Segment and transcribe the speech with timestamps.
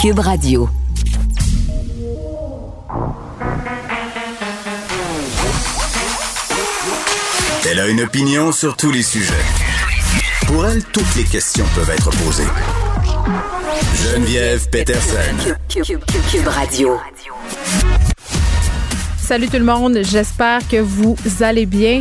[0.00, 0.66] Cube Radio.
[7.70, 9.34] Elle a une opinion sur tous les sujets.
[10.46, 12.48] Pour elle, toutes les questions peuvent être posées.
[13.94, 15.54] Geneviève Peterson.
[15.68, 16.98] Cube, Radio.
[19.18, 22.00] Salut tout le monde, j'espère que vous allez bien.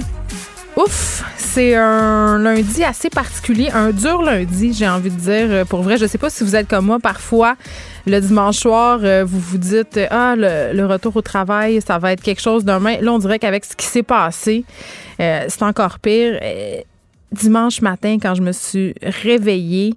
[0.77, 5.66] Ouf, c'est un lundi assez particulier, un dur lundi, j'ai envie de dire.
[5.66, 7.57] Pour vrai, je sais pas si vous êtes comme moi parfois.
[8.09, 12.23] Le dimanche soir, euh, vous vous dites ah le, retour au travail, ça va être
[12.23, 12.98] quelque chose demain.
[13.02, 14.66] Là, on dirait qu'avec ce qui s'est passé,
[15.20, 16.40] euh, c'est encore pire.
[16.41, 16.82] Euh,
[17.32, 19.94] dimanche matin, quand je me suis réveillée,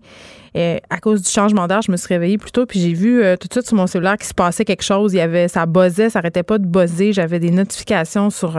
[0.56, 3.23] euh, à cause du changement d'heure, je me suis réveillée plus tôt, puis j'ai vu
[3.41, 5.12] tout de suite sur mon cellulaire qu'il se passait quelque chose.
[5.15, 7.12] Il y avait, ça buzzait, ça arrêtait pas de buzzer.
[7.12, 8.59] J'avais des notifications sur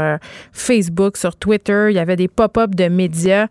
[0.52, 1.88] Facebook, sur Twitter.
[1.90, 3.48] Il y avait des pop-up de médias.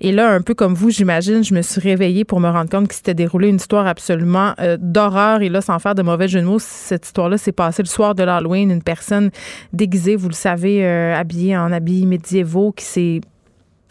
[0.00, 2.88] Et là, un peu comme vous, j'imagine, je me suis réveillée pour me rendre compte
[2.88, 5.42] qu'il s'était déroulé une histoire absolument d'horreur.
[5.42, 8.14] Et là, sans faire de mauvais jeu de mots, cette histoire-là s'est passée le soir
[8.14, 8.70] de l'Halloween.
[8.70, 9.30] Une personne
[9.72, 13.20] déguisée, vous le savez, habillée en habits médiévaux, qui s'est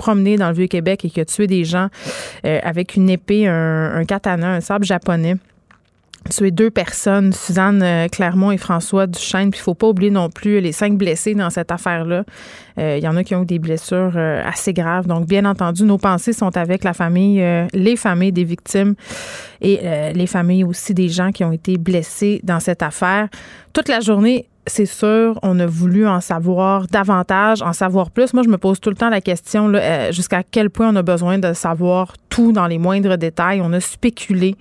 [0.02, 1.90] promené dans le Vieux-Québec et qui a tué des gens
[2.44, 5.36] euh, avec une épée, un, katana, un sabre japonais
[6.30, 9.50] tué deux personnes, Suzanne euh, Clermont et François Duchesne.
[9.50, 12.24] Puis il faut pas oublier non plus les cinq blessés dans cette affaire-là.
[12.78, 15.08] Euh, il y en a qui ont eu des blessures assez graves.
[15.08, 18.94] Donc, bien entendu, nos pensées sont avec la famille, les familles des victimes
[19.62, 19.80] et
[20.14, 23.28] les familles aussi des gens qui ont été blessés dans cette affaire.
[23.74, 28.34] Toute la journée, c'est sûr, on a voulu en savoir davantage, en savoir plus.
[28.34, 31.02] Moi, je me pose tout le temps la question euh, jusqu'à quel point on a
[31.02, 33.62] besoin de savoir tout dans les moindres détails.
[33.62, 34.56] On a spéculé.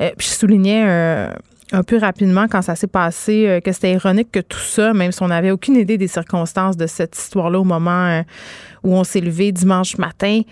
[0.00, 1.28] Euh, puis je soulignais euh,
[1.72, 5.22] un peu rapidement quand ça s'est passé que c'était ironique que tout ça, même si
[5.22, 8.22] on n'avait aucune idée des circonstances de cette histoire-là au moment
[8.84, 10.42] où on s'est levé dimanche matin,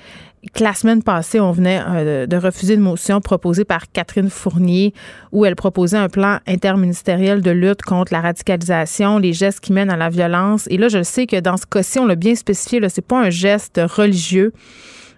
[0.59, 4.95] la semaine passée, on venait euh, de refuser une motion proposée par Catherine Fournier
[5.33, 9.91] où elle proposait un plan interministériel de lutte contre la radicalisation, les gestes qui mènent
[9.91, 10.67] à la violence.
[10.71, 13.21] Et là, je sais que dans ce cas-ci, on l'a bien spécifié, ce n'est pas
[13.21, 14.53] un geste religieux.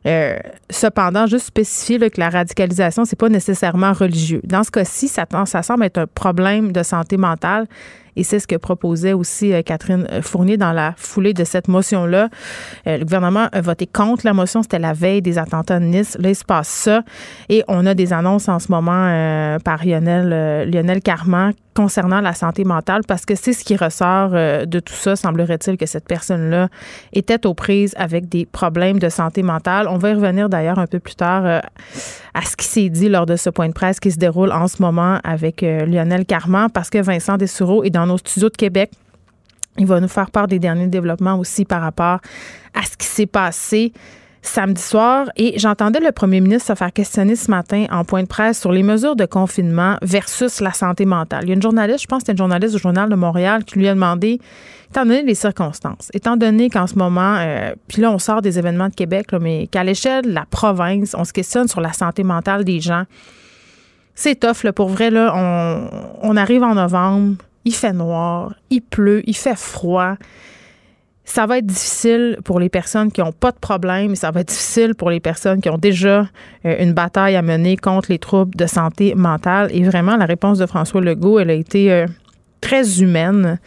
[0.07, 0.37] Euh,
[0.71, 4.41] cependant, juste spécifier que la radicalisation, c'est pas nécessairement religieux.
[4.45, 7.67] Dans ce cas-ci, ça, ça semble être un problème de santé mentale
[8.17, 12.29] et c'est ce que proposait aussi euh, Catherine Fournier dans la foulée de cette motion-là.
[12.87, 14.63] Euh, le gouvernement a voté contre la motion.
[14.63, 16.17] C'était la veille des attentats de Nice.
[16.19, 17.03] Là, il se passe ça.
[17.49, 22.33] Et on a des annonces en ce moment euh, par Lionel, Lionel Carman concernant la
[22.33, 25.15] santé mentale parce que c'est ce qui ressort de tout ça.
[25.15, 26.71] Semblerait-il que cette personne-là
[27.13, 29.87] était aux prises avec des problèmes de santé mentale.
[29.87, 33.27] On va y revenir d'ailleurs un peu plus tard à ce qui s'est dit lors
[33.27, 36.89] de ce point de presse qui se déroule en ce moment avec Lionel Carman parce
[36.89, 38.91] que Vincent Dessureau est dans nos studios de Québec.
[39.79, 42.21] Il va nous faire part des derniers développements aussi par rapport
[42.75, 43.93] à ce qui s'est passé
[44.47, 45.27] samedi soir.
[45.37, 48.73] Et j'entendais le premier ministre se faire questionner ce matin en point de presse sur
[48.73, 51.45] les mesures de confinement versus la santé mentale.
[51.45, 53.65] Il y a une journaliste, je pense que c'était une journaliste du Journal de Montréal,
[53.65, 54.41] qui lui a demandé,
[54.91, 58.59] étant donné les circonstances, étant donné qu'en ce moment, euh, puis là, on sort des
[58.59, 62.23] événements de Québec, mais qu'à l'échelle de la province, on se questionne sur la santé
[62.23, 63.05] mentale des gens.
[64.15, 65.35] C'est tough, là, pour vrai, là,
[66.23, 70.15] on arrive en novembre, il fait noir, il pleut, il fait froid.
[71.25, 74.49] Ça va être difficile pour les personnes qui n'ont pas de problème, ça va être
[74.49, 76.29] difficile pour les personnes qui ont déjà
[76.65, 79.69] euh, une bataille à mener contre les troubles de santé mentale.
[79.73, 82.07] Et vraiment, la réponse de François Legault, elle a été euh,
[82.61, 83.59] très humaine.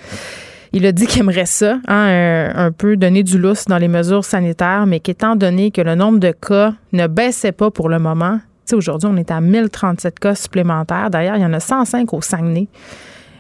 [0.72, 3.90] Il a dit qu'il aimerait ça, hein, euh, un, peu donner du lousse dans les
[3.90, 8.00] mesures sanitaires, mais qu'étant donné que le nombre de cas ne baissait pas pour le
[8.00, 8.40] moment,
[8.72, 11.10] aujourd'hui, on est à 1037 cas supplémentaires.
[11.10, 12.70] D'ailleurs, il y en a 105 au Saguenay.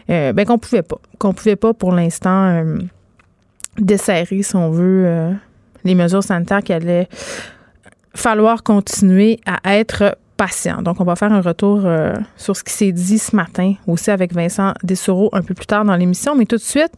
[0.09, 0.97] Euh, ben qu'on pouvait pas.
[1.17, 2.77] Qu'on pouvait pas pour l'instant euh,
[3.77, 5.31] desserrer, si on veut, euh,
[5.83, 7.07] les mesures sanitaires qu'il allait
[8.15, 10.81] falloir continuer à être patient.
[10.81, 11.85] Donc, on va faire un retour
[12.37, 15.85] sur ce qui s'est dit ce matin, aussi avec Vincent Dessureau un peu plus tard
[15.85, 16.35] dans l'émission.
[16.35, 16.91] Mais tout de suite,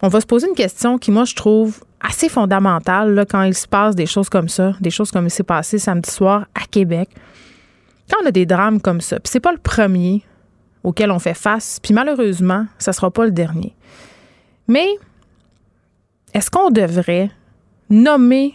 [0.00, 3.66] on va se poser une question qui, moi, je trouve assez fondamentale quand il se
[3.66, 7.08] passe des choses comme ça, des choses comme il s'est passé samedi soir à Québec.
[8.10, 10.22] Quand on a des drames comme ça, puis c'est pas le premier,
[10.86, 11.80] auquel on fait face.
[11.82, 13.74] Puis malheureusement, ça ne sera pas le dernier.
[14.68, 14.86] Mais
[16.32, 17.28] est-ce qu'on devrait
[17.90, 18.54] nommer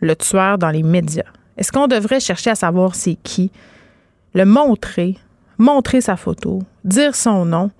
[0.00, 1.30] le tueur dans les médias?
[1.56, 3.52] Est-ce qu'on devrait chercher à savoir c'est qui?
[4.34, 5.16] Le montrer,
[5.58, 7.70] montrer sa photo, dire son nom.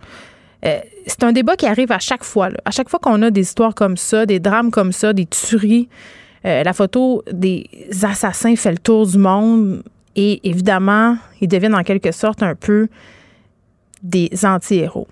[0.65, 2.51] Euh, c'est un débat qui arrive à chaque fois.
[2.65, 5.89] À chaque fois qu'on a des histoires comme ça, des drames comme ça, des tueries,
[6.45, 7.69] euh, la photo des
[8.03, 9.83] assassins fait le tour du monde
[10.15, 12.89] et évidemment, ils deviennent en quelque sorte un peu
[14.03, 15.09] des anti-héros.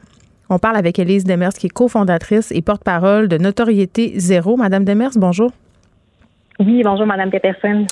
[0.51, 4.57] On parle avec Élise Demers, qui est cofondatrice et porte-parole de Notoriété Zéro.
[4.57, 5.51] Madame Demers, bonjour.
[6.61, 7.87] Oui, bonjour, Madame Peterson.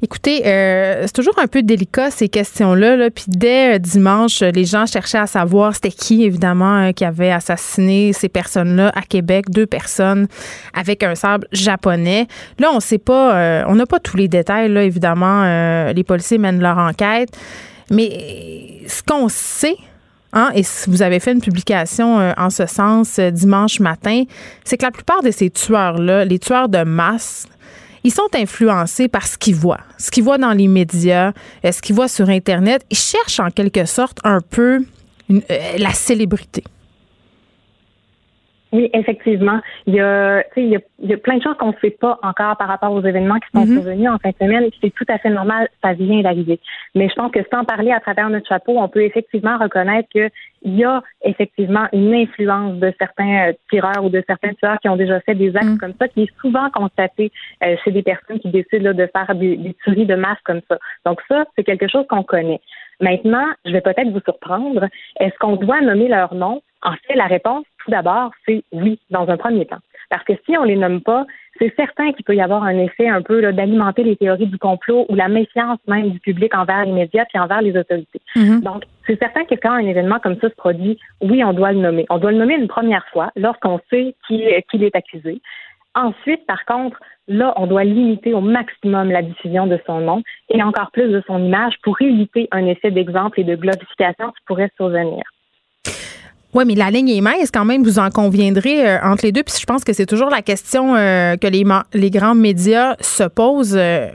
[0.00, 2.96] Écoutez, euh, c'est toujours un peu délicat ces questions-là.
[2.96, 3.10] Là.
[3.10, 7.32] Puis dès euh, dimanche, les gens cherchaient à savoir c'était qui, évidemment, euh, qui avait
[7.32, 10.28] assassiné ces personnes-là à Québec, deux personnes
[10.72, 12.28] avec un sable japonais.
[12.60, 14.68] Là, on sait pas, on n'a pas tous les détails.
[14.68, 17.30] Là, évidemment, les policiers mènent leur enquête,
[17.90, 19.76] mais ce qu'on sait.
[20.32, 24.24] Hein, et vous avez fait une publication en ce sens dimanche matin,
[24.64, 27.46] c'est que la plupart de ces tueurs-là, les tueurs de masse,
[28.04, 31.32] ils sont influencés par ce qu'ils voient, ce qu'ils voient dans les médias,
[31.64, 32.84] euh, ce qu'ils voient sur Internet.
[32.90, 34.84] Ils cherchent en quelque sorte un peu
[35.30, 35.40] euh,
[35.78, 36.64] la célébrité.
[38.72, 39.60] Oui, effectivement.
[39.86, 41.90] Il y a, il y a, il y a plein de choses qu'on ne sait
[41.90, 43.74] pas encore par rapport aux événements qui sont mm-hmm.
[43.74, 44.70] survenus en fin de semaine.
[44.80, 46.58] C'est tout à fait normal, ça vient d'arriver.
[46.94, 50.30] Mais je pense que sans parler à travers notre chapeau, on peut effectivement reconnaître qu'il
[50.64, 54.96] y a effectivement une influence de certains euh, tireurs ou de certains tueurs qui ont
[54.96, 55.78] déjà fait des actes mm.
[55.78, 57.30] comme ça, qui est souvent constaté
[57.62, 60.78] euh, chez des personnes qui décident de faire des, des tueries de masse comme ça.
[61.04, 62.60] Donc ça, c'est quelque chose qu'on connaît.
[63.00, 64.86] Maintenant, je vais peut-être vous surprendre.
[65.18, 66.62] Est-ce qu'on doit nommer leur nom?
[66.82, 69.80] En fait, la réponse, tout d'abord, c'est oui, dans un premier temps.
[70.10, 71.24] Parce que si on les nomme pas,
[71.58, 75.06] c'est certain qu'il peut y avoir un effet un peu d'alimenter les théories du complot
[75.08, 78.20] ou la méfiance même du public envers les médias et envers les autorités.
[78.36, 78.60] Mm-hmm.
[78.62, 81.80] Donc, c'est certain que quand un événement comme ça se produit, oui, on doit le
[81.80, 82.06] nommer.
[82.10, 85.40] On doit le nommer une première fois lorsqu'on sait qui, qui est accusé.
[85.94, 86.98] Ensuite, par contre,
[87.28, 91.22] là, on doit limiter au maximum la diffusion de son nom et encore plus de
[91.26, 95.22] son image pour éviter un effet d'exemple et de glorification qui pourrait survenir.
[96.54, 99.42] Oui, mais la ligne est mince quand même, vous en conviendrez euh, entre les deux.
[99.42, 101.64] Puis je pense que c'est toujours la question euh, que les,
[101.94, 103.74] les grands médias se posent.
[103.74, 104.08] Euh,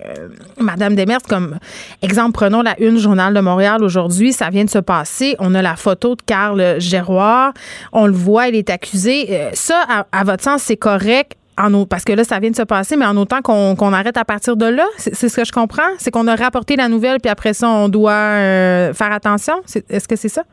[0.60, 1.58] Madame Demers, comme
[2.04, 5.36] exemple, prenons la une Journal de Montréal aujourd'hui, ça vient de se passer.
[5.40, 7.54] On a la photo de Carl Géroir.
[7.92, 9.50] On le voit, il est accusé.
[9.54, 9.82] ça,
[10.12, 13.06] à, votre sens, c'est correct en, parce que là, ça vient de se passer, mais
[13.06, 15.90] en autant qu'on arrête à partir de là, c'est ce que je comprends?
[15.98, 18.12] C'est qu'on a rapporté la nouvelle, puis après ça, on doit
[18.94, 19.56] faire attention?
[19.90, 20.44] Est-ce que c'est ça?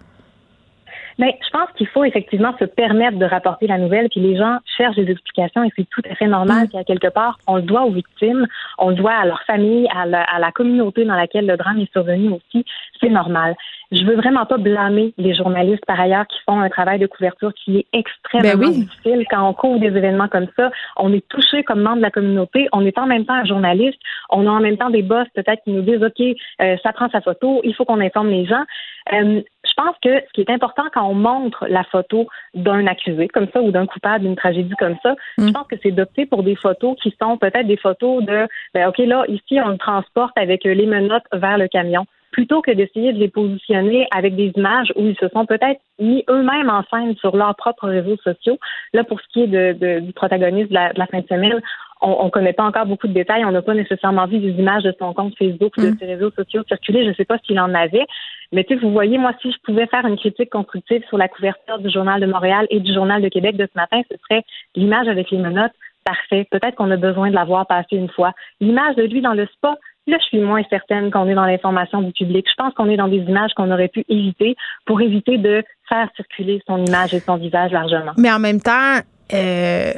[1.18, 4.58] Mais je pense qu'il faut effectivement se permettre de rapporter la nouvelle, puis les gens
[4.76, 6.68] cherchent des explications et c'est tout à fait normal mm.
[6.68, 8.46] qu'à quelque part, on le doit aux victimes,
[8.78, 11.80] on le doit à leur famille, à la, à la communauté dans laquelle le drame
[11.80, 12.64] est survenu aussi.
[13.00, 13.54] C'est normal.
[13.92, 17.52] Je veux vraiment pas blâmer les journalistes par ailleurs qui font un travail de couverture
[17.54, 20.70] qui est extrêmement ben difficile quand on couvre des événements comme ça.
[20.96, 23.98] On est touché comme membre de la communauté, on est en même temps un journaliste,
[24.30, 26.20] on a en même temps des boss peut-être qui nous disent ok,
[26.62, 28.64] euh, ça prend sa photo, il faut qu'on informe les gens.
[29.12, 33.28] Euh, je pense que ce qui est important quand on montre la photo d'un accusé
[33.28, 35.52] comme ça ou d'un coupable d'une tragédie comme ça, je mm.
[35.52, 38.98] pense que c'est d'opter pour des photos qui sont peut-être des photos de, ben, OK,
[38.98, 43.18] là, ici, on le transporte avec les menottes vers le camion plutôt que d'essayer de
[43.20, 47.36] les positionner avec des images où ils se sont peut-être mis eux-mêmes en scène sur
[47.36, 48.58] leurs propres réseaux sociaux.
[48.92, 51.60] Là, pour ce qui est de, du protagoniste de la, de la, fin de semaine,
[52.00, 53.44] on ne connaît pas encore beaucoup de détails.
[53.44, 55.98] On n'a pas nécessairement vu des images de son compte Facebook ou de mm.
[56.00, 57.04] ses réseaux sociaux circuler.
[57.04, 58.04] Je ne sais pas s'il en avait.
[58.50, 61.78] Mais tu vous voyez, moi, si je pouvais faire une critique constructive sur la couverture
[61.78, 64.42] du Journal de Montréal et du Journal de Québec de ce matin, ce serait
[64.74, 65.72] l'image avec les menottes.
[66.04, 66.48] Parfait.
[66.50, 68.32] Peut-être qu'on a besoin de la voir passer une fois.
[68.60, 72.02] L'image de lui dans le spa, Là, je suis moins certaine qu'on est dans l'information
[72.02, 72.46] du public.
[72.48, 74.54] Je pense qu'on est dans des images qu'on aurait pu éviter
[74.84, 78.12] pour éviter de faire circuler son image et son visage largement.
[78.18, 78.98] Mais en même temps,
[79.32, 79.92] euh,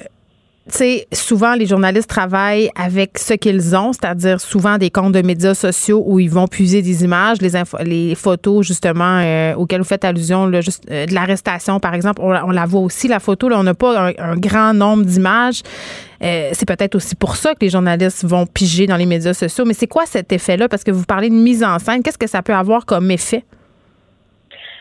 [0.69, 5.23] tu sais, souvent les journalistes travaillent avec ce qu'ils ont, c'est-à-dire souvent des comptes de
[5.23, 10.05] médias sociaux où ils vont puiser des images, les, photos justement euh, auxquelles vous faites
[10.05, 13.63] allusion, là, euh, de l'arrestation par exemple, on, la voit aussi la photo, là, on
[13.63, 15.63] n'a pas un, grand nombre d'images.
[16.23, 19.65] Euh, c'est peut-être aussi pour ça que les journalistes vont piger dans les médias sociaux.
[19.67, 20.69] Mais c'est quoi cet effet-là?
[20.69, 22.03] Parce que vous parlez de mise en scène.
[22.03, 23.45] Qu'est-ce que ça peut avoir comme effet?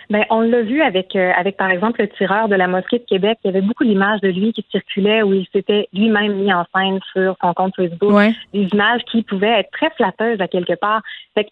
[0.10, 3.06] Ben, on l'a vu avec, euh, avec, par exemple, le tireur de la mosquée de
[3.06, 3.40] Québec.
[3.44, 6.66] Il y avait beaucoup d'images de lui qui circulaient où il s'était lui-même mis en
[6.76, 8.14] scène sur son compte Facebook.
[8.54, 11.02] Des images qui pouvaient être très flatteuses à quelque part.
[11.34, 11.50] Fait que,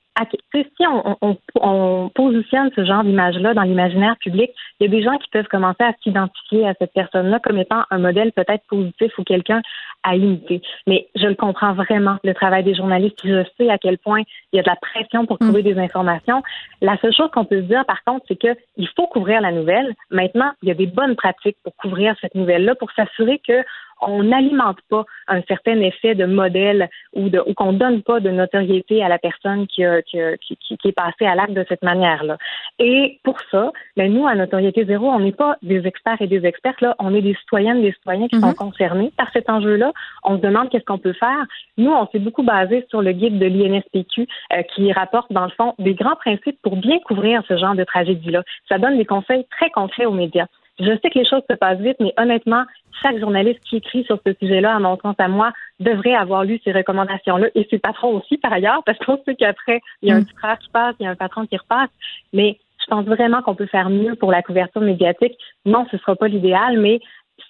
[0.53, 5.03] si on, on, on, positionne ce genre d'image-là dans l'imaginaire public, il y a des
[5.03, 9.11] gens qui peuvent commencer à s'identifier à cette personne-là comme étant un modèle peut-être positif
[9.17, 9.61] ou quelqu'un
[10.03, 10.61] à imiter.
[10.87, 13.19] Mais je le comprends vraiment, le travail des journalistes.
[13.23, 15.73] Je sais à quel point il y a de la pression pour trouver mm.
[15.73, 16.43] des informations.
[16.81, 19.93] La seule chose qu'on peut se dire, par contre, c'est qu'il faut couvrir la nouvelle.
[20.11, 23.63] Maintenant, il y a des bonnes pratiques pour couvrir cette nouvelle-là, pour s'assurer que
[24.01, 28.29] on n'alimente pas un certain effet de modèle ou, de, ou qu'on donne pas de
[28.29, 32.37] notoriété à la personne qui, qui, qui, qui est passée à l'acte de cette manière-là.
[32.79, 36.45] Et pour ça, ben nous, à Notoriété Zéro, on n'est pas des experts et des
[36.45, 38.55] expertes, là, on est des citoyennes, des citoyens qui sont mhm.
[38.55, 39.91] concernés par cet enjeu-là.
[40.23, 41.45] On se demande qu'est-ce qu'on peut faire.
[41.77, 45.51] Nous, on s'est beaucoup basé sur le guide de l'INSPQ euh, qui rapporte, dans le
[45.51, 48.43] fond, des grands principes pour bien couvrir ce genre de tragédie-là.
[48.69, 50.47] Ça donne des conseils très concrets aux médias.
[50.79, 52.63] Je sais que les choses se passent vite, mais honnêtement,
[53.01, 56.59] chaque journaliste qui écrit sur ce sujet-là, à mon sens à moi, devrait avoir lu
[56.63, 60.15] ces recommandations-là et ses patrons aussi, par ailleurs, parce qu'on sait qu'après, il y a
[60.15, 61.89] un petit frère qui passe, il y a un patron qui repasse.
[62.33, 65.37] Mais je pense vraiment qu'on peut faire mieux pour la couverture médiatique.
[65.65, 66.99] Non, ce ne sera pas l'idéal, mais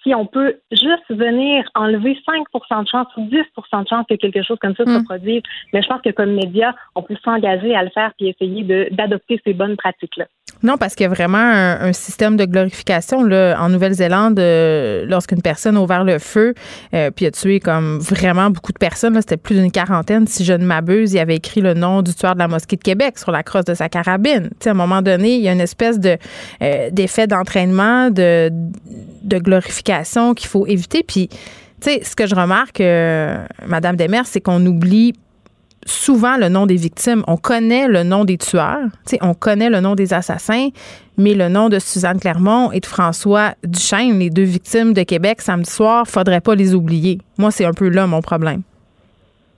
[0.02, 4.42] si on peut juste venir enlever 5% de chance ou 10% de chance que quelque
[4.42, 5.04] chose comme ça se mm.
[5.04, 8.90] produise, mais je pense que comme média, on peut s'engager à le faire puis essayer
[8.90, 10.26] d'adopter ces bonnes pratiques-là.
[10.62, 13.22] Non, parce qu'il y a vraiment un, système de glorification.
[13.22, 16.54] Là, en Nouvelle-Zélande, euh, lorsqu'une personne a ouvert le feu
[16.94, 20.52] euh, puis a tué comme vraiment beaucoup de personnes, c'était plus d'une quarantaine, si je
[20.52, 23.30] ne m'abuse, il avait écrit le nom du tueur de la mosquée de Québec sur
[23.30, 24.50] la crosse de sa carabine.
[24.64, 26.16] à un moment donné, il y a une espèce de
[26.62, 28.50] euh, d'effet d'entraînement, de,
[29.24, 31.02] glorification qu'il faut éviter.
[31.02, 31.36] Puis, tu
[31.80, 32.80] sais, ce que je remarque,
[33.66, 35.12] Madame Demers, c'est qu'on oublie
[35.86, 37.22] souvent le nom des victimes.
[37.26, 38.88] On connaît le nom des tueurs,
[39.20, 40.68] on connaît le nom des assassins,
[41.16, 45.40] mais le nom de Suzanne Clermont et de François Duchesne, les deux victimes de Québec
[45.40, 47.18] samedi soir, faudrait pas les oublier.
[47.38, 48.62] Moi, c'est un peu là mon problème.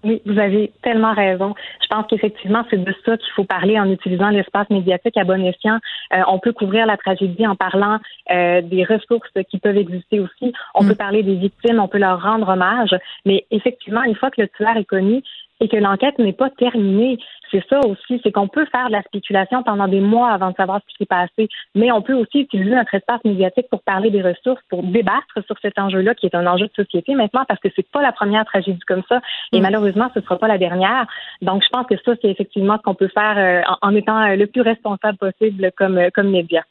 [0.07, 1.55] Oui, vous avez tellement raison.
[1.83, 5.45] Je pense qu'effectivement, c'est de ça qu'il faut parler en utilisant l'espace médiatique à bon
[5.45, 5.79] escient.
[6.15, 7.99] Euh, on peut couvrir la tragédie en parlant
[8.31, 10.53] euh, des ressources qui peuvent exister aussi.
[10.77, 10.89] On mm.
[10.89, 12.91] peut parler des victimes, on peut leur rendre hommage.
[13.25, 15.25] Mais effectivement, une fois que le tueur est connu,
[15.61, 17.19] et que l'enquête n'est pas terminée.
[17.51, 20.57] C'est ça aussi, c'est qu'on peut faire de la spéculation pendant des mois avant de
[20.57, 24.11] savoir ce qui s'est passé, mais on peut aussi utiliser notre espace médiatique pour parler
[24.11, 27.61] des ressources, pour débattre sur cet enjeu-là qui est un enjeu de société maintenant parce
[27.61, 29.21] que c'est pas la première tragédie comme ça
[29.53, 29.63] et mm.
[29.63, 31.07] malheureusement ce sera pas la dernière.
[31.43, 34.37] Donc je pense que ça c'est effectivement ce qu'on peut faire euh, en, étant euh,
[34.37, 36.65] le plus responsable possible comme euh, comme média.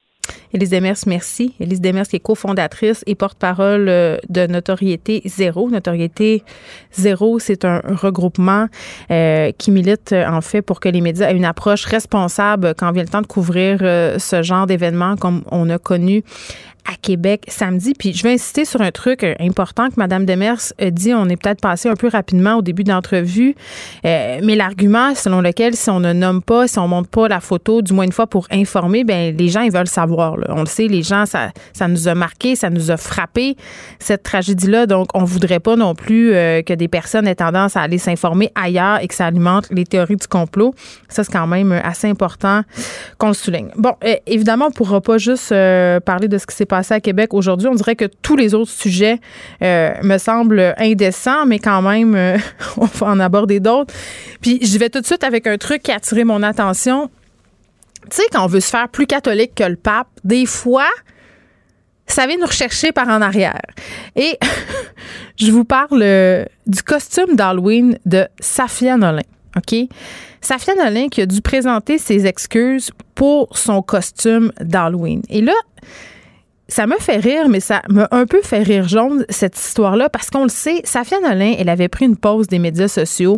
[0.54, 1.54] Élise Demers, merci.
[1.60, 5.70] Élise Demers, qui est cofondatrice et porte-parole euh, de Notoriété Zéro.
[5.70, 6.44] Notoriété
[6.92, 8.68] Zéro, c'est un regroupement
[9.12, 13.04] euh, qui milite en fait pour que les médias aient une approche responsable quand vient
[13.04, 16.24] le temps de couvrir euh, ce genre d'événements comme on a connu
[16.86, 17.94] à Québec samedi.
[17.98, 21.14] Puis je vais insister sur un truc euh, important que Mme Demers a dit.
[21.14, 23.56] On est peut-être passé un peu rapidement au début de l'entrevue,
[24.06, 27.40] euh, mais l'argument selon lequel si on ne nomme pas, si on montre pas la
[27.40, 30.38] photo, du moins une fois pour informer, ben les gens ils veulent savoir.
[30.50, 33.56] On le sait, les gens ça, ça nous a marqué, ça nous a frappé
[34.00, 34.86] cette tragédie-là.
[34.86, 38.52] Donc on voudrait pas non plus euh, que des personnes aient tendance à aller s'informer
[38.56, 40.76] ailleurs et que ça alimente les théories du complot.
[41.10, 42.62] Ça c'est quand même assez important
[43.18, 43.70] qu'on le souligne.
[43.76, 43.94] Bon,
[44.28, 45.50] évidemment on pourra pas juste
[46.06, 47.68] parler de ce qui s'est passé à Québec aujourd'hui.
[47.68, 49.20] On dirait que tous les autres sujets
[49.62, 52.38] euh, me semblent indécents, mais quand même, euh,
[52.78, 53.94] on va en aborder d'autres.
[54.42, 57.10] Puis je vais tout de suite avec un truc qui a attiré mon attention.
[58.10, 60.88] Tu sais, quand on veut se faire plus catholique que le pape, des fois,
[62.08, 63.62] ça vient nous rechercher par en arrière.
[64.16, 64.38] Et
[65.38, 69.24] je vous parle euh, du costume d'Halloween de Safia Nolin.
[69.58, 69.76] OK?
[70.42, 75.22] Safia Nolin qui a dû présenter ses excuses pour son costume d'Halloween.
[75.30, 75.54] Et là,
[76.68, 80.30] ça me fait rire, mais ça m'a un peu fait rire jaune, cette histoire-là, parce
[80.30, 83.38] qu'on le sait, Safia Nolin, elle avait pris une pause des médias sociaux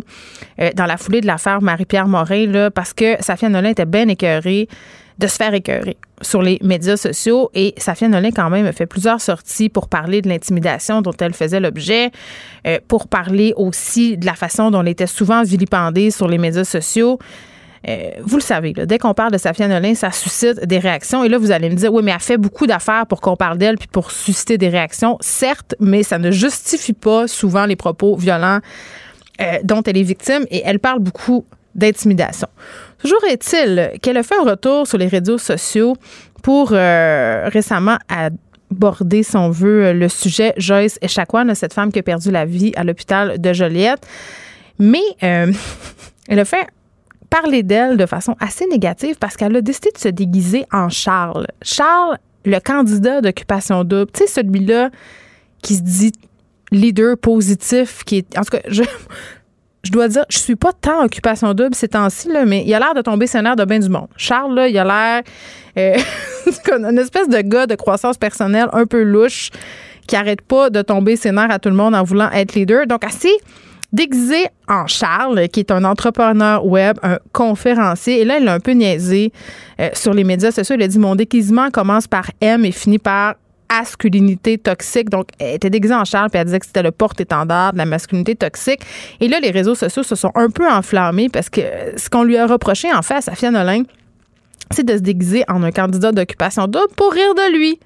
[0.60, 4.08] euh, dans la foulée de l'affaire Marie-Pierre Morin, là, parce que Safia Nolin était bien
[4.08, 4.68] écœurée
[5.18, 7.50] de se faire écœurer sur les médias sociaux.
[7.52, 11.34] Et Safia Nolin, quand même, a fait plusieurs sorties pour parler de l'intimidation dont elle
[11.34, 12.10] faisait l'objet,
[12.66, 16.64] euh, pour parler aussi de la façon dont elle était souvent vilipendée sur les médias
[16.64, 17.18] sociaux.
[17.86, 21.24] Euh, vous le savez, dès qu'on parle de Safia Nolin, ça suscite des réactions.
[21.24, 23.58] Et là, vous allez me dire, oui, mais elle fait beaucoup d'affaires pour qu'on parle
[23.58, 25.16] d'elle puis pour susciter des réactions.
[25.20, 28.58] Certes, mais ça ne justifie pas souvent les propos violents
[29.40, 32.48] euh, dont elle est victime et elle parle beaucoup d'intimidation.
[32.98, 35.96] Toujours est-il qu'elle a fait un retour sur les réseaux sociaux
[36.42, 42.02] pour euh, récemment aborder, si on veut, le sujet Joyce Echaquan, cette femme qui a
[42.02, 44.04] perdu la vie à l'hôpital de Joliette.
[44.80, 46.66] Mais elle a fait
[47.30, 51.46] parler d'elle de façon assez négative parce qu'elle a décidé de se déguiser en Charles.
[51.62, 54.90] Charles, le candidat d'occupation double, tu sais, celui-là
[55.62, 56.12] qui se dit
[56.70, 58.38] leader positif, qui est.
[58.38, 58.82] En tout cas, je.
[59.90, 63.00] Dois dire, je suis pas tant occupation double ces temps-ci, mais il a l'air de
[63.00, 64.08] tomber scénaire de bien du monde.
[64.16, 65.22] Charles, là, il a l'air
[65.78, 65.96] euh,
[66.90, 69.50] une espèce de gars de croissance personnelle un peu louche
[70.06, 72.86] qui arrête pas de tomber scénaire à tout le monde en voulant être leader.
[72.86, 73.32] Donc, assez
[73.92, 78.20] déguisé en Charles, qui est un entrepreneur web, un conférencier.
[78.20, 79.32] Et là, il a un peu niaisé
[79.80, 80.76] euh, sur les médias sociaux.
[80.76, 83.34] Il a dit Mon déguisement commence par M et finit par
[83.70, 85.10] masculinité toxique.
[85.10, 87.84] Donc, elle était déguisée en Charles, puis elle disait que c'était le porte-étendard de la
[87.84, 88.80] masculinité toxique.
[89.20, 91.60] Et là, les réseaux sociaux se sont un peu enflammés parce que
[91.96, 93.82] ce qu'on lui a reproché, en fait, à Safia Nolin,
[94.70, 97.78] c'est de se déguiser en un candidat d'occupation double pour rire de lui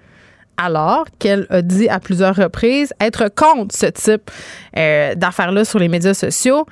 [0.56, 4.30] alors qu'elle a dit à plusieurs reprises être contre ce type
[4.78, 6.64] euh, d'affaires-là sur les médias sociaux.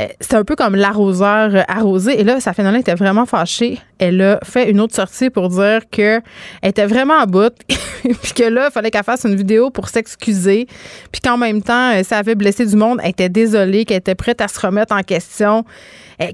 [0.00, 2.18] Euh, c'est un peu comme l'arroseur euh, arrosé.
[2.18, 3.78] Et là, sa Nolin était vraiment fâchée.
[3.98, 6.22] Elle a fait une autre sortie pour dire qu'elle
[6.62, 10.66] était vraiment à bout, puis que là, il fallait qu'elle fasse une vidéo pour s'excuser,
[11.12, 13.00] puis qu'en même temps, ça avait blessé du monde.
[13.02, 15.64] Elle était désolée, qu'elle était prête à se remettre en question.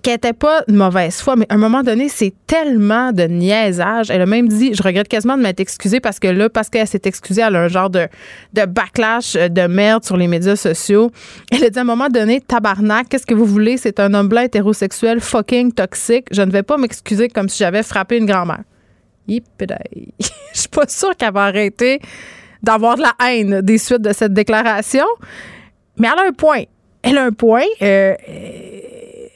[0.02, 4.10] Qu'elle n'était pas de mauvaise foi, mais à un moment donné, c'est tellement de niaisage.
[4.10, 6.86] Elle a même dit, je regrette quasiment de m'être excusée parce que là, parce qu'elle
[6.86, 8.06] s'est excusée, elle a un genre de,
[8.52, 11.07] de backlash de merde sur les médias sociaux.
[11.50, 13.76] Elle a dit à un moment donné, tabarnak, qu'est-ce que vous voulez?
[13.76, 16.26] C'est un homme blanc hétérosexuel fucking toxique.
[16.30, 18.62] Je ne vais pas m'excuser comme si j'avais frappé une grand-mère.
[19.28, 19.34] Je
[20.52, 22.00] suis pas sûre qu'elle va arrêter
[22.62, 25.04] d'avoir de la haine des suites de cette déclaration.
[25.96, 26.62] Mais elle a un point.
[27.02, 27.64] Elle a un point.
[27.82, 28.14] Euh,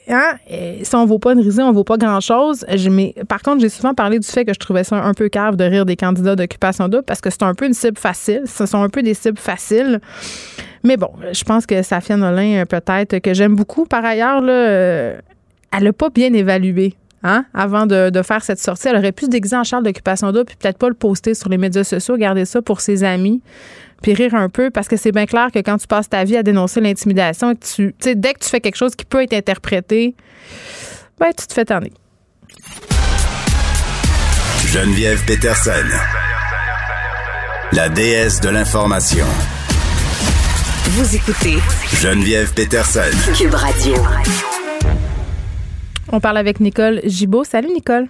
[0.08, 0.36] hein,
[0.82, 2.64] si on vaut pas une risée, on vaut pas grand-chose.
[3.28, 5.64] Par contre, j'ai souvent parlé du fait que je trouvais ça un peu cave de
[5.64, 8.42] rire des candidats d'occupation double parce que c'est un peu une cible facile.
[8.46, 10.00] Ce sont un peu des cibles faciles.
[10.84, 15.16] Mais bon, je pense que Safia Nolin, euh, peut-être, que j'aime beaucoup, par ailleurs, euh,
[15.70, 18.88] elle n'a pas bien évalué Hein, avant de, faire cette sortie.
[18.88, 21.48] Elle aurait pu se déguiser en Charles d'occupation double puis peut-être pas le poster sur
[21.48, 23.40] les médias sociaux, garder ça pour ses amis
[24.02, 26.36] puis rire un peu parce que c'est bien clair que quand tu passes ta vie
[26.36, 30.14] à dénoncer l'intimidation, tu sais, dès que tu fais quelque chose qui peut être interprété,
[31.18, 31.92] ben tu te fais tanner.
[34.66, 35.86] Geneviève Peterson,
[37.72, 39.26] la déesse de l'information.
[40.84, 41.58] Vous écoutez
[42.00, 43.00] Geneviève Peterson,
[43.36, 43.94] Cube Radio.
[46.10, 47.44] On parle avec Nicole Gibault.
[47.44, 48.08] Salut Nicole.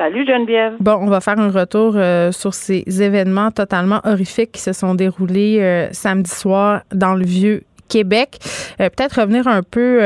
[0.00, 0.76] Salut Geneviève.
[0.80, 4.94] Bon, on va faire un retour euh, sur ces événements totalement horrifiques qui se sont
[4.94, 8.38] déroulés euh, samedi soir dans le vieux Québec.
[8.80, 10.00] Euh, peut-être revenir un peu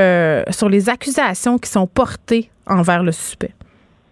[0.51, 3.53] sur les accusations qui sont portées envers le suspect.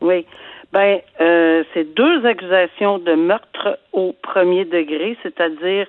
[0.00, 0.24] Oui.
[0.72, 5.88] Ben, c'est deux accusations de meurtre au premier degré, c'est-à-dire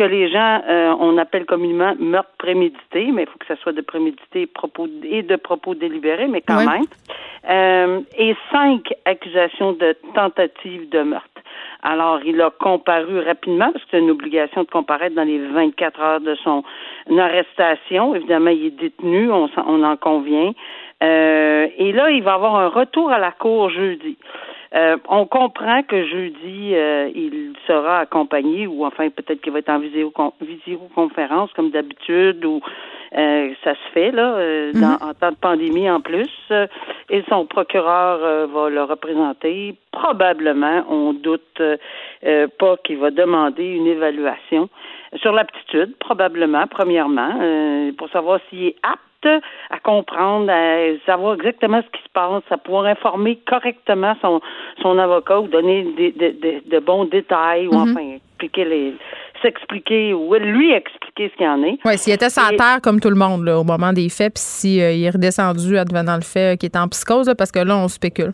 [0.00, 3.72] que les gens, euh, on appelle communément meurtre prémédité, mais il faut que ça soit
[3.74, 6.86] de prémédité propos, et de propos délibérés, mais quand même.
[7.50, 11.28] Euh, et cinq accusations de tentative de meurtre.
[11.82, 16.00] Alors, il a comparu rapidement, parce que c'est une obligation de comparaître dans les 24
[16.00, 16.64] heures de son
[17.18, 18.14] arrestation.
[18.14, 20.52] Évidemment, il est détenu, on, on en convient.
[21.02, 24.16] Euh, et là, il va avoir un retour à la cour jeudi.
[24.72, 29.68] Euh, on comprend que jeudi, euh, il sera accompagné, ou enfin peut-être qu'il va être
[29.68, 29.80] en
[30.40, 32.60] visioconférence comme d'habitude, ou
[33.16, 34.36] euh, ça se fait là,
[34.72, 34.98] mhm.
[35.00, 36.30] en temps de pandémie en plus.
[37.10, 39.74] et son procureur va le représenter.
[39.90, 41.60] Probablement, on doute
[42.58, 44.68] pas qu'il va demander une évaluation
[45.16, 47.32] sur l'aptitude, probablement, premièrement,
[47.98, 52.56] pour savoir s'il est apte à comprendre, à savoir exactement ce qui se passe, à
[52.56, 54.40] pouvoir informer correctement son,
[54.80, 57.90] son avocat ou donner des, de bons détails ou mhm.
[57.90, 58.94] enfin expliquer les
[59.42, 61.78] s'expliquer ou lui expliquer ce qu'il y en est.
[61.84, 64.42] Oui, s'il était sans terre comme tout le monde là, au moment des faits, puis
[64.42, 67.88] s'il euh, est redescendu advenant le fait qu'il est en psychose, parce que là, on
[67.88, 68.32] spécule.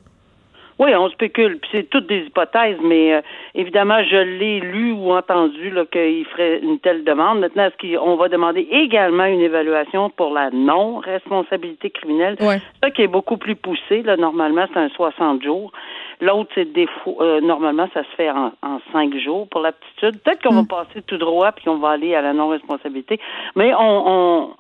[0.78, 3.20] Oui, on spécule, puis c'est toutes des hypothèses, mais euh,
[3.54, 7.40] évidemment, je l'ai lu ou entendu qu'il ferait une telle demande.
[7.40, 12.36] Maintenant, est-ce qu'on va demander également une évaluation pour la non-responsabilité criminelle?
[12.40, 12.60] Ouais.
[12.82, 15.72] Ça qui est beaucoup plus poussé, là, normalement, c'est un 60 jours.
[16.20, 17.16] L'autre, c'est défaut.
[17.20, 20.20] Euh, normalement, ça se fait en, en 5 jours pour l'aptitude.
[20.22, 20.66] Peut-être qu'on va hmm.
[20.66, 23.18] passer tout droit puis on va aller à la non-responsabilité.
[23.54, 24.50] Mais on, on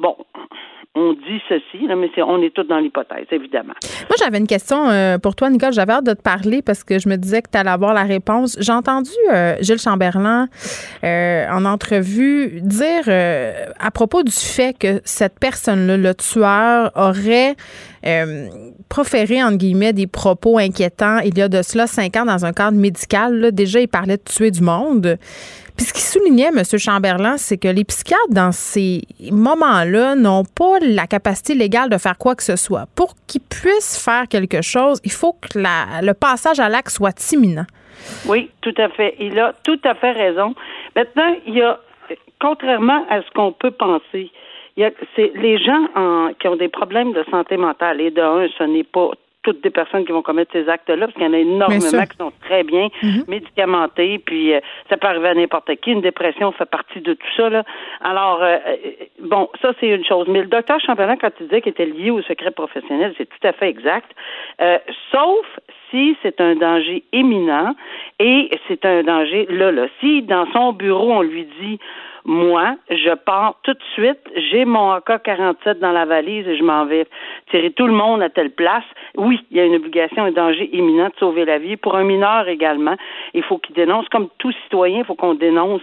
[0.00, 0.16] bon,
[0.94, 3.72] on dit ceci, mais on est tous dans l'hypothèse, évidemment.
[4.10, 5.72] Moi, j'avais une question euh, pour toi, Nicole.
[5.72, 8.02] J'avais hâte de te parler parce que je me disais que tu allais avoir la
[8.02, 8.58] réponse.
[8.60, 10.48] J'ai entendu euh, Gilles Chamberlain
[11.02, 17.56] euh, en entrevue dire à propos du fait que cette personne-là, le tueur, aurait
[18.88, 22.52] proféré, entre guillemets, des propos inquiétants il y a de cela cinq ans dans un
[22.52, 23.52] cadre médical.
[23.52, 25.16] Déjà, il parlait de tuer du monde.
[25.76, 26.62] Puis ce qui soulignait, M.
[26.78, 32.18] Chamberlain, c'est que les psychiatres, dans ces moments-là, n'ont pas la capacité légale de faire
[32.18, 32.86] quoi que ce soit.
[32.94, 37.66] Pour qu'ils puissent faire quelque chose, il faut que le passage à l'acte soit imminent.
[38.26, 39.14] Oui, tout à fait.
[39.18, 40.54] Il a tout à fait raison.
[40.94, 41.78] Maintenant, il y a,
[42.40, 44.30] contrairement à ce qu'on peut penser,
[44.76, 48.46] il y a, c'est les gens qui ont des problèmes de santé mentale, et d'un,
[48.58, 49.10] ce n'est pas
[49.42, 52.16] toutes des personnes qui vont commettre ces actes-là, parce qu'il y en a énormément qui
[52.16, 52.88] sont très bien
[53.28, 55.90] médicamentés, puis euh, ça peut arriver à n'importe qui.
[55.90, 57.48] Une dépression fait partie de tout ça.
[57.48, 57.64] Là.
[58.00, 58.76] Alors, euh, euh,
[59.20, 60.26] bon, ça, c'est une chose.
[60.28, 63.46] Mais le docteur Chamberlain, quand il disait qu'il était lié au secret professionnel, c'est tout
[63.46, 64.10] à fait exact.
[65.10, 65.46] sauf
[65.90, 67.74] si c'est un danger imminent
[68.18, 69.86] et c'est un danger là, là.
[70.00, 71.78] Si dans son bureau, on lui dit
[72.24, 76.84] moi, je pars tout de suite, j'ai mon AK-47 dans la valise et je m'en
[76.84, 77.06] vais
[77.50, 78.84] tirer tout le monde à telle place.
[79.16, 81.76] Oui, il y a une obligation, un danger imminent de sauver la vie.
[81.76, 82.94] Pour un mineur également,
[83.34, 84.08] il faut qu'il dénonce.
[84.08, 85.82] Comme tout citoyen, il faut qu'on dénonce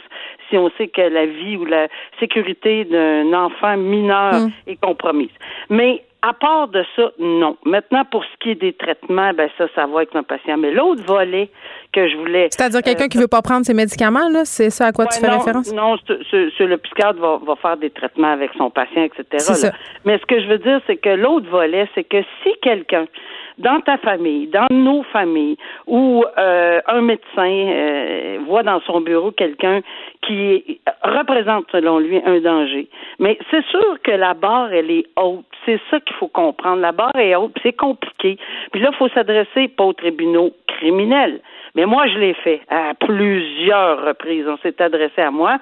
[0.49, 1.87] si on sait que la vie ou la
[2.19, 4.51] sécurité d'un enfant mineur mm.
[4.67, 5.29] est compromise.
[5.69, 7.57] Mais à part de ça, non.
[7.65, 10.57] Maintenant, pour ce qui est des traitements, ben ça, ça va avec nos patient.
[10.57, 11.49] Mais l'autre volet
[11.93, 12.49] que je voulais.
[12.51, 15.19] C'est-à-dire quelqu'un euh, qui veut pas prendre ses médicaments, là, c'est ça à quoi tu
[15.19, 15.73] fais référence?
[15.73, 19.71] Non, le psychiatre va, va, faire des traitements avec son patient, etc.
[20.03, 23.05] Mais ce que je veux dire, c'est que l'autre volet, c'est que si quelqu'un
[23.59, 29.31] dans ta famille, dans nos familles, où euh, un médecin euh, voit dans son bureau
[29.31, 29.81] quelqu'un
[30.25, 32.87] qui représente, selon lui, un danger.
[33.19, 35.45] Mais c'est sûr que la barre, elle est haute.
[35.65, 36.81] C'est ça qu'il faut comprendre.
[36.81, 38.37] La barre est haute, c'est compliqué.
[38.71, 41.41] Puis là, il faut s'adresser pas aux tribunaux criminels.
[41.75, 44.47] Mais moi, je l'ai fait à plusieurs reprises.
[44.47, 45.59] On s'est adressé à moi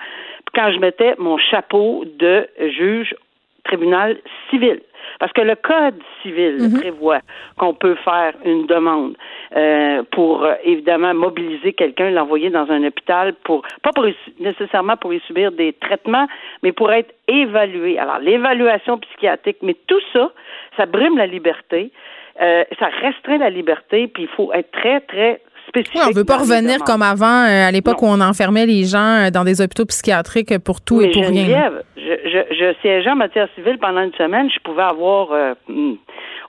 [0.53, 3.15] quand je mettais mon chapeau de juge
[3.63, 4.17] tribunal
[4.49, 4.79] civil.
[5.19, 6.79] Parce que le Code civil mhm.
[6.79, 7.19] prévoit
[7.57, 9.15] qu'on peut faire une demande
[9.55, 14.05] euh, pour euh, évidemment mobiliser quelqu'un, l'envoyer dans un hôpital pour pas pour
[14.39, 16.27] nécessairement pour y subir des traitements,
[16.63, 17.97] mais pour être évalué.
[17.97, 20.31] Alors l'évaluation psychiatrique, mais tout ça,
[20.75, 21.91] ça brime la liberté.
[22.39, 25.41] Euh, ça restreint la liberté, puis il faut être très, très
[25.75, 29.27] oui, on veut pas revenir comme avant, euh, à l'époque où on enfermait les gens
[29.27, 31.71] euh, dans des hôpitaux psychiatriques pour tout et pour rien.
[31.95, 35.95] Je, je, je, siégeais en matière civile pendant une semaine, je pouvais avoir euh, hmm,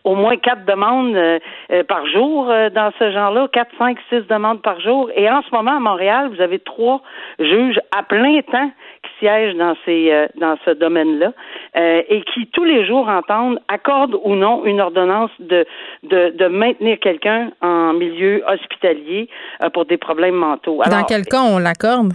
[0.04, 1.16] au moins quatre demandes
[1.88, 5.10] par jour dans ce genre-là, quatre, cinq, six demandes par jour.
[5.16, 7.02] Et en ce moment, à Montréal, vous avez trois
[7.38, 8.70] juges à plein temps
[9.18, 11.32] siègent dans ces dans ce domaine-là
[11.74, 15.66] et qui tous les jours entendent accordent ou non une ordonnance de
[16.02, 19.28] de, de maintenir quelqu'un en milieu hospitalier
[19.62, 20.80] euh, pour des problèmes mentaux.
[20.84, 22.12] Dans quel cas on l'accorde?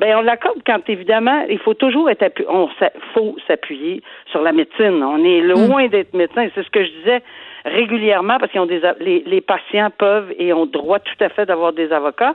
[0.00, 2.68] Ben on l'accorde quand évidemment il faut toujours être on
[3.14, 5.02] faut s'appuyer sur la médecine.
[5.02, 5.88] On est loin hmm.
[5.88, 6.48] d'être médecin.
[6.54, 7.22] C'est ce que je disais
[7.64, 11.46] régulièrement parce qu'ils ont des les, les, patients peuvent et ont droit tout à fait
[11.46, 12.34] d'avoir des avocats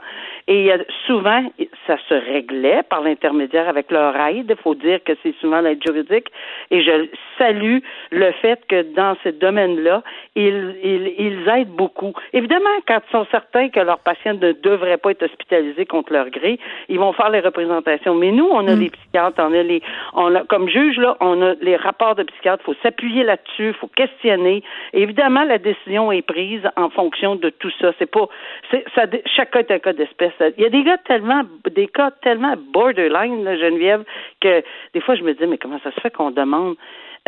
[0.50, 0.72] et
[1.06, 1.42] souvent
[1.86, 4.46] ça se réglait par l'intermédiaire avec leur aide.
[4.50, 6.26] Il faut dire que c'est souvent l'aide juridique
[6.70, 7.08] et je
[7.38, 7.78] salue
[8.10, 10.02] le fait que dans ce domaine-là
[10.34, 12.12] ils, ils, ils aident beaucoup.
[12.32, 16.28] Évidemment, quand ils sont certains que leurs patients ne devraient pas être hospitalisés contre leur
[16.30, 16.58] gré,
[16.88, 18.14] ils vont faire les représentations.
[18.14, 18.80] Mais nous, on a mm.
[18.80, 19.82] les psychiatres, on a les,
[20.14, 22.62] on a, comme juge là, on a les rapports de psychiatres.
[22.66, 24.64] Il faut s'appuyer là-dessus, il faut questionner.
[24.92, 27.92] évidemment, évidemment, la décision est prise en fonction de tout ça.
[27.98, 28.26] C'est pas,
[28.70, 30.32] c'est, ça, chaque cas est un cas d'espèce.
[30.56, 34.04] Il y a des gars tellement, des cas tellement borderline, Geneviève,
[34.40, 34.62] que
[34.94, 36.76] des fois je me dis, mais comment ça se fait qu'on demande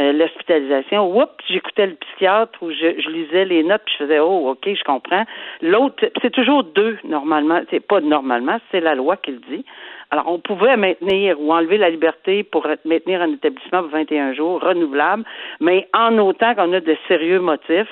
[0.00, 1.14] euh, l'hospitalisation?
[1.16, 4.74] Oups, j'écoutais le psychiatre ou je, je, lisais les notes puis je faisais oh ok
[4.74, 5.24] je comprends.
[5.60, 9.64] L'autre c'est toujours deux normalement, c'est pas normalement, c'est la loi qui le dit.
[10.10, 14.60] Alors on pouvait maintenir ou enlever la liberté pour maintenir un établissement pour 21 jours
[14.62, 15.24] renouvelable,
[15.60, 17.88] mais en autant qu'on a de sérieux motifs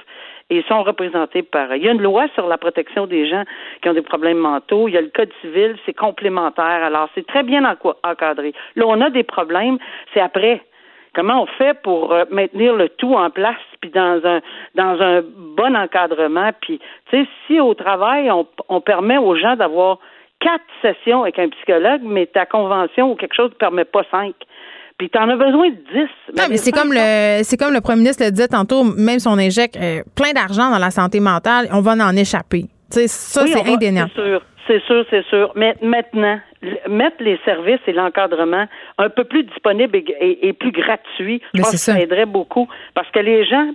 [0.50, 1.74] et ils sont représentés par.
[1.74, 3.44] Il y a une loi sur la protection des gens
[3.80, 4.88] qui ont des problèmes mentaux.
[4.88, 6.82] Il y a le code civil, c'est complémentaire.
[6.84, 7.64] Alors, c'est très bien
[8.02, 8.52] encadré.
[8.76, 9.78] Là, on a des problèmes,
[10.12, 10.60] c'est après.
[11.14, 14.40] Comment on fait pour euh, maintenir le tout en place, puis dans un
[14.76, 16.78] dans un bon encadrement, puis
[17.10, 19.98] tu sais, si au travail on, on permet aux gens d'avoir
[20.38, 24.34] quatre sessions avec un psychologue, mais ta convention ou quelque chose ne permet pas cinq.
[25.00, 26.10] Puis tu en as besoin de dix.
[26.36, 29.26] Non, mais c'est comme le c'est comme le premier ministre le disait tantôt, même si
[29.28, 32.66] on injecte euh, plein d'argent dans la santé mentale, on va en échapper.
[32.90, 34.10] ça, c'est indéniable.
[34.14, 35.52] C'est sûr, c'est sûr, c'est sûr.
[35.56, 36.38] Mais maintenant,
[36.88, 38.66] mettre les services et l'encadrement
[38.98, 41.98] un peu plus disponibles et, plus gratuits, je pense que ça.
[41.98, 42.68] aiderait beaucoup.
[42.94, 43.70] Parce que les gens,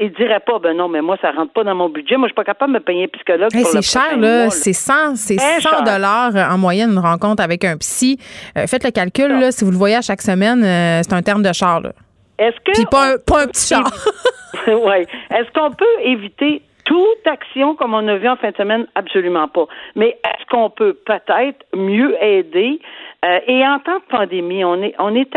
[0.00, 2.16] ils, diraient pas, ben non, mais moi, ça rentre pas dans mon budget.
[2.16, 3.50] Moi, je suis pas capable de me payer un psychologue.
[3.52, 4.50] c'est cher, là.
[4.50, 8.18] C'est 100, c'est 100 dollars en moyenne une rencontre avec un psy.
[8.56, 11.22] Euh, faites le calcul, là, si vous le voyez à chaque semaine, euh, c'est un
[11.22, 11.92] terme de char, là.
[12.38, 12.72] Est-ce que.
[12.72, 13.84] Puis pas, un, pas un petit char.
[14.66, 15.06] oui.
[15.30, 19.46] Est-ce qu'on peut éviter toute action comme on a vu en fin de semaine, absolument
[19.46, 19.66] pas.
[19.94, 22.80] Mais est-ce qu'on peut peut-être mieux aider?
[23.24, 25.30] Euh, et en temps de pandémie, on est on est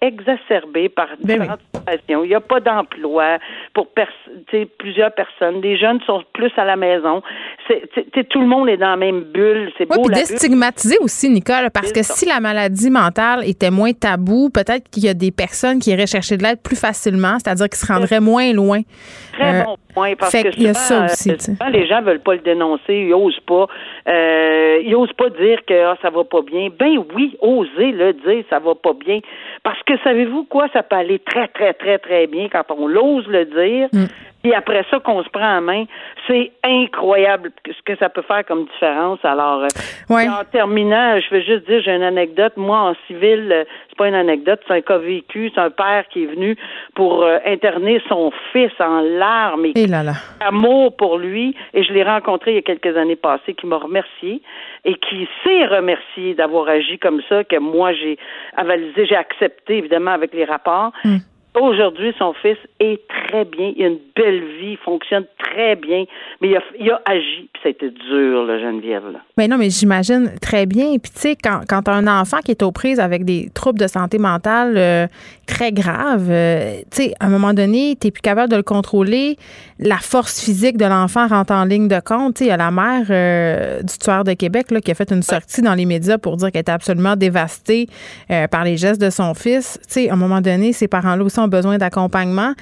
[0.00, 2.24] exacerbé par ben différentes situations.
[2.24, 3.38] Il n'y a pas d'emploi
[3.74, 3.88] pour
[4.78, 5.60] plusieurs personnes.
[5.60, 7.22] Les jeunes sont plus à la maison.
[7.66, 9.70] C'est, tout le monde est dans la même bulle.
[9.76, 10.02] C'est beau.
[10.02, 15.04] Puis déstigmatiser aussi, Nicole, parce que si la maladie mentale était moins tabou, peut-être qu'il
[15.04, 18.20] y a des personnes qui iraient chercher de l'aide plus facilement, c'est-à-dire qui se rendraient
[18.20, 18.80] moins loin.
[19.32, 21.86] Très euh, bon Oui, parce Fait que qu'il y a souvent, ça aussi, souvent, les
[21.86, 23.66] gens veulent pas le dénoncer, ils osent pas.
[24.08, 26.68] Euh, ils pas dire que ah, ça va pas bien.
[26.78, 29.20] Ben oui, osez le dire, ça va pas bien.
[29.62, 33.26] Parce que savez-vous quoi, ça peut aller très, très, très, très bien quand on l'ose
[33.26, 33.88] le dire.
[33.92, 34.04] Mm.
[34.42, 35.84] Puis après ça qu'on se prend en main,
[36.26, 39.18] c'est incroyable ce que ça peut faire comme différence.
[39.24, 39.68] Alors, euh,
[40.08, 40.28] Ouais.
[40.28, 42.52] en terminant, je veux juste dire, j'ai une anecdote.
[42.56, 45.50] Moi, en civil, euh, c'est pas une anecdote, c'est un cas vécu.
[45.54, 46.56] C'est un père qui est venu
[46.94, 50.12] pour euh, interner son fils en larmes et Et là là.
[50.40, 53.76] amour pour lui et je l'ai rencontré il y a quelques années passées qui m'a
[53.76, 54.40] remercié
[54.84, 58.16] et qui s'est remercié d'avoir agi comme ça que moi j'ai
[58.56, 60.92] avalisé, j'ai accepté évidemment avec les rapports.
[61.60, 63.72] Aujourd'hui, son fils est très bien.
[63.76, 66.04] Il a une belle vie, il fonctionne très bien,
[66.40, 69.10] mais il a, il a agi, puis ça a été dur, là, Geneviève.
[69.12, 69.20] Là.
[69.36, 70.98] Ben non, mais j'imagine très bien.
[70.98, 73.48] Puis tu sais, quand, quand tu as un enfant qui est aux prises avec des
[73.54, 75.06] troubles de santé mentale euh,
[75.46, 79.36] très graves, euh, tu sais, à un moment donné, tu plus capable de le contrôler.
[79.80, 82.34] La force physique de l'enfant rentre en ligne de compte.
[82.34, 84.94] Tu sais, il y a la mère euh, du tueur de Québec là, qui a
[84.94, 87.86] fait une sortie dans les médias pour dire qu'elle était absolument dévastée
[88.50, 89.78] par les gestes de son fils.
[89.86, 92.54] Tu sais, à un moment donné, ces parents-là aussi ont besoin d'accompagnement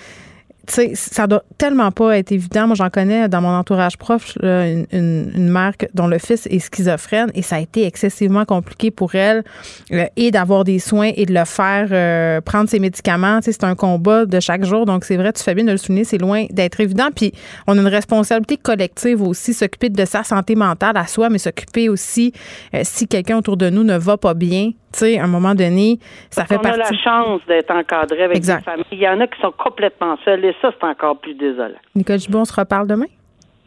[0.66, 2.66] tu sais, ça doit tellement pas être évident.
[2.66, 7.30] Moi, j'en connais dans mon entourage proche une, une, mère dont le fils est schizophrène
[7.34, 9.44] et ça a été excessivement compliqué pour elle
[9.92, 13.38] euh, et d'avoir des soins et de le faire euh, prendre ses médicaments.
[13.42, 14.86] C'est un combat de chaque jour.
[14.86, 17.08] Donc, c'est vrai, tu fais bien de le souligner, c'est loin d'être évident.
[17.14, 17.32] Puis,
[17.66, 21.88] on a une responsabilité collective aussi, s'occuper de sa santé mentale à soi, mais s'occuper
[21.88, 22.32] aussi
[22.74, 24.72] euh, si quelqu'un autour de nous ne va pas bien.
[24.96, 25.98] Tu sais, à un moment donné,
[26.30, 26.78] ça fait on a partie.
[26.78, 28.60] la chance d'être encadré avec Exact.
[28.60, 28.84] des familles.
[28.92, 31.74] Il y en a qui sont complètement seuls et ça, c'est encore plus désolant.
[31.94, 33.04] Nicole Gibault, on se reparle demain.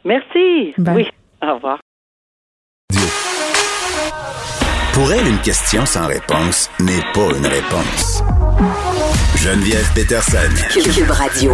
[0.03, 0.73] Merci.
[0.79, 0.95] Bye.
[0.95, 1.07] Oui.
[1.47, 1.77] Au revoir.
[4.93, 8.23] Pour elle, une question sans réponse n'est pas une réponse.
[9.37, 10.49] Geneviève Peterson.
[10.73, 11.51] Cube Radio.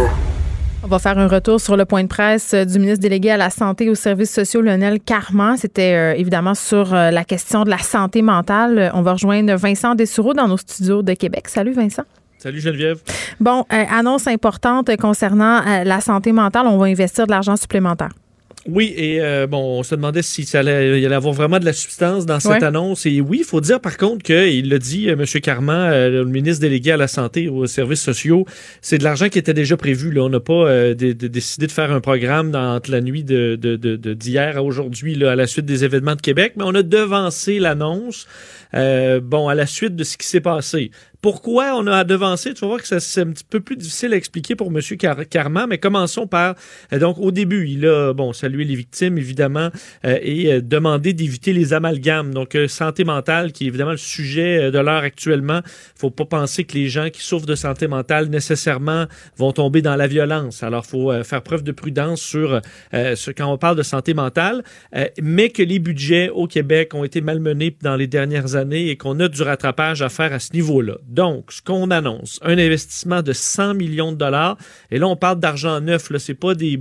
[0.86, 3.36] On va faire un retour sur le point de presse euh, du ministre délégué à
[3.36, 5.56] la Santé et aux services sociaux, Lionel Carman.
[5.56, 8.92] C'était euh, évidemment sur euh, la question de la santé mentale.
[8.94, 11.48] On va rejoindre Vincent Dessureau dans nos studios de Québec.
[11.48, 12.04] Salut Vincent.
[12.38, 13.00] Salut Geneviève.
[13.40, 16.68] Bon, euh, annonce importante concernant la santé mentale.
[16.68, 18.10] On va investir de l'argent supplémentaire.
[18.68, 21.64] Oui, et euh, bon, on se demandait si ça allait, il allait avoir vraiment de
[21.64, 22.64] la substance dans cette Ouais.
[22.64, 23.06] annonce.
[23.06, 25.24] Et oui, il faut dire par contre qu'il l'a dit, euh, M.
[25.40, 28.44] Carman, euh, le ministre délégué à la santé et aux services sociaux,
[28.80, 30.10] c'est de l'argent qui était déjà prévu.
[30.12, 30.22] Là.
[30.22, 33.24] On n'a pas euh, dé- dé- décidé de faire un programme dans, entre la nuit
[33.24, 36.54] de, de, de- de- d'hier à aujourd'hui, là, à la suite des événements de Québec,
[36.56, 38.26] mais on a devancé l'annonce.
[38.74, 40.90] euh, bon, à la suite de ce qui s'est passé.
[41.26, 42.54] Pourquoi on a devancé?
[42.54, 44.80] Tu vas voir que c'est un petit peu plus difficile à expliquer pour M.
[44.96, 46.54] Car Carman, mais commençons par,
[46.92, 49.70] euh, donc, au début, il a, bon, salué les victimes, évidemment,
[50.04, 52.32] euh, et euh, demandé d'éviter les amalgames.
[52.32, 55.62] Donc, santé mentale, qui est évidemment le sujet de l'heure actuellement.
[55.96, 59.96] faut pas penser que les gens qui souffrent de santé mentale, nécessairement, vont tomber dans
[59.96, 60.62] la violence.
[60.62, 62.60] Alors, faut faire preuve de prudence sur,
[63.16, 64.62] sur quand on parle de santé mentale,
[65.20, 69.18] mais que les budgets au Québec ont été malmenés dans les dernières années et qu'on
[69.18, 70.98] a du rattrapage à faire à ce niveau-là.
[71.16, 74.58] Donc, ce qu'on annonce, un investissement de 100 millions de dollars,
[74.90, 76.78] et là, on parle d'argent neuf, là, c'est pas des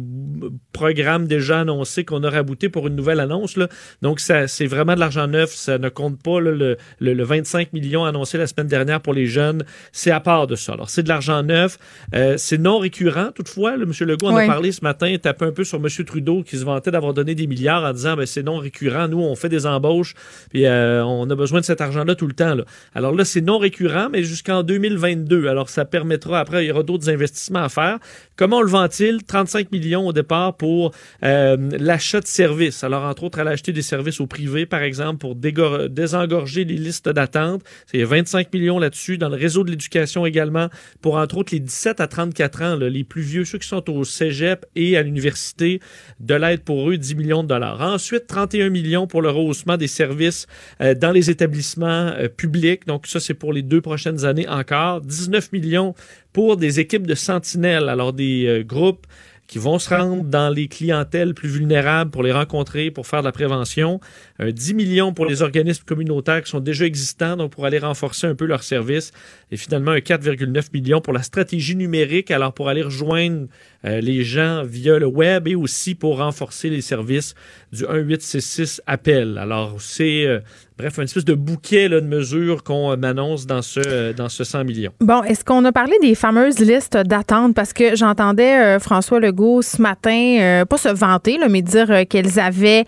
[0.74, 3.69] programmes déjà annoncés qu'on a raboutés pour une nouvelle annonce, là.
[4.02, 7.71] Donc, c'est vraiment de l'argent neuf, ça ne compte pas là, le, le, le 25
[7.71, 10.74] millions annoncé la semaine dernière pour les jeunes, c'est à part de ça.
[10.74, 11.78] Alors, c'est de l'argent neuf,
[12.13, 13.93] euh, c'est non récurrent, toutefois, là, M.
[14.06, 15.88] Legault en a parlé ce matin, tapé un peu sur M.
[16.06, 19.21] Trudeau qui se vantait d'avoir donné des milliards en disant, ben, c'est non récurrent, nous,
[19.21, 20.13] on fait des embauches,
[20.50, 22.54] puis euh, on a besoin de cet argent-là tout le temps.
[22.54, 22.65] Là.
[22.93, 25.47] Alors là, c'est non récurrent, mais jusqu'en 2022.
[25.47, 27.99] Alors, ça permettra, après, il y aura d'autres investissements à faire.
[28.35, 29.23] Comment le ventile?
[29.23, 30.91] 35 millions au départ pour
[31.23, 32.83] euh, l'achat de services.
[32.83, 37.09] Alors, entre autres, aller acheter des services au privé, par exemple, pour désengorger les listes
[37.09, 37.61] d'attente.
[37.85, 39.17] C'est 25 millions là-dessus.
[39.17, 40.69] Dans le réseau de l'éducation également,
[41.01, 44.03] pour, entre autres, les 17 à 34 ans, les plus vieux, ceux qui sont au
[44.03, 45.79] cégep et à l'université,
[46.19, 47.81] de l'aide pour eux, 10 millions de dollars.
[47.81, 50.47] Ensuite, 31 millions pour le rehaussement des services
[50.81, 52.85] euh, dans les établissements euh, publics.
[52.88, 53.81] Donc, ça, c'est pour les deux
[54.24, 55.02] années encore.
[55.02, 55.96] 19 millions
[56.34, 59.08] pour des équipes de sentinelles, alors des euh, groupes
[59.48, 63.26] qui vont se rendre dans les clientèles plus vulnérables pour les rencontrer, pour faire de
[63.26, 64.00] la prévention.
[64.39, 68.28] Un 10 millions pour les organismes communautaires qui sont déjà existants, donc pour aller renforcer
[68.28, 69.12] un peu leurs services.
[69.52, 73.48] Et finalement, un 4,9 millions pour la stratégie numérique, alors pour aller rejoindre
[73.86, 77.36] euh, les gens via le web et aussi pour renforcer les services
[77.72, 79.38] du 1866 appel.
[79.38, 80.39] Alors, c'est euh,
[80.77, 84.27] Bref, un espèce de bouquet là, de mesures qu'on euh, annonce dans ce, euh, dans
[84.27, 84.91] ce 100 millions.
[84.99, 87.55] Bon, est-ce qu'on a parlé des fameuses listes d'attente?
[87.55, 92.39] Parce que j'entendais euh, François Legault ce matin, pas se vanter, là, mais dire qu'elles
[92.39, 92.83] avaient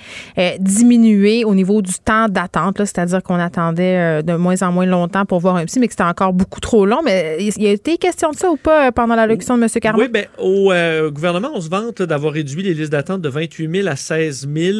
[0.59, 5.39] diminué au niveau du temps d'attente, c'est-à-dire qu'on attendait de moins en moins longtemps pour
[5.39, 7.01] voir un psy, mais que c'était encore beaucoup trop long.
[7.05, 9.69] Mais il y a été question de ça ou pas pendant l'allocution de M.
[9.81, 10.01] Carman?
[10.01, 10.71] Oui, bien, au
[11.11, 14.77] gouvernement, on se vante d'avoir réduit les listes d'attente de 28 000 à 16 000.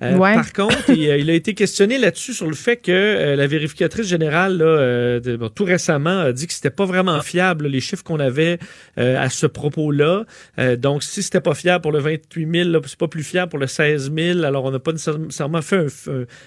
[0.00, 4.06] Par contre, il, il a été questionné là-dessus sur le fait que euh, la vérificatrice
[4.06, 5.20] générale, euh,
[5.54, 8.58] tout récemment, a dit que c'était pas vraiment fiable, les chiffres qu'on avait
[8.98, 10.24] euh, à ce propos-là.
[10.76, 13.66] donc, si c'était pas fiable pour le 28 000, c'est pas plus fiable pour le
[13.66, 14.42] 16 000.
[14.44, 15.86] Alors, on n'a pas nécessairement fait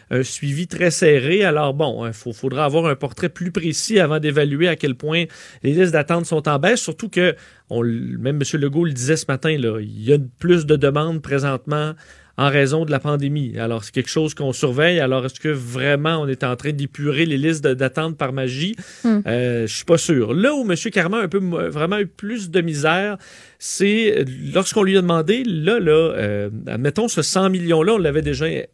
[0.10, 1.44] un, suivi très serré.
[1.44, 5.26] Alors, bon, il hein, faudra avoir un portrait plus précis avant d'évaluer à quel point
[5.64, 7.36] les listes d'attente sont en baisse, surtout que
[7.80, 8.60] même M.
[8.60, 11.94] Legault le disait ce matin, il y a plus de demandes présentement
[12.38, 13.58] en raison de la pandémie.
[13.58, 15.00] Alors, c'est quelque chose qu'on surveille.
[15.00, 18.76] Alors, est-ce que vraiment on est en train d'épurer les listes d'attente par magie?
[19.04, 19.20] Hmm.
[19.28, 20.34] Euh, je suis pas sûr.
[20.34, 20.76] Là où M.
[20.92, 23.18] Carman a un peu vraiment eu plus de misère,
[23.60, 28.46] c'est lorsqu'on lui a demandé, là, là, euh, mettons ce 100 millions-là, on l'avait déjà
[28.46, 28.66] euh,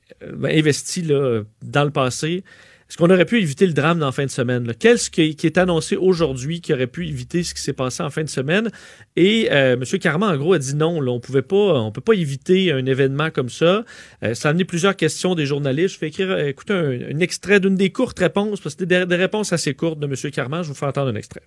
[0.44, 2.44] investi là, dans le passé.
[2.90, 4.74] Est-ce qu'on aurait pu éviter le drame dans la fin de semaine?
[4.80, 8.24] Qu'est-ce qui, est annoncé aujourd'hui qui aurait pu éviter ce qui s'est passé en fin
[8.24, 8.70] de semaine?
[9.18, 10.00] Et euh, M.
[10.00, 11.06] Carman, en gros, a dit non.
[11.06, 13.84] On pouvait pas, on peut pas éviter un événement comme ça.
[14.24, 15.96] Euh, ça a amené plusieurs questions des journalistes.
[15.96, 19.16] Je vais écrire, euh, écouter un, extrait d'une des courtes réponses, parce que c'était des,
[19.18, 20.32] réponses assez courtes de M.
[20.32, 20.64] Carman.
[20.64, 21.42] Je vous fais entendre un extrait.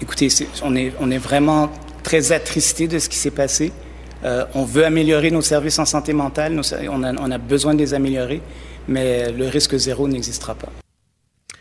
[0.00, 0.28] Écoutez,
[0.64, 1.70] on, est, vraiment
[2.02, 3.70] très attristé de ce qui s'est passé.
[4.54, 6.60] on veut améliorer nos services en santé mentale.
[6.90, 8.40] on a besoin de les améliorer
[8.88, 10.72] mais le risque zéro n'existera pas.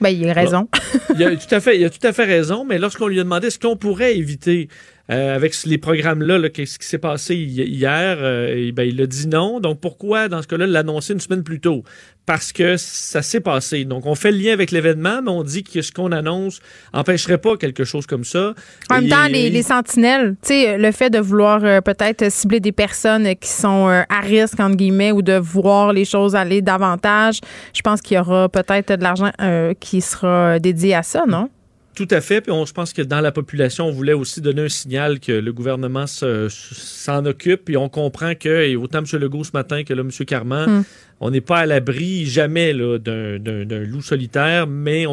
[0.02, 0.68] Ben, il a raison.
[1.16, 3.24] il, a tout à fait, il a tout à fait raison, mais lorsqu'on lui a
[3.24, 4.70] demandé est-ce qu'on pourrait éviter
[5.12, 9.60] euh, avec les programmes-là, qu'est-ce qui s'est passé hier, euh, ben, il a dit non.
[9.60, 11.84] Donc pourquoi, dans ce cas-là, l'annoncer une semaine plus tôt?
[12.28, 13.86] Parce que ça s'est passé.
[13.86, 16.60] Donc on fait le lien avec l'événement, mais on dit que ce qu'on annonce
[16.94, 18.54] empêcherait pas quelque chose comme ça.
[18.92, 22.72] En même temps, les, sentinelles, tu sais, le fait de vouloir euh, peut-être cibler des
[22.72, 27.40] personnes qui sont à risque, entre guillemets, ou de voir les choses aller davantage,
[27.74, 29.32] je pense qu'il y aura peut-être de l'argent
[29.80, 31.50] qui sera dédié à ça, non?
[32.00, 32.40] Tout à fait.
[32.40, 35.34] Puis on, je pense que dans la population, on voulait aussi donner un signal que
[35.34, 37.66] le gouvernement s'en occupe.
[37.66, 39.20] Puis on comprend que, et autant M.
[39.20, 40.10] Legault ce matin que là, M.
[40.26, 40.84] Carman, hmm
[41.20, 45.06] on n'est pas à l'abri jamais d'un loup solitaire, mais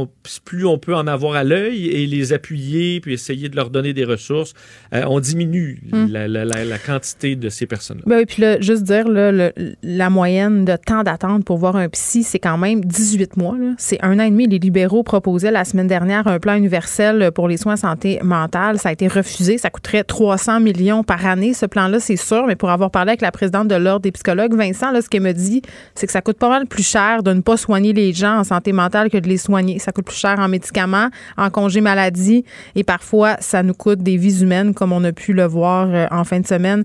[0.45, 3.93] plus on peut en avoir à l'œil et les appuyer, puis essayer de leur donner
[3.93, 4.55] des ressources,
[4.93, 6.07] euh, on diminue hmm.
[6.09, 8.05] la, quantité de ces personnes-là.
[8.07, 9.51] Ben puis là, juste dire, là,
[9.83, 13.57] la moyenne de temps d'attente pour voir un psy, c'est quand même 18 mois.
[13.79, 14.47] C'est un an et demi.
[14.47, 18.79] Les libéraux proposaient la semaine dernière un plan universel pour les soins santé mentale.
[18.79, 19.59] Ça a été refusé.
[19.59, 22.47] Ça coûterait 300 millions par année, ce plan-là, c'est sûr.
[22.47, 25.23] Mais pour avoir parlé avec la présidente de l'Ordre des psychologues, Vincent, là, ce qu'elle
[25.23, 25.63] me dit,
[25.97, 28.45] c'est que ça coûte pas mal plus cher de ne pas soigner les gens en
[28.45, 29.79] santé mentale que de les soigner.
[29.79, 34.17] Ça coûte plus cher en médicaments, en congé maladie et parfois ça nous coûte des
[34.17, 36.85] vies humaines comme on a pu le voir euh, en fin de semaine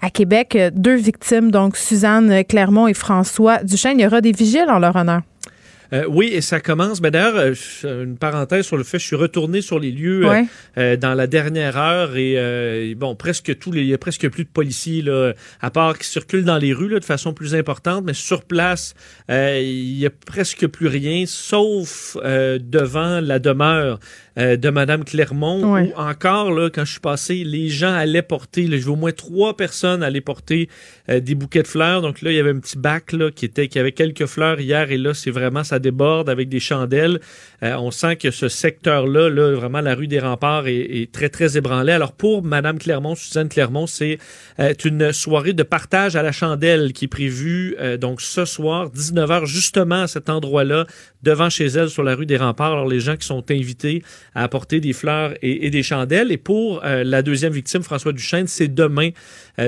[0.00, 0.56] à Québec.
[0.56, 3.98] Euh, deux victimes, donc Suzanne Clermont et François Duchesne.
[3.98, 5.22] Il y aura des vigiles en leur honneur.
[5.92, 7.00] Euh, oui, et ça commence.
[7.00, 10.26] Mais d'ailleurs, euh, une parenthèse sur le fait, je suis retourné sur les lieux
[10.78, 14.44] euh, dans la dernière heure et bon, presque tous les, il y a presque plus
[14.44, 18.04] de policiers là, à part qui circulent dans les rues là, de façon plus importante,
[18.04, 18.94] mais sur place,
[19.28, 23.98] il y a presque plus rien, sauf devant la demeure
[24.36, 28.78] de Madame Clermont, où encore là, quand je suis passé, les gens allaient porter, là,
[28.78, 30.68] je au moins trois personnes allaient porter
[31.08, 32.02] des bouquets de fleurs.
[32.02, 34.60] Donc là, il y avait un petit bac là qui était, qui avait quelques fleurs
[34.60, 37.20] hier et là, c'est vraiment ça déborde avec des chandelles.
[37.62, 41.56] Euh, on sent que ce secteur-là, là, vraiment la rue des Remparts est, très, très
[41.56, 41.92] ébranlé.
[41.92, 44.18] Alors pour Madame Clermont, Suzanne Clermont, c'est
[44.60, 48.90] euh, une soirée de partage à la chandelle qui est prévue euh, donc ce soir,
[48.90, 50.86] 19h, justement à cet endroit-là,
[51.26, 52.72] devant chez elle sur la rue des Remparts.
[52.72, 54.02] Alors les gens qui sont invités
[54.34, 56.32] à apporter des fleurs et, des chandelles.
[56.32, 59.10] Et pour la deuxième victime, François Duchesne, c'est demain,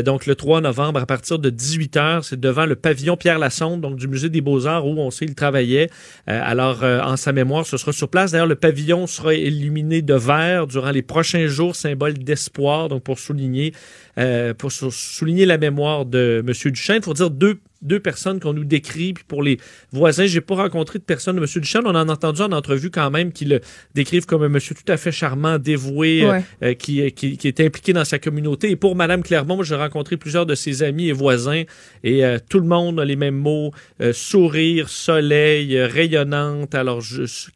[0.05, 3.97] donc le 3 novembre, à partir de 18h, c'est devant le pavillon Pierre Lassonde, donc
[3.97, 5.91] du Musée des Beaux-Arts, où on sait il travaillait.
[6.29, 8.33] Euh, alors, euh, en sa mémoire, ce sera sur place.
[8.33, 13.19] D'ailleurs, le pavillon sera illuminé de vert durant les prochains jours, symbole d'espoir, donc pour
[13.19, 13.73] souligner,
[14.19, 16.73] euh, pour souligner la mémoire de M.
[16.73, 16.97] Duchesne.
[16.97, 19.13] Il faut dire deux deux personnes qu'on nous décrit.
[19.13, 19.59] Puis pour les
[19.93, 21.47] voisins, j'ai pas rencontré de personne de M.
[21.47, 21.83] Duchamp.
[21.85, 23.61] On en a entendu en entrevue quand même qui le
[23.95, 27.61] décrivent comme un monsieur tout à fait charmant, dévoué, euh, euh, qui, qui, qui, est
[27.61, 28.71] impliqué dans sa communauté.
[28.71, 31.63] Et pour Mme Clermont, j'ai rencontré plusieurs de ses amis et voisins
[32.03, 33.73] et euh, tout le monde a les mêmes mots.
[34.13, 36.75] sourire, soleil, rayonnante.
[36.75, 37.03] Alors,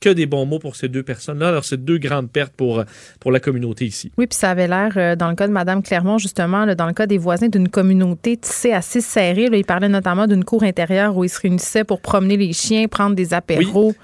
[0.01, 1.49] que des bons mots pour ces deux personnes-là.
[1.49, 2.85] Alors, c'est deux grandes pertes pour,
[3.21, 4.13] pour la communauté ici.
[4.17, 7.07] Oui, puis ça avait l'air, dans le cas de Mme Clermont, justement, dans le cas
[7.07, 9.49] des voisins d'une communauté tissée assez serrée.
[9.53, 13.17] il parlait notamment d'une cour intérieure où ils se réunissaient pour promener les chiens, prendre
[13.17, 13.95] des apéros.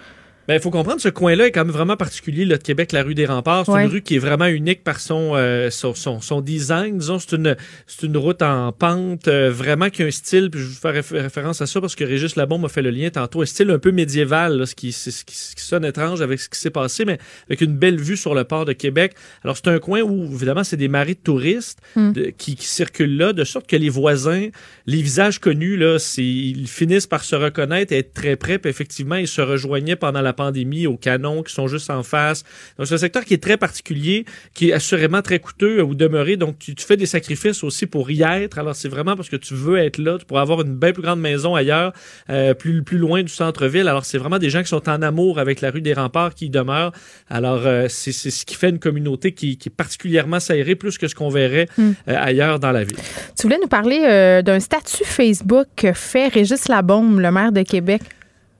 [0.48, 3.02] Ben, il faut comprendre, ce coin-là est quand même vraiment particulier, là, de Québec, la
[3.02, 3.66] rue des Remparts.
[3.66, 6.96] C'est une rue qui est vraiment unique par son, euh, son, son, design.
[6.96, 7.54] Disons, c'est une,
[7.86, 11.22] c'est une route en pente, euh, vraiment qui a un style, puis je vais faire
[11.22, 13.78] référence à ça parce que Régis Labon m'a fait le lien tantôt, un style un
[13.78, 17.18] peu médiéval, là, ce, qui, ce, qui, sonne étrange avec ce qui s'est passé, mais
[17.48, 19.12] avec une belle vue sur le port de Québec.
[19.44, 22.12] Alors, c'est un coin où, évidemment, c'est des marées de touristes hmm.
[22.38, 24.48] qui, qui, circulent là, de sorte que les voisins,
[24.86, 29.16] les visages connus, là, ils finissent par se reconnaître et être très près, puis effectivement,
[29.16, 32.44] ils se rejoignaient pendant la pandémie au canon qui sont juste en face.
[32.78, 34.24] Donc, c'est un secteur qui est très particulier,
[34.54, 36.36] qui est assurément très coûteux où demeurer.
[36.36, 38.58] Donc, tu, fais des sacrifices aussi pour y être.
[38.58, 41.20] Alors, c'est vraiment parce que tu veux être là, pour avoir une bien plus grande
[41.20, 41.92] maison ailleurs,
[42.30, 43.88] euh, plus, plus loin du centre-ville.
[43.88, 46.46] Alors, c'est vraiment des gens qui sont en amour avec la rue des Remparts qui
[46.46, 46.92] y demeurent.
[47.28, 51.14] Alors, euh, c'est ce qui fait une communauté qui, est particulièrement serrée, plus que ce
[51.14, 51.90] qu'on verrait hmm.
[52.08, 52.98] euh, ailleurs dans la ville.
[53.36, 58.02] Tu voulais nous parler d'un statut Facebook fait Régis Labaume, le maire de Québec.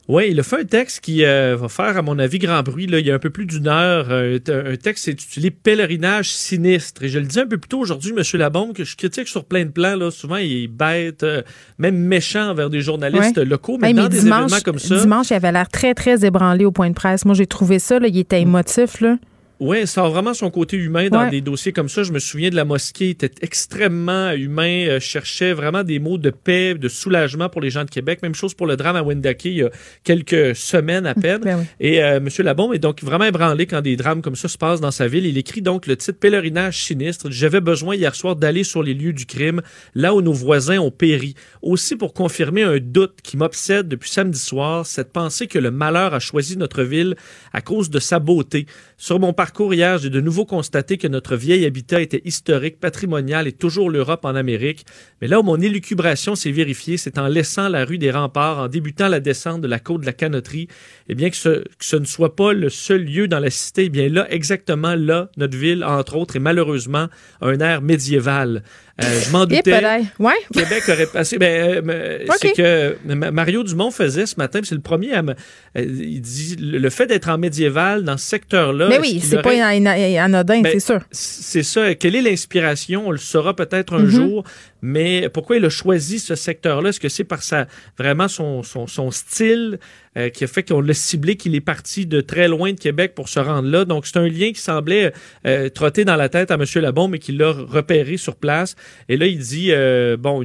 [0.08, 2.86] Oui, il a fait un texte qui euh, va faire, à mon avis, grand bruit.
[2.86, 2.98] Là.
[2.98, 4.06] Il y a un peu plus d'une heure.
[4.08, 7.02] Euh, un texte intitulé Pèlerinage sinistre.
[7.02, 8.22] Et je le disais un peu plus tôt aujourd'hui, M.
[8.40, 9.96] Labombe, que je critique sur plein de plans.
[9.96, 10.10] Là.
[10.10, 11.42] Souvent, il est bête, euh,
[11.76, 13.76] même méchant envers des journalistes locaux.
[13.78, 14.96] Mais, dans des événements comme ça.
[14.96, 17.26] Dimanche, il avait l'air très, très ébranlé au point de presse.
[17.26, 17.98] Moi, j'ai trouvé ça.
[17.98, 19.02] Là, il était émotif.
[19.02, 19.18] Là.
[19.60, 22.04] Oui, ça a vraiment son côté humain dans des dossiers comme ça.
[22.04, 26.16] Je me souviens de la mosquée, il était extrêmement humain, euh, cherchait vraiment des mots
[26.16, 28.20] de paix, de soulagement pour les gens de Québec.
[28.22, 29.70] Même chose pour le drame à Wendake il y a
[30.04, 31.40] quelques semaines à peine.
[31.40, 32.28] Ben Et euh, M.
[32.38, 35.26] Labombe est donc vraiment ébranlé quand des drames comme ça se passent dans sa ville.
[35.26, 37.28] Il écrit donc le titre Pèlerinage sinistre.
[37.30, 39.62] J'avais besoin hier soir d'aller sur les lieux du crime,
[39.94, 41.34] là où nos voisins ont péri.
[41.62, 46.14] Aussi pour confirmer un doute qui m'obsède depuis samedi soir, cette pensée que le malheur
[46.14, 47.16] a choisi notre ville
[47.52, 48.66] à cause de sa beauté.
[48.96, 53.46] Sur mon parcours hier, j'ai de nouveau constaté que notre vieil habitat était historique, patrimonial
[53.46, 54.84] et toujours l'Europe en Amérique.
[55.20, 58.68] Mais là où mon élucubration s'est vérifiée, c'est en laissant la rue des Remparts, en
[58.68, 60.68] débutant la descente de la côte de la Canotterie.
[61.08, 63.84] Eh bien, que ce, que ce ne soit pas le seul lieu dans la cité,
[63.84, 67.08] eh bien là, exactement là, notre ville, entre autres, est malheureusement
[67.40, 68.62] un air médiéval.
[69.00, 69.80] Euh, je m'en doutais.
[70.18, 70.32] Ouais.
[70.52, 71.38] Québec aurait passé.
[71.38, 72.96] Ben, euh, C'est que
[73.30, 75.32] Mario Dumont faisait ce matin, c'est le premier à me.
[75.32, 75.34] Euh,
[75.76, 78.88] il dit le fait d'être en médiéval dans ce secteur-là.
[78.88, 81.00] Mais oui, c'est pas anodin, ben, c'est sûr.
[81.10, 81.94] C'est ça.
[81.94, 83.06] Quelle est l'inspiration?
[83.06, 84.08] On le saura peut-être un mm-hmm.
[84.08, 84.44] jour.
[84.82, 86.90] Mais pourquoi il a choisi ce secteur-là?
[86.90, 87.66] Est-ce que c'est par sa,
[87.98, 89.78] vraiment son, son, son style
[90.16, 93.14] euh, qui a fait qu'on l'a ciblé, qu'il est parti de très loin de Québec
[93.14, 93.84] pour se rendre là?
[93.84, 95.12] Donc, c'est un lien qui semblait
[95.46, 96.64] euh, trotter dans la tête à M.
[96.76, 98.76] Labon, mais qu'il l'a repéré sur place.
[99.08, 100.44] Et là, il dit, euh, bon,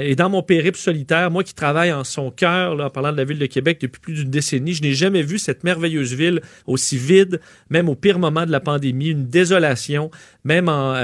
[0.00, 3.24] et dans mon périple solitaire, moi qui travaille en son cœur, en parlant de la
[3.24, 6.96] ville de Québec depuis plus d'une décennie, je n'ai jamais vu cette merveilleuse ville aussi
[6.96, 7.40] vide,
[7.70, 10.10] même au pire moment de la pandémie, une désolation,
[10.44, 10.94] même en,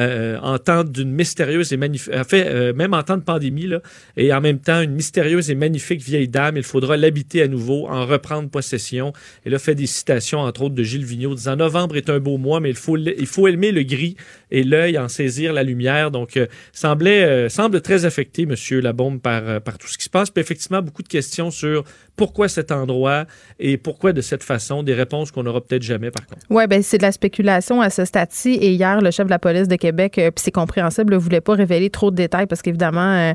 [0.42, 2.12] en temps d'une mystérieuse et magnifique...
[2.28, 3.80] fait, euh, même en temps de pandémie, là,
[4.16, 6.56] et en même temps, une mystérieuse et magnifique vieille dame.
[6.56, 9.12] Il faudra l'habiter à nouveau, en reprendre possession.
[9.44, 12.38] Et là, fait des citations, entre autres, de Gilles Vigneault, disant Novembre est un beau
[12.38, 14.16] mois, mais il faut, il faut aimer le gris
[14.50, 16.10] et l'œil, en saisir la lumière.
[16.10, 20.10] Donc, euh, semblait, euh, semble très affecté, Monsieur Labombe, par, par tout ce qui se
[20.10, 20.30] passe.
[20.30, 21.84] Puis effectivement, beaucoup de questions sur
[22.16, 23.24] pourquoi cet endroit
[23.58, 26.42] et pourquoi de cette façon, des réponses qu'on n'aura peut-être jamais, par contre.
[26.50, 28.50] Oui, ben c'est de la spéculation à ce stade-ci.
[28.50, 31.54] Et hier, le chef de la police de Québec, puis c'est compréhensible, ne voulait pas
[31.54, 33.32] révéler trop de détails parce qu'évidemment, euh,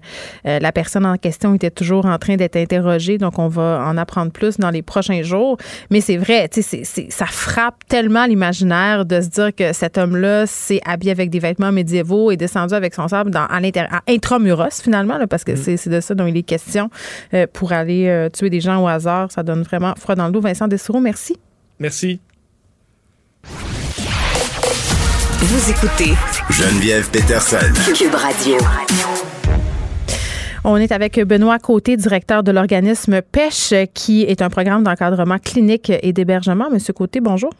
[0.47, 3.17] euh, la personne en question était toujours en train d'être interrogée.
[3.17, 5.57] Donc, on va en apprendre plus dans les prochains jours.
[5.89, 10.45] Mais c'est vrai, tu sais, ça frappe tellement l'imaginaire de se dire que cet homme-là
[10.45, 14.82] s'est habillé avec des vêtements médiévaux et descendu avec son sable dans, à l'intérieur, intramuros
[14.82, 15.78] finalement, parce que mm.
[15.78, 16.89] c'est de ça dont il est question
[17.34, 19.32] euh, pour aller tuer des gens au hasard.
[19.32, 20.41] Ça donne vraiment froid dans le dos.
[20.41, 21.38] Vincent Dessoureau, merci.
[21.80, 22.20] Merci.
[25.39, 26.13] Vous écoutez
[26.49, 27.57] Geneviève Peterson.
[27.93, 28.57] Cube Radio.
[30.63, 35.91] On est avec Benoît Côté, directeur de l'organisme Pêche, qui est un programme d'encadrement clinique
[36.01, 36.72] et d'hébergement.
[36.72, 37.51] Monsieur Côté, bonjour.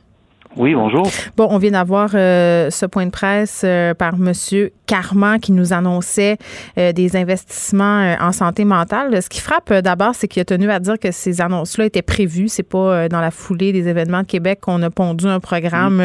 [0.58, 1.06] Oui, bonjour.
[1.36, 5.74] Bon, on vient d'avoir euh, ce point de presse euh, par Monsieur Carman qui nous
[5.74, 6.38] annonçait
[6.78, 9.22] euh, des investissements en santé mentale.
[9.22, 12.48] Ce qui frappe d'abord, c'est qu'il a tenu à dire que ces annonces-là étaient prévues.
[12.48, 16.02] C'est pas dans la foulée des événements de Québec qu'on a pondu un programme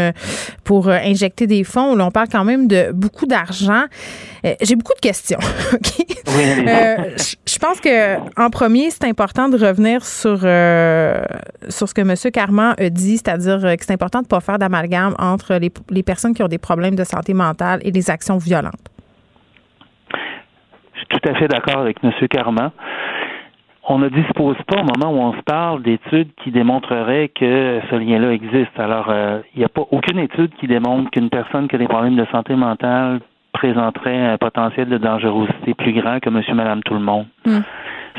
[0.65, 1.95] pour injecter des fonds.
[1.95, 3.85] Là, on parle quand même de beaucoup d'argent.
[4.63, 5.39] J'ai beaucoup de questions.
[6.27, 12.75] je pense que en premier, c'est important de revenir sur sur ce que Monsieur Carman
[12.79, 16.49] a dit, c'est-à-dire que c'est important de pas faire d'amalgame entre les, personnes qui ont
[16.49, 18.89] des problèmes de santé mentale et les actions violentes.
[20.95, 22.13] Je suis tout à fait d'accord avec M.
[22.29, 22.71] Carman.
[23.89, 27.97] On ne dispose pas au moment où on se parle d'études qui démontreraient que ce
[27.97, 28.79] lien-là existe.
[28.79, 31.89] Alors, euh, il n'y a pas aucune étude qui démontre qu'une personne qui a des
[31.89, 33.21] problèmes de santé mentale
[33.53, 37.27] présenterait un potentiel de dangerosité plus grand que monsieur, madame, tout le monde.
[37.45, 37.61] Hmm.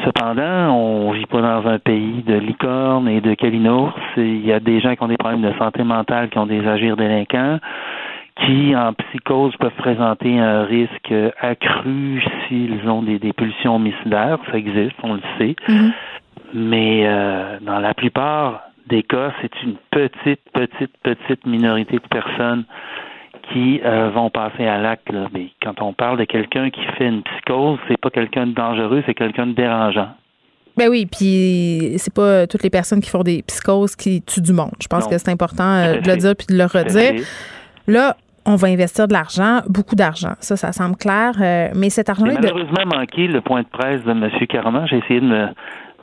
[0.04, 3.94] Cependant, on vit pas dans un pays de licorne et de calinours.
[4.18, 6.66] Il y a des gens qui ont des problèmes de santé mentale, qui ont des
[6.68, 7.60] agirs délinquants,
[8.38, 14.40] qui, en psychose, peuvent présenter un risque accru s'ils ont des, des pulsions homicidaires.
[14.52, 15.56] Ça existe, on le sait.
[15.68, 15.94] Mhm.
[16.54, 22.66] Mais euh, dans la plupart des cas, c'est une petite, petite, petite minorité de personnes
[23.52, 25.08] qui euh, vont passer à l'acte.
[25.34, 29.04] Mais quand on parle de quelqu'un qui fait une psychose, c'est pas quelqu'un de dangereux,
[29.06, 30.10] c'est quelqu'un de dérangeant.
[30.78, 34.54] Ben oui, puis c'est pas toutes les personnes qui font des psychoses qui tuent du
[34.54, 34.72] monde.
[34.82, 35.10] Je pense Non.
[35.10, 37.24] que c'est important euh, de le dire puis de le redire.
[37.88, 40.34] Là, on va investir de l'argent, beaucoup d'argent.
[40.40, 41.34] Ça, ça semble clair.
[41.42, 44.30] euh, mais cet J'ai argent-là, de- malheureusement manqué le point de presse de M.
[44.48, 44.88] Carman.
[44.88, 45.48] J'ai essayé de me,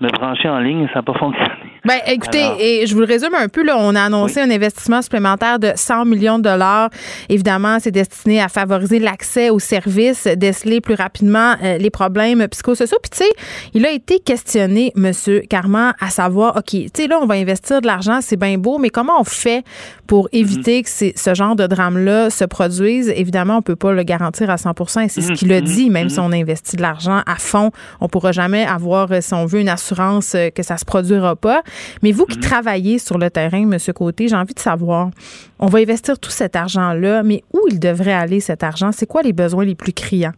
[0.01, 1.51] me brancher en ligne, ça n'a pas fonctionné.
[1.85, 3.65] Ben, écoutez, Alors- et je vous le résume un peu.
[3.65, 6.91] Là, on a annoncé un investissement supplémentaire de 100 millions de dollars.
[7.29, 12.99] Évidemment, c'est destiné à favoriser l'accès aux services, déceler plus rapidement euh, les problèmes psychosociaux.
[13.03, 13.31] Puis, tu sais,
[13.75, 17.81] il a été questionné, Monsieur Carman, à savoir, OK, tu sais, là, on va investir
[17.81, 19.65] de l'argent, c'est bien beau, mais comment on fait
[20.07, 23.09] pour éviter que ce genre de drame-là se produise?
[23.09, 26.09] Évidemment, on peut pas le garantir à 100 et c'est ce qu'il a dit, même
[26.09, 27.71] si on investit de l'argent à fond,
[28.01, 29.88] on pourra jamais avoir, euh, si on veut, une assurance
[30.35, 31.63] euh, que ça se produira pas.
[32.03, 33.77] Mais vous qui travaillez sur le terrain, M.
[33.95, 35.11] Côté, j'ai envie de savoir,
[35.59, 38.93] on va investir tout cet argent-là, mais où il devrait aller cet argent?
[38.93, 40.33] C'est quoi les besoins les plus criants?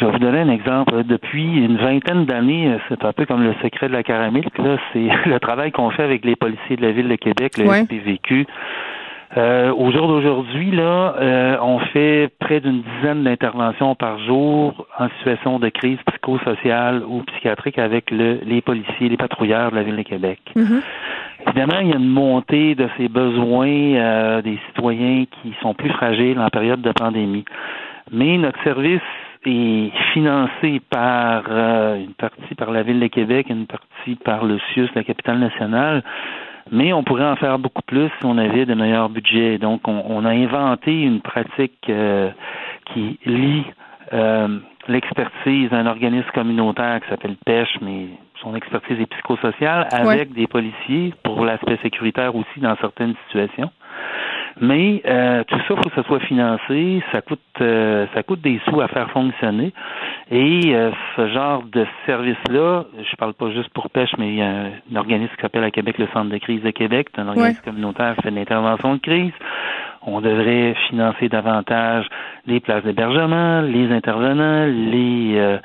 [0.00, 1.04] Je vais vous donner un exemple.
[1.04, 4.44] Depuis une vingtaine d'années, euh, c'est un peu comme le secret de la caramel.
[4.58, 7.66] Là, c'est le travail qu'on fait avec les policiers de la ville de Québec, le
[7.68, 7.84] Ouais.
[7.84, 8.46] SPVQ.
[9.36, 15.08] Euh, au jour d'aujourd'hui, là, euh, on fait près d'une dizaine d'interventions par jour en
[15.18, 19.96] situation de crise psychosociale ou psychiatrique avec le, les policiers, les patrouilleurs de la ville
[19.96, 20.38] de Québec.
[21.48, 25.90] Évidemment, il y a une montée de ces besoins euh, des citoyens qui sont plus
[25.90, 27.44] fragiles en période de pandémie.
[28.12, 29.02] Mais notre service
[29.46, 34.58] est financé par euh, une partie par la Ville de Québec, une partie par le
[34.72, 36.02] CIUS, la capitale nationale.
[36.70, 39.58] Mais on pourrait en faire beaucoup plus si on avait de meilleurs budgets.
[39.58, 42.30] Donc, on, on a inventé une pratique euh,
[42.92, 43.64] qui lie
[44.12, 44.58] euh,
[44.88, 48.08] l'expertise d'un organisme communautaire qui s'appelle Pêche, mais
[48.42, 53.70] son expertise est psychosociale, avec des policiers pour l'aspect sécuritaire aussi dans certaines situations.
[54.60, 58.40] Mais euh, tout ça, il faut que ça soit financé, ça coûte euh, ça coûte
[58.40, 59.72] des sous à faire fonctionner.
[60.30, 64.42] Et euh, ce genre de service-là, je parle pas juste pour pêche, mais il y
[64.42, 67.28] a un, un organisme qui s'appelle à Québec le Centre de crise de Québec, un
[67.28, 69.32] organisme communautaire qui fait de l'intervention de crise.
[70.06, 72.06] On devrait financer davantage
[72.46, 75.58] les places d'hébergement, les intervenants, les euh,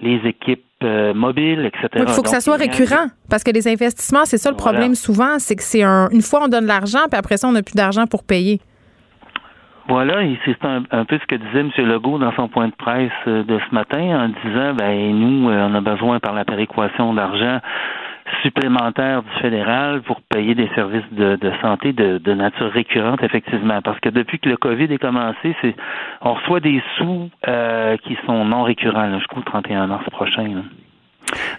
[0.00, 1.88] les équipes euh, mobiles, etc.
[1.96, 4.72] Il faut que ça soit récurrent parce que les investissements, c'est ça le Voilà.
[4.78, 7.52] problème souvent, c'est que c'est un, une fois on donne l'argent, puis après ça, on
[7.52, 8.60] n'a plus d'argent pour payer.
[9.88, 11.70] Voilà, et c'est un, un peu ce que disait M.
[11.78, 15.68] Legault dans son point de presse euh, de ce matin en disant ben nous, euh,
[15.68, 17.58] on a besoin par la péréquation d'argent
[18.42, 23.80] supplémentaire du fédéral pour payer des services de, de santé de, de nature récurrente, effectivement.
[23.82, 25.74] Parce que depuis que le COVID est commencé, c'est
[26.22, 30.44] on reçoit des sous euh, qui sont non récurrents jusqu'au 31 mars prochain.
[30.48, 30.62] là.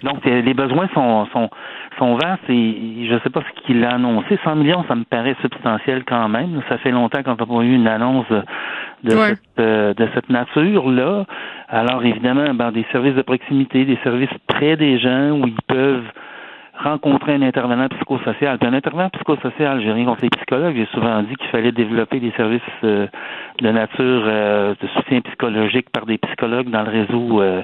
[0.04, 1.50] Donc, les besoins sont, sont,
[1.98, 4.38] sont vastes et je ne sais pas ce qu'il a annoncé.
[4.44, 6.62] 100 millions, ça me paraît substantiel quand même.
[6.70, 9.30] Ça fait longtemps qu'on n'a pas eu une annonce de, Ouais.
[9.30, 11.26] cette, euh, de cette nature-là.
[11.70, 16.06] Alors, évidemment, ben, des services de proximité, des services près des gens où ils peuvent
[16.84, 18.58] rencontrer un intervenant psychosocial.
[18.58, 22.20] Puis un intervenant psychosocial, j'ai rien contre les psychologues, j'ai souvent dit qu'il fallait développer
[22.20, 23.08] des services euh,
[23.62, 27.64] de nature euh, de soutien psychologique par des psychologues dans le réseau euh,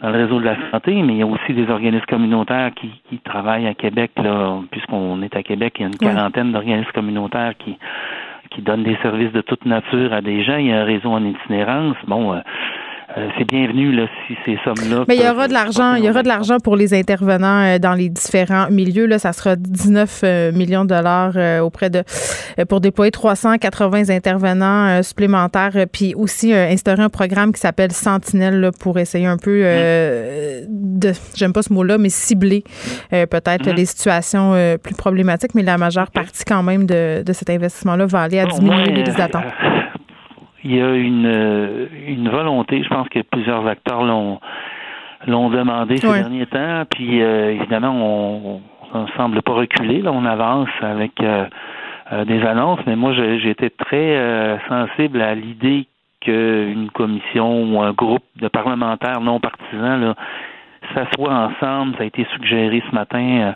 [0.00, 2.90] dans le réseau de la santé, mais il y a aussi des organismes communautaires qui,
[3.08, 6.90] qui travaillent à Québec, là, puisqu'on est à Québec, il y a une quarantaine d'organismes
[6.92, 7.78] communautaires qui
[8.50, 10.58] qui donnent des services de toute nature à des gens.
[10.58, 11.96] Il y a un réseau en itinérance.
[12.06, 12.40] Bon,
[13.16, 15.04] euh, c'est bienvenu là si ces sommes-là.
[15.08, 17.78] Mais il y aura de l'argent, il y aura de l'argent pour les intervenants euh,
[17.78, 19.06] dans les différents milieux.
[19.06, 22.02] Là, ça sera 19 euh, millions de dollars auprès de
[22.68, 28.98] pour déployer 380 intervenants supplémentaires, puis aussi instaurer un programme qui s'appelle Sentinelle là, pour
[28.98, 32.64] essayer un peu euh, de, j'aime pas ce mot-là, mais cibler
[33.12, 33.76] euh, peut-être Mhm.
[33.76, 35.54] les situations plus problématiques.
[35.54, 39.02] Mais la majeure partie quand même de, de cet investissement-là va aller à diminuer les
[39.04, 39.44] d'attente.
[40.64, 44.40] Il y a une, euh, une volonté, je pense que plusieurs acteurs l'ont
[45.26, 48.60] l'ont demandé ces derniers temps, puis euh, évidemment on,
[48.92, 51.46] on semble pas reculer, là, on avance avec euh,
[52.12, 53.12] euh, des annonces, mais moi
[53.50, 55.86] été très euh, sensible à l'idée
[56.20, 60.14] qu'une commission ou un groupe de parlementaires non partisans là,
[60.94, 61.96] s'assoient ensemble.
[61.96, 63.52] Ça a été suggéré ce matin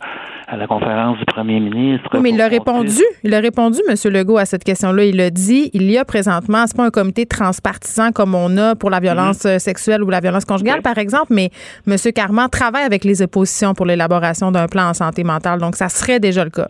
[0.49, 2.09] à la conférence du premier ministre.
[2.15, 3.03] Oui, mais il a répondu.
[3.23, 3.95] Il a répondu, M.
[4.11, 5.05] Legault, à cette question-là.
[5.05, 8.75] Il a dit il y a présentement, c'est pas un comité transpartisan comme on a
[8.75, 9.59] pour la violence mhm.
[9.59, 11.51] sexuelle ou la violence conjugale, par exemple, mais
[11.87, 11.97] M.
[12.15, 15.61] Carman travaille avec les oppositions pour l'élaboration d'un plan en santé mentale.
[15.61, 16.69] Donc, ça serait déjà le cas.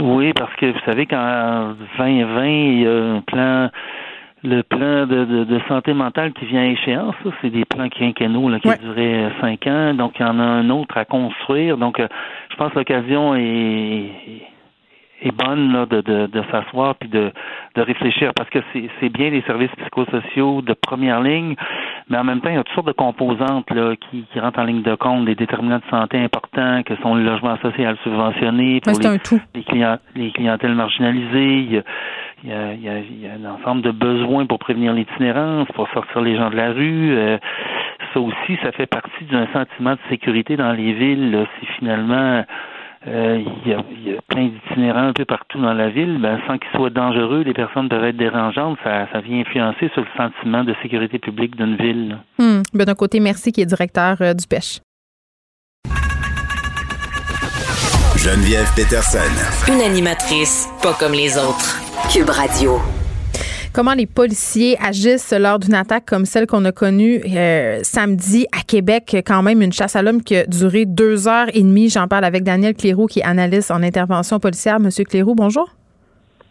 [0.00, 3.68] Oui, parce que vous savez qu'en 2020, il y a un plan
[4.44, 8.58] le plan de, de, santé mentale qui vient à échéance, c'est des plans quinquennaux là,
[8.58, 8.78] qui ouais.
[8.78, 11.78] duraient cinq ans, donc il y en a un autre à construire.
[11.78, 12.08] Donc, euh,
[12.50, 14.10] je pense que l'occasion est,
[15.22, 17.30] est bonne là, de, de, de s'asseoir puis de,
[17.76, 18.58] de réfléchir parce que
[19.00, 21.54] c'est bien les services psychosociaux de première ligne,
[22.08, 24.58] mais en même temps, il y a toutes sortes de composantes là, qui, qui rentrent
[24.58, 28.80] en ligne de compte, des déterminants de santé importants que sont le logement social subventionné
[28.80, 29.18] pour les,
[29.54, 31.58] les, clients, les clientèles marginalisées.
[31.58, 31.82] Il y, a,
[32.42, 36.20] il, y a, il y a, un ensemble de besoins pour prévenir l'itinérance, pour sortir
[36.20, 37.16] les gens de la rue.
[37.16, 37.38] Euh,
[38.12, 41.46] ça aussi, ça fait partie d'un sentiment de sécurité dans les villes.
[41.58, 42.44] si finalement
[43.08, 46.18] euh, il, y a, il, y a, plein d'itinérants un peu partout dans la ville,
[46.20, 50.02] ben, sans qu'ils soient dangereux, les personnes peuvent être dérangeantes, ça, ça vient influencer sur
[50.02, 52.18] le sentiment de sécurité publique d'une ville.
[52.38, 52.62] Hmm.
[52.74, 54.80] Ben, d'un côté, merci qui est directeur euh, du pêche.
[58.16, 59.18] Geneviève Peterson.
[59.66, 61.91] Une animatrice pas comme les autres.
[62.10, 62.78] Cube Radio.
[63.72, 68.62] Comment les policiers agissent lors d'une attaque comme celle qu'on a connue euh, samedi à
[68.62, 71.88] Québec, quand même une chasse à l'homme qui a duré deux heures et demie.
[71.88, 74.80] J'en parle avec Daniel Cléroux, qui est analyste en intervention policière.
[74.80, 75.70] Monsieur Cléroux, bonjour.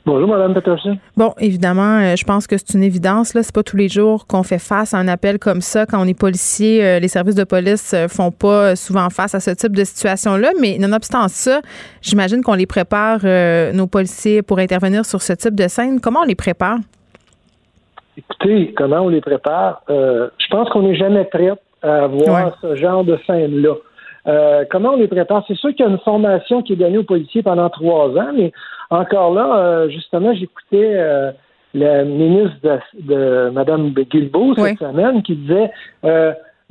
[0.05, 0.97] Bonjour, Mme Peterson.
[1.15, 3.33] Bon, évidemment, euh, je pense que c'est une évidence.
[3.33, 5.85] Là, c'est pas tous les jours qu'on fait face à un appel comme ça.
[5.85, 9.51] Quand on est policier, euh, les services de police font pas souvent face à ce
[9.51, 10.49] type de situation-là.
[10.59, 11.61] Mais nonobstant ça,
[12.01, 13.19] j'imagine qu'on les prépare,
[13.73, 15.99] nos policiers, pour intervenir sur ce type de scène.
[16.01, 16.77] Comment on les prépare?
[18.17, 19.83] Écoutez, comment on les prépare?
[19.89, 23.75] Euh, je pense qu'on n'est jamais prêt à voir ce genre de scène-là.
[24.27, 25.43] Euh, comment on les prépare?
[25.47, 28.31] C'est sûr qu'il y a une formation qui est donnée aux policiers pendant trois ans,
[28.35, 28.51] mais
[28.91, 31.33] encore là, euh, justement, j'écoutais
[31.73, 35.71] le ministre de, de Mme Guilbeault cette semaine qui disait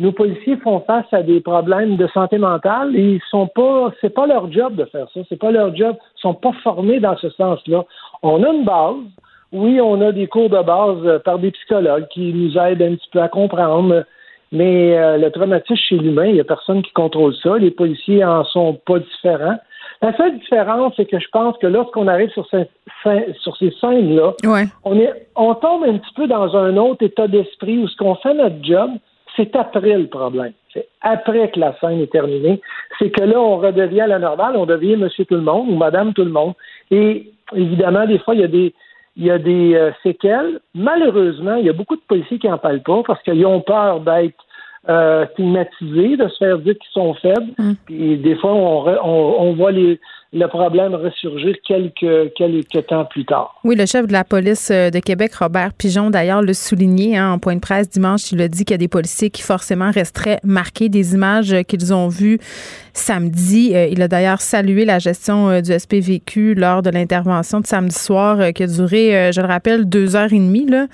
[0.01, 4.15] nos policiers font face à des problèmes de santé mentale et ils sont pas c'est
[4.15, 7.17] pas leur job de faire ça, c'est pas leur job, ils sont pas formés dans
[7.19, 7.85] ce sens-là.
[8.23, 8.97] On a une base,
[9.53, 12.95] oui, on a des cours de base euh, par des psychologues qui nous aident un
[12.95, 14.05] petit peu à comprendre,
[14.53, 17.59] mais euh, le traumatisme chez l'humain, il n'y a personne qui contrôle ça.
[17.59, 19.59] Les policiers en sont pas différents.
[20.03, 22.67] La seule différence, c'est que je pense que lorsqu'on arrive sur ces,
[23.43, 24.35] sur ces scènes-là,
[24.85, 28.15] on, est, on tombe un petit peu dans un autre état d'esprit où ce qu'on
[28.15, 28.91] fait notre job,
[29.37, 30.53] c'est après le problème.
[30.73, 32.61] C'est après que la scène est terminée.
[32.99, 35.77] C'est que là, on redevient à la normale, on devient monsieur tout le monde ou
[35.77, 36.55] madame tout le monde.
[36.91, 38.75] Et évidemment, des fois, il y a des,
[39.17, 40.61] il y a des euh, séquelles.
[40.75, 44.01] Malheureusement, il y a beaucoup de policiers qui n'en parlent pas parce qu'ils ont peur
[44.01, 44.35] d'être
[44.89, 47.53] euh, stigmatisés, de se faire dire qu'ils sont faibles.
[47.59, 47.73] Mm.
[47.85, 50.01] Puis des fois, on, on, on voit les,
[50.33, 53.57] le problème ressurgir quelques, quelques temps plus tard.
[53.65, 57.33] Oui, le chef de la police euh, de Québec, Robert Pigeon, d'ailleurs, le souligné hein,
[57.33, 58.31] en point de presse dimanche.
[58.31, 61.93] Il a dit qu'il y a des policiers qui forcément resteraient marqués des images qu'ils
[61.93, 62.39] ont vues
[62.93, 63.73] samedi.
[63.75, 67.99] Euh, il a d'ailleurs salué la gestion euh, du SPVQ lors de l'intervention de samedi
[67.99, 70.67] soir qui a duré, je le rappelle, deux heures et demie.
[70.67, 70.87] Là.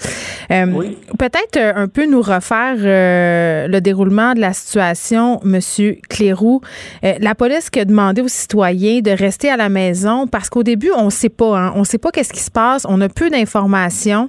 [0.69, 0.97] oui.
[1.19, 6.61] Peut-être un peu nous refaire le déroulement de la situation, Monsieur Clérou.
[7.03, 10.27] la police qui a demandé aux citoyens de rester à la maison?
[10.27, 11.59] Parce qu'au début, on ne sait pas.
[11.59, 11.73] Hein.
[11.75, 12.87] On ne sait pas qu'est-ce qui se passe.
[12.89, 14.29] On a peu d'informations.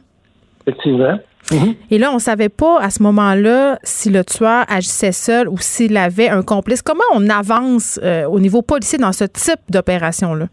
[0.66, 1.20] Effectivement.
[1.52, 1.76] Mhm.
[1.91, 5.58] Et là, on ne savait pas à ce moment-là si le tueur agissait seul ou
[5.58, 6.82] s'il avait un complice.
[6.82, 10.48] Comment on avance euh, au niveau policier dans ce type d'opération-là?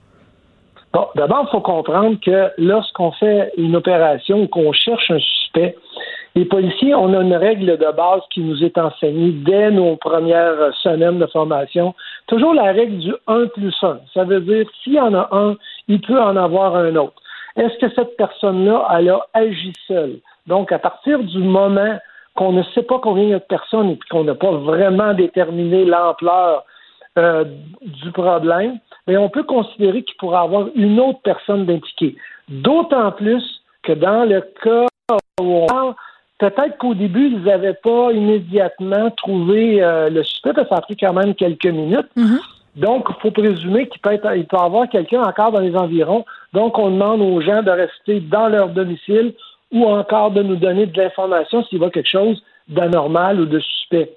[0.92, 5.76] Bon, d'abord, il faut comprendre que lorsqu'on fait une opération ou qu'on cherche un suspect,
[6.36, 10.74] les policiers, on a une règle de base qui nous est enseignée dès nos premières
[10.82, 11.94] semaines de formation.
[12.26, 14.00] Toujours la règle du 1 plus 1.
[14.12, 15.56] Ça veut dire, s'il y en a un,
[15.86, 17.22] il peut en avoir un autre.
[17.56, 20.18] Est-ce que cette personne-là, elle a agi seule?
[20.48, 21.98] Donc, à partir du moment
[22.34, 25.14] qu'on ne sait pas combien il y a de personnes et qu'on n'a pas vraiment
[25.14, 26.64] déterminé l'ampleur
[27.16, 27.44] euh,
[27.80, 32.16] du problème, on peut considérer qu'il pourrait avoir une autre personne d'impliquée.
[32.48, 34.86] D'autant plus que dans le cas
[35.40, 35.94] où on parle
[36.38, 40.80] Peut-être qu'au début, ils n'avaient pas immédiatement trouvé euh, le suspect, parce que ça a
[40.82, 42.08] pris quand même quelques minutes.
[42.16, 42.40] Mhm.
[42.76, 45.76] Donc, il faut présumer qu'il peut, être, il peut y avoir quelqu'un encore dans les
[45.76, 46.24] environs.
[46.52, 49.32] Donc, on demande aux gens de rester dans leur domicile
[49.72, 54.10] ou encore de nous donner de l'information s'il a quelque chose d'anormal ou de suspect.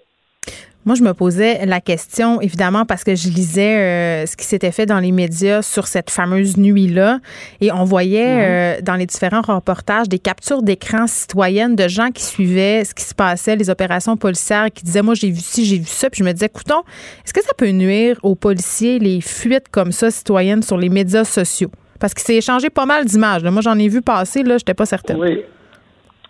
[0.88, 4.72] Moi, je me posais la question, évidemment, parce que je lisais euh, ce qui s'était
[4.72, 7.20] fait dans les médias sur cette fameuse nuit-là.
[7.60, 12.24] Et on voyait euh, dans les différents reportages des captures d'écran citoyennes de gens qui
[12.24, 15.78] suivaient ce qui se passait, les opérations policières, qui disaient, moi, j'ai vu ci, j'ai
[15.78, 16.10] vu ça.
[16.10, 16.84] Puis je me disais, écoutons,
[17.26, 21.26] est-ce que ça peut nuire aux policiers, les fuites comme ça citoyennes sur les médias
[21.26, 21.72] sociaux?
[22.00, 23.44] Parce qu'il s'est échangé pas mal d'images.
[23.44, 25.18] Moi, j'en ai vu passer, là, j'étais pas certaine.
[25.20, 25.44] Oui.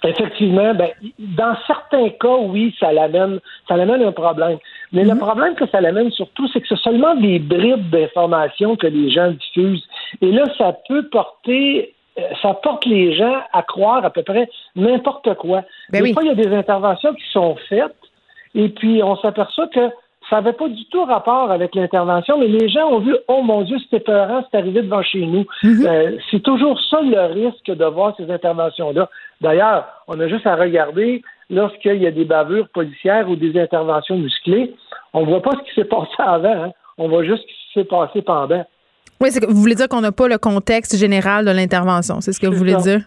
[0.03, 4.57] Effectivement, ben, dans certains cas, oui, ça l'amène, ça l'amène un problème.
[4.93, 5.19] Mais le mhm.
[5.19, 9.31] problème que ça l'amène surtout, c'est que c'est seulement des bribes d'informations que les gens
[9.31, 9.87] diffusent.
[10.21, 14.49] Et là, ça peut porter, euh, ça porte les gens à croire à peu près
[14.75, 15.63] n'importe quoi.
[15.89, 17.95] Ben des fois, il y a des interventions qui sont faites,
[18.53, 19.89] et puis on s'aperçoit que
[20.29, 23.61] ça n'avait pas du tout rapport avec l'intervention, mais les gens ont vu, oh mon
[23.61, 25.45] Dieu, c'était peurant, c'est arrivé devant chez nous.
[25.63, 25.85] Mhm.
[25.85, 29.09] Euh, c'est toujours ça le risque de voir ces interventions-là.
[29.41, 34.17] D'ailleurs, on a juste à regarder lorsqu'il y a des bavures policières ou des interventions
[34.17, 34.73] musclées,
[35.13, 36.71] on ne voit pas ce qui s'est passé avant, hein.
[36.97, 38.65] on voit juste ce qui s'est passé pendant.
[39.19, 42.33] Oui, c'est que vous voulez dire qu'on n'a pas le contexte général de l'intervention, c'est
[42.33, 43.01] ce que vous voulez dire?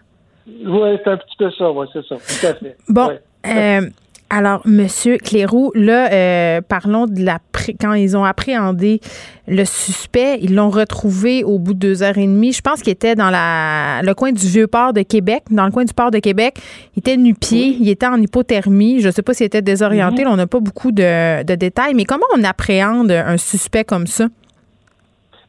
[0.47, 2.75] Oui, c'est un petit peu ça, oui, c'est ça, tout à fait.
[2.89, 3.09] Bon,
[3.47, 3.81] euh,
[4.33, 7.39] alors, Monsieur Cléroux, là, euh, parlons de la
[7.81, 9.01] quand ils ont appréhendé
[9.45, 12.53] le suspect, ils l'ont retrouvé au bout de deux heures et demie.
[12.53, 15.71] Je pense qu'il était dans la, le coin du vieux port de Québec, dans le
[15.71, 16.55] coin du port de Québec.
[16.95, 19.01] Il était nu-pied, il était en hypothermie.
[19.01, 20.25] Je ne sais pas s'il était désorienté.
[20.25, 24.27] on n'a pas beaucoup de, détails, mais comment on appréhende un suspect comme ça?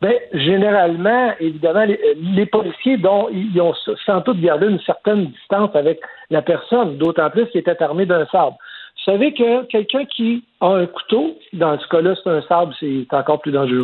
[0.02, 3.72] Bien, généralement, évidemment, les, policiers, dont ils ont
[4.04, 8.26] sans doute gardé une certaine distance avec la personne, d'autant plus qu'il était armé d'un
[8.26, 8.58] sabre.
[9.04, 13.06] Vous savez que quelqu'un qui a un couteau, dans ce cas-là, c'est un sabre, c'est
[13.12, 13.82] encore plus dangereux.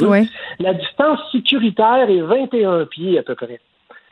[0.60, 3.60] La distance sécuritaire est 21 pieds à peu près.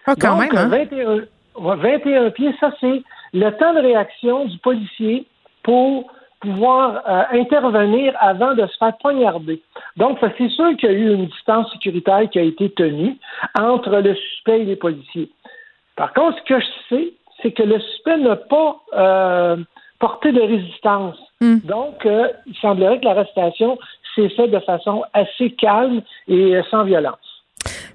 [0.06, 1.20] Ah, quand même, 21, hein?
[1.56, 3.02] 21 pieds, ça, c'est
[3.32, 5.26] le temps de réaction du policier
[5.62, 9.62] pour pouvoir euh, intervenir avant de se faire poignarder.
[9.96, 13.16] Donc, c'est sûr qu'il y a eu une distance sécuritaire qui a été tenue
[13.58, 15.30] entre le suspect et les policiers.
[15.96, 19.56] Par contre, ce que je sais, c'est que le suspect n'a pas euh,
[19.98, 21.16] portée de résistance.
[21.40, 21.58] Hmm.
[21.64, 23.78] Donc, euh, il semblerait que l'arrestation
[24.14, 27.16] s'est faite de façon assez calme et euh, sans violence.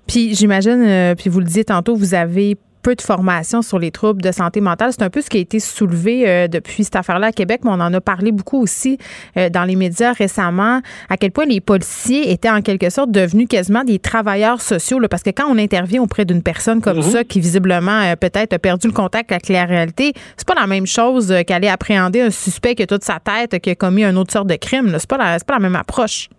[0.08, 3.92] Puis j'imagine, euh, puis vous le disiez tantôt, vous avez peu de formation sur les
[3.92, 4.92] troubles de santé mentale.
[4.92, 7.72] C'est un peu ce qui a été soulevé euh, depuis cette affaire-là à Québec, mais
[7.72, 8.98] on en a parlé beaucoup aussi
[9.38, 13.48] euh, dans les médias récemment, à quel point les policiers étaient en quelque sorte devenus
[13.48, 17.04] quasiment des travailleurs sociaux, parce que quand on intervient auprès d'une personne comme mhm.
[17.04, 20.68] ça, qui visiblement euh, peut-être a perdu le contact avec la réalité, c'est pas la
[20.68, 24.16] même chose qu'aller appréhender un suspect qui a toute sa tête, qui a commis un
[24.16, 24.94] autre sorte de crime.
[24.98, 26.30] C'est pas, la, pas la même approche.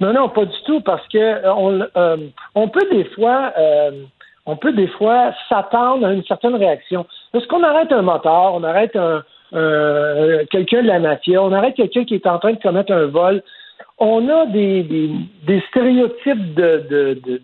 [0.00, 1.80] Non, non, pas du tout, parce que on,
[2.54, 3.52] on peut des fois
[4.48, 7.06] on peut des fois s'attendre à une certaine réaction.
[7.34, 9.22] Lorsqu'on arrête un moteur, on arrête un,
[10.50, 13.42] quelqu'un de la mafia, on arrête quelqu'un qui est en train de commettre un vol,
[13.98, 16.54] on a des, des, stéréotypes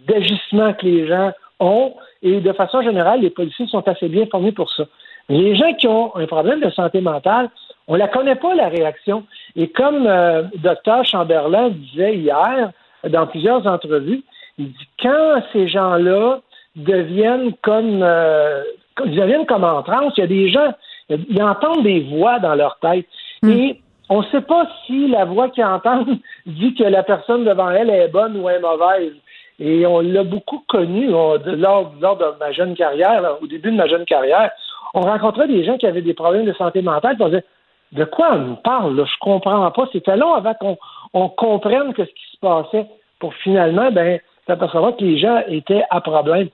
[0.09, 1.92] d'agissement que les gens ont
[2.22, 4.84] et de façon générale, les policiers sont assez bien formés pour ça.
[5.28, 7.50] Les gens qui ont un problème de santé mentale,
[7.86, 9.24] on la connaît pas, la réaction.
[9.57, 12.70] Et comme euh, Dr Chamberlain disait hier
[13.07, 14.22] dans plusieurs entrevues,
[14.57, 16.40] il dit quand ces gens-là
[16.76, 18.62] deviennent comme euh,
[19.04, 20.12] ils deviennent comme en transe.
[20.16, 20.72] Il y a des gens,
[21.08, 23.06] ils entendent des voix dans leur tête.
[23.42, 23.50] Hmm.
[23.50, 27.70] Et on ne sait pas si la voix qu'ils entendent dit que la personne devant
[27.70, 29.12] elle est bonne ou est mauvaise.
[29.60, 34.04] Et on l'a beaucoup connu lors, de ma jeune carrière, au début de ma jeune
[34.04, 34.50] carrière.
[34.94, 37.16] On rencontrait des gens qui avaient des problèmes de santé mentale.
[37.20, 37.44] On disait,
[37.92, 38.96] de quoi on nous parle?
[38.96, 39.04] Là?
[39.04, 39.88] Je comprends pas.
[39.92, 40.76] C'était long avant qu'on
[41.12, 42.86] on comprenne que ce qui se passait
[43.20, 46.48] pour finalement, ben, s'apercevoir que les gens étaient à problème.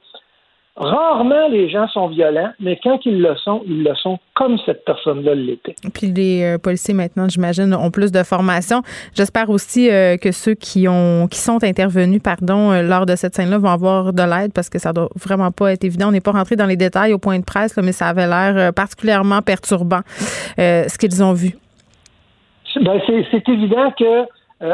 [0.77, 4.85] Rarement les gens sont violents, mais quand ils le sont, ils le sont comme cette
[4.85, 5.75] personne-là l'était.
[5.93, 8.83] Puis les euh, policiers maintenant, j'imagine, ont plus de formation.
[9.15, 13.35] J'espère aussi euh, que ceux qui ont qui sont intervenus, pardon, euh, lors de cette
[13.35, 16.09] scène-là vont avoir de l'aide parce que ça doit vraiment pas être évident.
[16.09, 18.73] On n'est pas rentré dans les détails au point de presse, mais ça avait l'air
[18.73, 20.01] particulièrement perturbant
[20.57, 21.59] ce qu'ils ont vu.
[22.81, 24.25] Ben, c'est évident que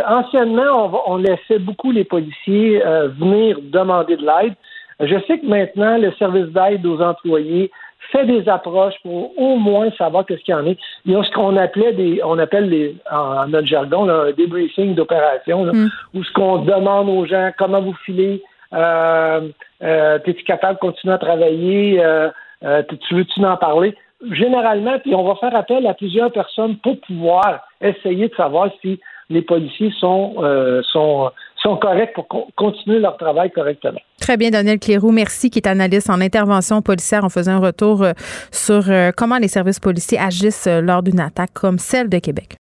[0.09, 2.82] anciennement, on, on, laissait beaucoup les policiers
[3.18, 4.55] venir demander de l'aide.
[5.01, 7.70] Je sais que maintenant, le service d'aide aux employés
[8.12, 10.74] fait des approches pour au moins savoir qu'est-ce qu'il y en a.
[11.05, 14.94] Il y a ce qu'on appelait des, on appelle les, en, notre jargon, un débriefing
[14.94, 15.88] d'opération, mm.
[16.14, 18.42] où ce qu'on demande aux gens, comment vous filez,
[18.72, 19.49] euh,
[19.82, 22.28] euh, es-tu capable de continuer à travailler, euh,
[22.64, 23.94] euh tu veux-tu en parler?
[24.30, 28.99] Généralement, puis on va faire appel à plusieurs personnes pour pouvoir essayer de savoir si
[29.28, 31.30] les policiers sont, euh, sont,
[31.67, 33.99] sont corrects pour continuer leur travail correctement.
[34.21, 35.11] Très bien, Daniel Cléroux.
[35.11, 37.25] Merci, qui est analyste en intervention policière.
[37.25, 38.12] On faisait un retour euh,
[38.53, 42.57] sur euh, comment les services policiers agissent lors d'une attaque comme celle de Québec.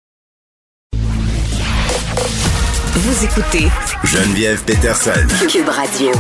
[2.94, 3.68] Vous écoutez
[4.04, 5.26] Geneviève Peterson.
[5.48, 6.12] Cube Radio.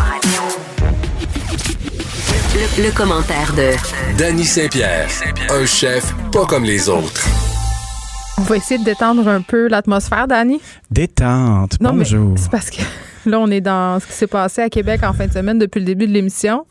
[2.54, 5.08] Le, le commentaire de Danny Saint-Pierre,
[5.50, 7.51] un chef pas comme les autres.
[8.42, 10.60] On va essayer de détendre un peu l'atmosphère, Dani.
[10.90, 11.80] Détente.
[11.80, 12.36] Non, Bonjour.
[12.36, 12.82] c'est parce que
[13.30, 15.78] là, on est dans ce qui s'est passé à Québec en fin de semaine depuis
[15.78, 16.66] le début de l'émission.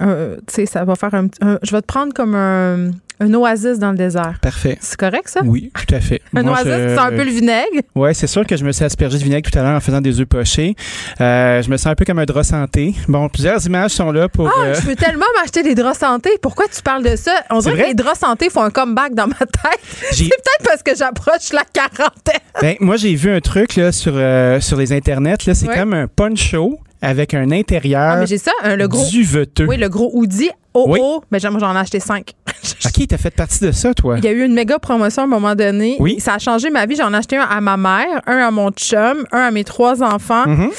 [0.00, 2.90] Euh, tu sais, ça va faire un, un- Je vais te prendre comme un,
[3.20, 4.36] un oasis dans le désert.
[4.40, 4.78] Parfait.
[4.80, 5.40] C'est correct, ça?
[5.44, 6.22] Oui, tout à fait.
[6.34, 7.82] Un Moi, oasis, je- c'est un peu le vinaigre?
[7.94, 10.00] Ouais, c'est sûr que je me suis aspergé de vinaigre tout à l'heure en faisant
[10.00, 10.74] des œufs pochés.
[11.20, 12.94] Euh, je me sens un peu comme un drap santé.
[13.06, 14.48] Bon, plusieurs images sont là pour.
[14.48, 16.30] Ah, euh, je veux tellement m'acheter des draps santé.
[16.40, 17.32] Pourquoi tu parles de ça?
[17.50, 19.80] On dirait que les draps santé font un comeback dans ma tête.
[20.10, 22.40] C'est peut-être parce que j'approche la quarantaine.
[22.62, 25.36] ben, moi, j'ai vu un truc là, sur, euh, sur les internets.
[25.52, 29.04] C'est comme un poncho avec un intérieur Ah, mais j'ai ça, un- le gros.
[29.10, 29.66] duveteux.
[29.66, 30.50] Oui, le gros hoodie.
[30.74, 30.98] Oh, Oui.
[31.02, 31.22] oh.
[31.30, 32.30] Mais moi, j'en ai acheté cinq.
[32.86, 34.14] OK, t'as fait partie de ça, toi?
[34.18, 35.96] Il y a eu une méga promotion à un moment donné.
[36.00, 36.18] Oui.
[36.20, 36.96] Ça a changé ma vie.
[36.96, 40.02] J'en ai acheté un à ma mère, un à mon chum, un à mes trois
[40.02, 40.46] enfants.
[40.46, 40.70] Mhm.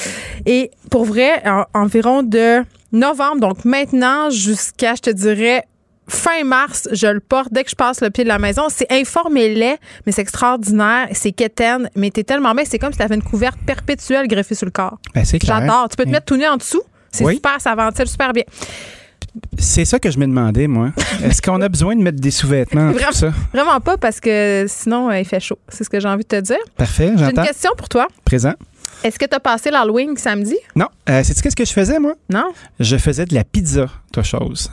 [0.46, 2.62] Et pour vrai, en- environ de
[2.92, 5.62] novembre, donc maintenant jusqu'à, je te dirais,
[6.08, 8.64] fin mars, je le porte dès que je passe le pied de la maison.
[8.68, 9.76] C'est informé-les,
[10.06, 11.08] mais c'est extraordinaire.
[11.12, 12.64] C'est quétaine, mais t'es tellement bien.
[12.66, 14.98] C'est comme si t'avais une couverte perpétuelle greffée sur le corps.
[15.14, 15.60] Ben, c'est clair.
[15.60, 15.88] J'adore.
[15.88, 16.82] Tu peux te mettre tout nu en dessous.
[17.10, 17.34] C'est Oui.
[17.36, 18.44] super, ça ventile super bien.
[19.58, 20.90] C'est ça que je me demandais, moi.
[21.24, 23.12] Est-ce qu'on a besoin de mettre des sous-vêtements, Vraiment.
[23.12, 23.32] ça?
[23.52, 25.58] Vraiment pas parce que sinon, euh, il fait chaud.
[25.68, 26.56] C'est ce que j'ai envie de te dire.
[26.76, 27.44] Parfait, J'ai une j'entends.
[27.44, 28.06] question pour toi.
[28.24, 28.52] Présent.
[29.02, 30.56] Est-ce que tu as passé l'Halloween samedi?
[30.76, 30.86] Non.
[31.08, 32.14] Euh, Sais-tu qu'est-ce que je faisais, moi?
[32.30, 32.52] Non?
[32.80, 34.70] Je faisais de la pizza, toi chose.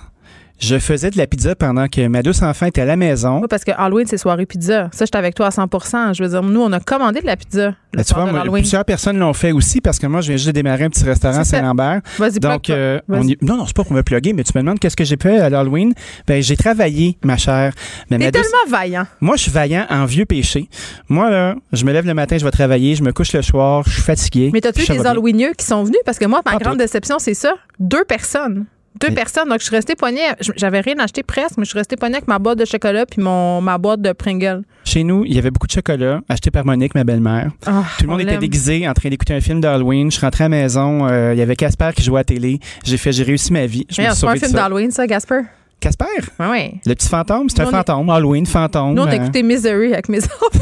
[0.62, 3.40] Je faisais de la pizza pendant que ma douce enfant était à la maison.
[3.42, 4.90] Oui, parce que Halloween, c'est soirée pizza.
[4.94, 7.36] Ça, j'étais avec toi à 100% Je veux dire, nous, on a commandé de la
[7.36, 10.22] pizza le Ben, tu vois, de moi, plusieurs personnes l'ont fait aussi parce que moi,
[10.22, 11.44] je viens juste de démarrer un petit restaurant à.
[11.44, 12.02] Saint-Lambert.
[12.20, 13.32] Vas-y, Donc, euh, on Vas-y.
[13.32, 15.18] y- non, non, c'est pas pour me plugger, mais tu me demandes qu'est-ce que j'ai
[15.22, 15.94] fait à l'Halloween.
[16.28, 17.74] Ben, j'ai travaillé, ma chère.
[18.12, 19.08] Mais T'es ma douce- tellement vaillant.
[19.20, 20.70] Moi, je suis vaillant en vieux péché.
[21.10, 23.82] Moi, là, je me lève le matin, je vais travailler, je me couche le soir,
[23.88, 24.52] je suis fatigué.
[24.54, 25.06] Mais t'as-tu des.
[25.08, 26.00] Halloweenieux qui sont venus?
[26.06, 27.56] Parce que moi, ma grande déception, c'est ça.
[27.80, 28.66] Deux personnes.
[29.00, 29.48] Deux Mais- personnes.
[29.50, 30.22] Donc, je suis restée poignée.
[30.58, 33.22] J'avais rien acheté presque, mais je suis restée poignée avec ma boîte de chocolat puis
[33.22, 34.64] mon, ma boîte de Pringle.
[34.84, 37.52] Chez nous, il y avait beaucoup de chocolat acheté par Monique, ma belle-mère.
[37.66, 40.12] Ah, Tout le on monde était déguisé en train d'écouter un film d'Halloween.
[40.12, 42.24] Je suis rentré à la maison, euh, il y avait Casper qui jouait à la
[42.26, 42.60] télé.
[42.84, 43.86] J'ai fait, j'ai réussi ma vie.
[43.90, 45.42] C'est pas un film d'Halloween, ça, Gasper?
[45.80, 46.06] Casper?
[46.40, 46.82] Oui, oui.
[46.86, 47.50] Le petit fantôme?
[47.50, 48.10] C'est un est- fantôme.
[48.10, 48.94] Halloween, fantôme.
[48.94, 49.16] Nous, on a euh.
[49.16, 50.46] écouté Misery avec mes enfants.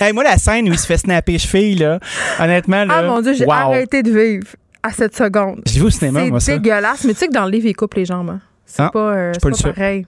[0.00, 1.98] Hey, moi, la scène où il se fait snapper les chevilles, là,
[2.40, 3.52] honnêtement, là, Ah, mon Dieu, j'ai wow.
[3.52, 4.46] arrêté de vivre
[4.86, 5.60] à cette seconde.
[5.66, 6.58] J'ai vu au cinéma, moi, C'est ça.
[6.58, 7.04] dégueulasse.
[7.04, 8.30] Mais tu sais que dans le livre, il coupe les jambes.
[8.30, 8.40] hein.
[8.64, 10.06] C'est Ah, pas, euh, c'est pas pas pareil.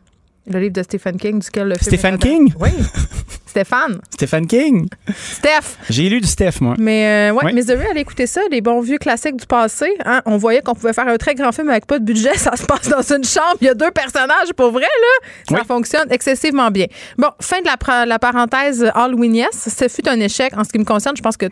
[0.50, 1.84] Le livre de Stephen King, duquel le film.
[1.96, 2.28] Stephen est adapté.
[2.30, 2.52] King?
[2.58, 2.70] Oui.
[3.58, 3.98] Stéphane.
[4.10, 4.86] Stephen King.
[5.16, 5.78] Steph.
[5.90, 6.74] J'ai lu du Steph, moi.
[6.78, 7.52] Mais euh, ouais, Oui.
[7.54, 9.86] Misery, allez écouter ça, les bons vieux classiques du passé.
[10.04, 10.22] hein.
[10.26, 12.32] On voyait qu'on pouvait faire un très grand film avec pas de budget.
[12.36, 13.56] Ça se passe dans une chambre.
[13.60, 14.52] Il y a deux personnages.
[14.56, 15.60] Pour vrai, là, ça Oui.
[15.66, 16.86] fonctionne excessivement bien.
[17.16, 19.68] Bon, fin de la, la parenthèse Halloween, yes.
[19.76, 20.52] Ce fut un échec.
[20.56, 21.46] En ce qui me concerne, je pense que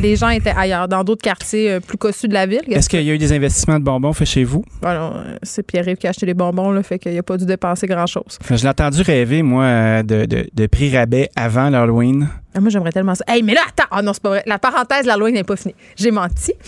[0.00, 2.62] les gens étaient ailleurs, dans d'autres quartiers euh, plus cossus de la ville.
[2.66, 4.64] Est-ce qu'il y a eu des investissements de bonbons faits chez vous?
[4.84, 5.10] Euh,
[5.44, 8.38] c'est Pierre-Yves qui a acheté les bonbons, là, fait qu'il a pas dû dépenser grand-chose.
[8.50, 12.28] Je l'ai entendu rêver, moi, euh, de, de, de prix rabais avant l'Halloween.
[12.54, 13.24] Ah, moi, j'aimerais tellement ça.
[13.28, 13.88] Hey, mais là, attends!
[13.90, 14.42] Ah non, c'est pas vrai.
[14.46, 15.74] La parenthèse, l'Halloween n'est pas finie.
[15.96, 16.52] J'ai menti.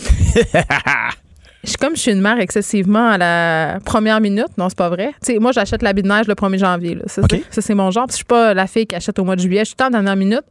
[1.64, 4.48] Je suis comme je suis une mère excessivement à la première minute.
[4.58, 5.14] Non, c'est pas vrai.
[5.40, 6.94] Moi, j'achète l'habit de neige le 1er janvier.
[6.94, 7.04] là.
[7.06, 8.04] Ça, c'est- ça, c'est mon genre.
[8.06, 9.60] Puis Je suis pas la fille qui achète au mois de juillet.
[9.60, 10.42] Je suis en dernière minute.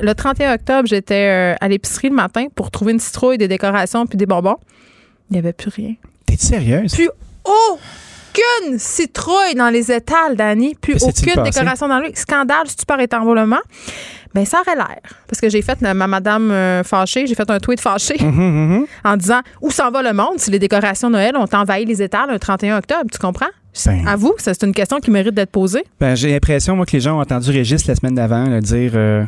[0.00, 4.06] Le 31 octobre, j'étais euh, à l'épicerie le matin pour trouver une citrouille, des décorations
[4.06, 4.58] puis des bonbons.
[5.30, 5.94] Il n'y avait plus rien.
[6.26, 6.94] T'es-tu sérieuse?
[6.94, 7.10] Plus
[8.30, 10.74] aucune citrouille dans les étals, Dani.
[10.80, 13.60] Plus Que s'est-il aucune décoration dans le Scandale, stupeur et enrôlement.
[14.34, 15.00] Ben, ça aurait l'air.
[15.26, 18.86] Parce que j'ai fait ma madame euh, fâchée, j'ai fait un tweet fâché Mhm, mhm.
[19.04, 22.30] en disant où s'en va le monde si les décorations Noël ont envahi les étals
[22.30, 23.06] le 31 octobre.
[23.12, 23.48] Tu comprends?
[23.86, 24.06] Ben.
[24.06, 25.84] À vous, c'est une question qui mérite d'être posée.
[25.98, 29.24] Ben, j'ai l'impression, moi, que les gens ont entendu Régis la semaine d'avant dire euh,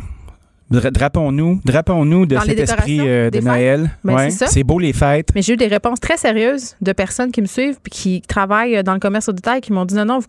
[0.80, 3.40] drapons-nous, drapons-nous de Dans cet esprit euh, de.
[3.40, 3.90] Noël.
[4.04, 5.30] Ben, Ouais, c'est beau les fêtes.
[5.34, 8.82] Mais j'ai eu des réponses très sérieuses de personnes qui me suivent puis qui travaillent
[8.82, 10.26] dans le commerce au détail qui m'ont dit non, non, vous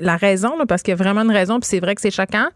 [0.00, 2.10] la raison, là, parce qu'il y a vraiment une raison, puis c'est vrai que c'est
[2.10, 2.48] choquant,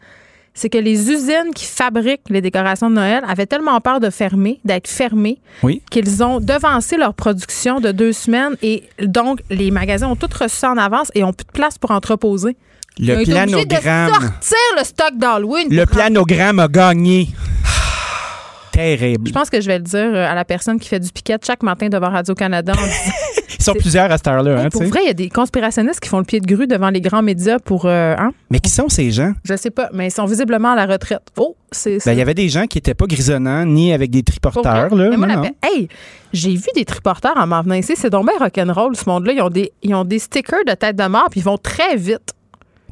[0.54, 4.58] c'est que les usines qui fabriquent les décorations de Noël avaient tellement peur de fermer,
[4.64, 5.82] d'être fermées, Oui.
[5.90, 10.64] qu'ils ont devancé leur production de deux semaines et donc les magasins ont tout reçu
[10.64, 12.56] en avance et ont plus de place pour entreposer.
[12.98, 14.10] Ils ont Le obligés de planogramme.
[14.14, 15.68] sortir le stock d'Halloween.
[15.70, 17.28] Le pour planogramme a gagné.
[18.72, 19.28] Terrible.
[19.28, 21.36] Je pense que je vais le dire euh, à la personne qui fait du piquet
[21.46, 23.12] chaque matin devant Radio-Canada en disant
[23.58, 24.58] Ils sont plusieurs à cette heure-là.
[24.58, 24.90] Hey, hein, pour tu sais.
[24.92, 27.22] vrai, il y a des conspirationnistes qui font le pied de grue devant les grands
[27.22, 27.86] médias pour.
[27.86, 28.30] euh, hein?
[28.50, 29.32] Mais qui sont ces gens?
[29.44, 31.22] Je sais pas, mais ils sont visiblement à la retraite.
[31.38, 34.22] Oh, c'est Ben, il y avait des gens qui n'étaient pas grisonnants ni avec des
[34.22, 34.88] Pour triporteurs.
[34.90, 35.04] vrai.
[35.04, 35.10] Là.
[35.10, 35.48] Mais moi, Non, la non.
[35.48, 35.88] paix- Hey,
[36.34, 37.94] j'ai vu des triporteurs en m'en venant ici.
[37.96, 39.32] C'est donc bien rock'n'roll, ce monde-là.
[39.32, 41.96] Ils ont, des, ils ont des stickers de tête de mort, puis ils vont très
[41.96, 42.32] vite.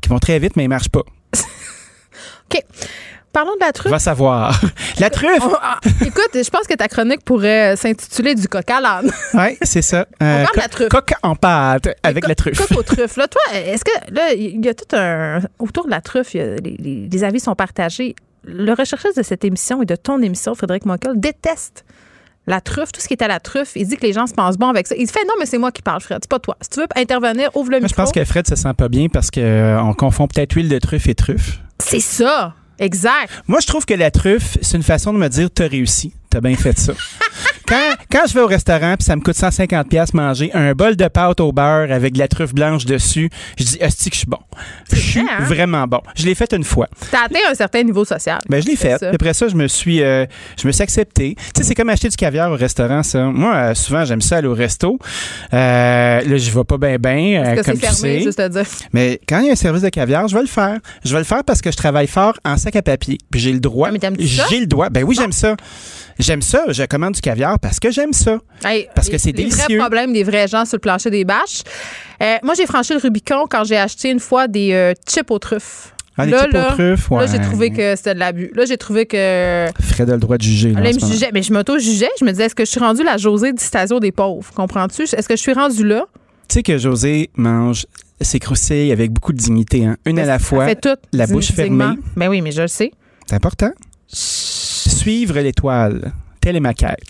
[0.05, 1.01] Qui vont très vite, mais ils marchent pas.
[2.53, 2.61] OK.
[3.33, 3.91] Parlons de la truffe.
[3.91, 4.61] Va savoir.
[5.01, 5.43] La truffe!
[5.43, 9.11] On- ah, écoute, je pense que ta chronique pourrait s'intituler du coq à l'âne.
[9.35, 10.07] Oui, c'est ça.
[10.23, 10.89] Euh, parle de la truffe.
[10.91, 12.59] Coq en pâte avec Co- la truffe.
[12.69, 13.17] Coq aux truffes.
[13.17, 16.37] Là, toi, est-ce que là, il y a tout un autour de la truffe, il
[16.37, 16.57] y a-
[17.11, 18.15] les, avis sont partagés.
[18.45, 21.87] Le recherchiste de cette émission et de ton émission, Frédéric Mockel, déteste
[22.47, 23.73] la truffe, tout ce qui est à la truffe.
[23.77, 24.95] Il dit que les gens se pensent bon avec ça.
[24.99, 26.57] Il fait non, mais c'est moi qui parle, Fred, c'est pas toi.
[26.61, 28.03] Si tu veux intervenir, ouvre le Moi, je micro.
[28.03, 31.15] pense que Fred se sent pas bien parce qu'on confond peut-être huile de truffe et
[31.15, 31.59] truffe.
[31.79, 32.55] C'est ça.
[32.79, 33.31] Exact.
[33.47, 36.41] Moi, je trouve que la truffe, c'est une façon de me dire t'as réussi, t'as
[36.41, 36.93] bien fait ça.
[37.67, 40.97] quand, quand je vais au restaurant puis ça me coûte 150 pièces manger un bol
[40.97, 44.21] de pâte au beurre avec de la truffe blanche dessus, je dis hostie que je
[44.21, 44.39] suis bon.
[44.93, 45.45] Je suis vrai, hein?
[45.45, 46.01] vraiment bon.
[46.15, 46.89] Je l'ai fait une fois.
[47.11, 48.39] T'as atteint un certain niveau social.
[48.49, 48.99] Ben, je l'ai fait.
[48.99, 49.11] ça.
[49.11, 50.27] Après ça, je me suis, euh,
[50.61, 51.35] je me suis accepté.
[51.37, 53.25] Tu sais, c'est comme acheter du caviar au restaurant, ça.
[53.25, 54.99] Moi, euh, souvent, j'aime ça aller au resto.
[55.53, 58.21] Euh, là, je vais pas bien, bien, comme c'est tu fermé, sais.
[58.23, 58.65] juste à dire.
[58.93, 60.79] Mais quand il y a un service de caviar, je vais le faire.
[61.05, 63.19] Je vais le faire parce que je travaille fort en sac à papier.
[63.31, 63.89] Puis j'ai le droit.
[63.89, 64.45] Ah, mais ça?
[64.51, 64.89] J'ai le droit.
[64.91, 65.57] Ben oui, j'aime ça.
[66.19, 66.65] J'aime ça.
[66.69, 68.39] Je commande du caviar parce que j'aime ça.
[68.65, 69.65] Hey, Parce que les- c'est Les délicieux.
[69.69, 71.63] vrais problèmes des vrais gens sur le plancher des bâches.
[72.23, 75.39] Euh, moi, j'ai franchi le Rubicon quand j'ai acheté une fois des euh, chips aux
[75.39, 75.91] truffes.
[76.17, 77.27] Ah, des Là, chips là, truffes, Là, ouais.
[77.29, 78.53] j'ai trouvé que c'était de l'abus.
[78.55, 79.67] Là, j'ai trouvé que.
[79.81, 80.71] Fred a le droit de juger.
[80.73, 81.31] là, Là, me jugeait.
[81.35, 82.09] Mais je m'auto-jugeais.
[82.21, 84.49] Je me disais, est-ce que je suis rendue la Josée du Stasio des pauvres?
[84.55, 85.03] Comprends-tu?
[85.03, 86.05] Est-ce que je suis rendue là?
[86.49, 87.87] Tu sais que José mange
[88.21, 89.85] ses croustilles avec beaucoup de dignité.
[89.87, 89.97] Hein?
[90.07, 90.67] Une à la fois.
[90.67, 90.97] fait tout.
[91.13, 91.97] la bouche fermée.
[92.17, 92.93] Ben oui, mais je le sais.
[93.27, 93.73] C'est important.
[94.07, 96.13] Suivre l'étoile.
[96.41, 97.01] Telle est ma quête.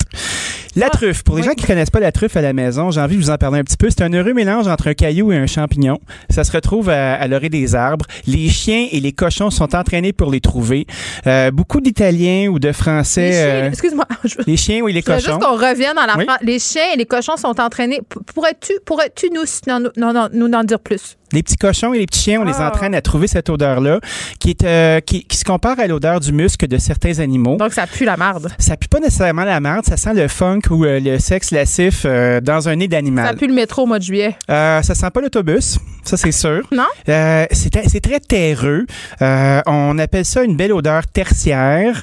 [0.76, 1.22] La truffe.
[1.22, 1.48] Pour les oui.
[1.48, 3.60] gens qui connaissent pas la truffe à la maison, j'ai envie de vous en parler
[3.60, 3.88] un petit peu.
[3.90, 5.98] C'est un heureux mélange entre un caillou et un champignon.
[6.30, 8.06] Ça se retrouve à, à l'orée des arbres.
[8.26, 10.86] Les chiens et les cochons sont entraînés pour les trouver.
[11.26, 13.28] Euh, beaucoup d'Italiens ou de Français.
[13.30, 14.04] Les chiens, euh, Excuse-moi.
[14.24, 15.26] Je veux les chiens ou les je veux cochons.
[15.32, 16.26] juste qu'on revienne dans la Oui.
[16.42, 18.00] Les chiens et les cochons sont entraînés.
[18.34, 21.16] Pourrais-tu pourrais nous, non, non, non, nous en dire plus?
[21.32, 22.68] Les petits cochons et les petits chiens, on les Ah.
[22.68, 23.98] entraîne à trouver cette odeur-là,
[24.38, 27.56] qui, est, euh, qui, qui se compare à l'odeur du muscle de certains animaux.
[27.56, 28.52] Donc, ça pue la marde.
[28.58, 32.02] Ça pue pas nécessairement la merde, ça sent le funk ou euh, le sexe lascif
[32.04, 33.36] euh, dans un nez Ça d'animal.
[33.36, 34.36] pue le métro au mois de juillet.
[34.50, 36.66] Euh, ça sent pas l'autobus, ça c'est sûr.
[36.72, 36.86] Non?
[37.06, 38.86] C'est très terreux.
[39.20, 42.02] On appelle ça une belle odeur tertiaire.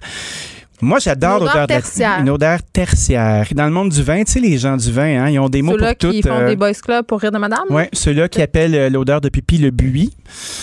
[0.81, 2.19] Moi, j'adore l'odeur tertiaire.
[2.21, 3.47] une odeur tertiaire.
[3.53, 5.61] Dans le monde du vin, tu sais, les gens du vin, hein, ils ont des
[5.61, 6.27] mots Ceux-là pour qui tout.
[6.27, 7.65] font euh, des boys clubs pour rire de madame?
[7.69, 10.11] Ouais, ceux-là qui appellent euh, l'odeur de pipi le buis.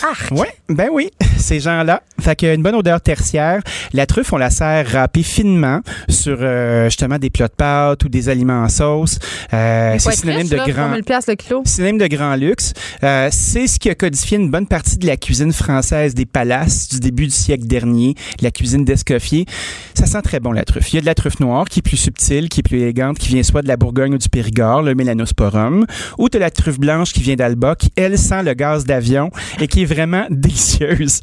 [0.03, 0.31] Arc.
[0.33, 2.03] Ouais, ben oui, ces gens-là.
[2.21, 3.61] Fait qu'une bonne odeur tertiaire.
[3.93, 8.09] La truffe, on la sert râpée finement sur euh, justement des plats de pâtes ou
[8.09, 9.19] des aliments en sauce.
[9.55, 10.87] Euh, c'est synonyme de grand.
[10.89, 11.63] 3000 piastres le kilo.
[11.65, 12.73] Synonyme de grand luxe.
[13.05, 16.89] Euh, c'est ce qui a codifié une bonne partie de la cuisine française des palaces
[16.89, 19.47] du début du siècle dernier, la cuisine d'Escoffier.
[19.95, 20.93] Ça sent très bon la truffe.
[20.93, 23.19] Il y a de la truffe noire qui est plus subtile, qui est plus élégante,
[23.19, 25.87] qui vient soit de la Bourgogne ou du Périgord, le Melanosporum,
[26.19, 29.31] ou de la truffe blanche qui vient d'Alba, qui elle sent le gaz d'avion
[29.61, 31.21] et qui est vraiment délicieuse.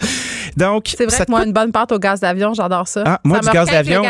[0.57, 3.03] Donc, C'est vrai ça que moi, coûte- une bonne pâte au gaz d'avion, j'adore ça.
[3.05, 4.01] ah, moi, Ça du gaz d'avion,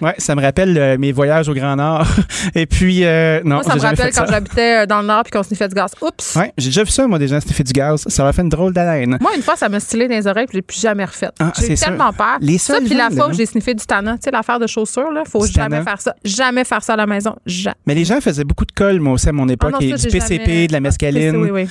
[0.00, 2.06] ouais, ça me rappelle euh, mes voyages au Grand Nord.
[2.54, 5.32] Et puis, euh, non, Moi, ça me rappelle quand j'habitais euh, dans le Nord puis
[5.32, 5.92] qu'on sniffait du gaz.
[6.00, 6.36] Oups!
[6.36, 8.04] Ouais, j'ai déjà vu ça, moi, des gens sniffer du gaz.
[8.06, 9.18] Ça leur fait une drôle d'haleine.
[9.20, 11.28] Moi, une fois, ça m'a stylé dans les oreilles puis je l'ai plus jamais refait.
[11.40, 12.16] Ah, j'ai tellement sûr.
[12.16, 12.36] peur.
[12.40, 13.84] Les ça, puis la fois où j'ai sniffé du
[14.16, 16.14] tu sais, l'affaire de chaussures, là, faut jamais faire ça.
[16.24, 17.34] Jamais faire ça à la maison.
[17.46, 17.74] Jamais.
[17.86, 19.72] Mais les gens faisaient beaucoup de colle, moi aussi, à mon époque.
[19.74, 21.36] Ah non, ça, du PCP, jamais- de la mescaline.
[21.36, 21.68] Oui, oui.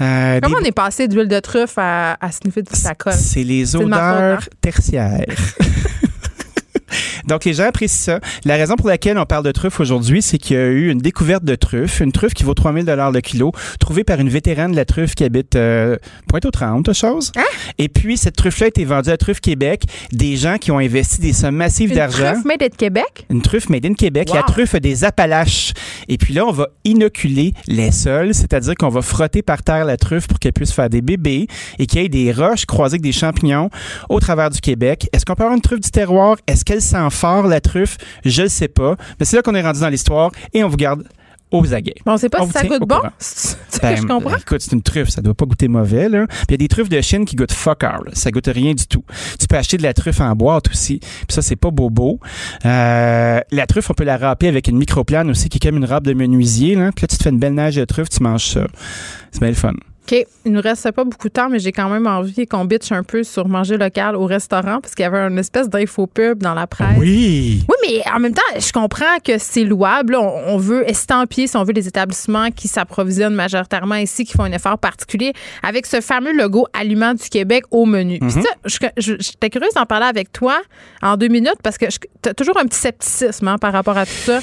[0.00, 3.12] Euh, Comment des- on est passé d'huile de truffe à, à sniffer du sacolle?
[3.14, 4.56] C'est les C'est de ma odeurs hein?
[4.60, 5.24] tertiaires.
[7.26, 8.20] Donc, les gens apprécient ça.
[8.44, 10.98] La raison pour laquelle on parle de truffe aujourd'hui, c'est qu'il y a eu une
[10.98, 14.72] découverte de truffe, une truffe qui vaut 3000 dollars le kilo, trouvée par une vétérane
[14.72, 15.96] de la truffe qui habite euh,
[16.28, 17.32] Pointe-aux-Trembles, chose.
[17.36, 17.42] Hein?
[17.78, 21.20] Et puis, cette truffe-là a été vendue à Truffe Québec, des gens qui ont investi
[21.20, 22.32] des sommes massives Une d'argent.
[22.32, 23.26] truffe made in Québec?
[23.30, 24.36] Une truffe made in Québec, Wow.
[24.36, 25.72] la truffe des Appalaches.
[26.08, 29.96] Et puis là, on va inoculer les sols, c'est-à-dire qu'on va frotter par terre la
[29.96, 31.46] truffe pour qu'elle puisse faire des bébés
[31.78, 33.70] et qu'il y ait des roches croisées avec des champignons
[34.08, 35.08] au travers du Québec.
[35.12, 36.36] Est-ce qu'on peut avoir une truffe du terroir?
[36.46, 37.96] Est-ce qu'elle sent fort, la truffe?
[38.24, 38.96] Je ne sais pas.
[39.18, 41.04] Mais c'est là qu'on est rendu dans l'histoire et on vous garde
[41.50, 41.94] aux aguets.
[42.04, 43.00] Bon, on sait pas On si ça goûte bon.
[43.18, 44.36] C'est ce Ben, que je comprends.
[44.36, 46.08] Écoute, c'est une truffe, ça doit pas goûter mauvais.
[46.08, 46.26] Là.
[46.26, 48.02] Puis il y a des truffes de Chine qui goûtent fuck all.
[48.12, 49.04] Ça goûte rien du tout.
[49.38, 50.98] Tu peux acheter de la truffe en boîte aussi.
[50.98, 52.18] Puis ça, c'est pas bobo.
[52.64, 55.84] Euh, la truffe, on peut la râper avec une microplane aussi, qui est comme une
[55.84, 56.74] râpe de menuisier.
[56.74, 56.90] Là.
[56.94, 58.66] Puis là, tu te fais une belle neige de truffe, tu manges ça.
[59.30, 59.74] C'est bien le fun.
[60.06, 60.26] OK.
[60.44, 63.02] Il nous reste pas beaucoup de temps, mais j'ai quand même envie qu'on bitch un
[63.02, 66.66] peu sur manger local au restaurant parce qu'il y avait une espèce d'infopub dans la
[66.66, 66.98] presse.
[66.98, 67.64] Oui!
[67.68, 70.12] Oui, mais en même temps, je comprends que c'est louable.
[70.12, 74.42] Là, on, veut estampiller, si on veut, les établissements qui s'approvisionnent majoritairement ici, qui font
[74.44, 75.32] un effort particulier
[75.62, 78.18] avec ce fameux logo Aliments du Québec au menu.
[78.18, 78.42] Puis Mhm.
[78.42, 80.60] ça, j'étais curieuse d'en parler avec toi
[81.02, 84.04] en deux minutes parce que tu as toujours un petit scepticisme hein, par rapport à
[84.04, 84.40] tout ça.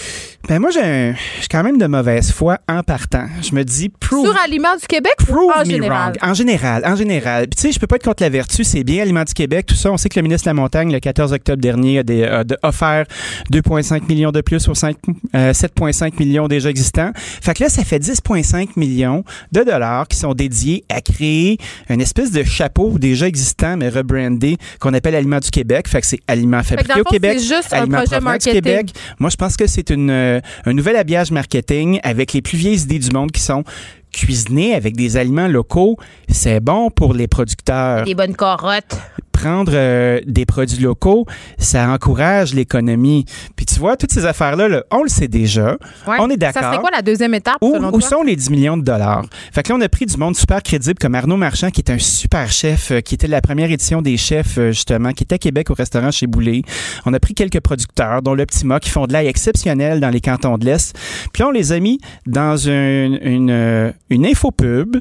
[0.47, 3.27] Ben moi, j'ai un- j'ai quand même de mauvaise foi en partant.
[3.41, 6.13] Je me dis, prove, Sur Aliments du Québec prove en me général?
[6.21, 6.29] wrong.
[6.29, 7.47] En général, en général.
[7.47, 9.65] Puis tu sais, je peux pas être contre la vertu, c'est bien Aliments du Québec,
[9.67, 9.91] tout ça.
[9.91, 12.43] On sait que le ministre de la Montagne, le 14 octobre dernier, a, des- a
[12.63, 13.05] offert
[13.51, 14.97] 2,5 millions de plus aux 5,
[15.35, 17.11] euh, 7,5 millions déjà existants.
[17.15, 21.57] Fait que là, ça fait 10,5 millions de dollars qui sont dédiés à créer
[21.89, 25.87] une espèce de chapeau déjà existant, mais rebrandé, qu'on appelle Aliments du Québec.
[25.87, 27.37] Fait que c'est Aliments fabriqués au Québec.
[27.39, 28.53] c'est juste un Aliments projet marketing.
[28.53, 28.89] Québec.
[29.19, 30.30] Moi, je pense que c'est une, euh,
[30.65, 33.63] un nouvel habillage marketing avec les plus vieilles idées du monde qui sont
[34.11, 35.97] cuisiner avec des aliments locaux,
[36.29, 38.03] c'est bon pour les producteurs.
[38.05, 38.97] Des bonnes carottes.
[39.31, 41.25] Prendre euh, des produits locaux,
[41.57, 43.25] ça encourage l'économie.
[43.55, 45.77] Puis tu vois, toutes ces affaires-là, là, on le sait déjà.
[46.05, 46.17] Ouais.
[46.19, 46.63] On est Ça d'accord.
[46.63, 48.09] serait quoi la deuxième étape, Où, selon où toi?
[48.09, 49.23] sont les 10 millions de dollars?
[49.51, 51.89] Fait que là, on a pris du monde super crédible comme Arnaud Marchand, qui est
[51.89, 55.35] un super chef, euh, qui était la première édition des chefs, euh, justement, qui était
[55.35, 56.61] à Québec au restaurant chez Boulay.
[57.07, 60.59] On a pris quelques producteurs, dont l'Optima, qui font de l'ail exceptionnel dans les cantons
[60.59, 60.95] de l'Est.
[61.33, 64.97] Puis là, on les a mis dans une, une, une infopub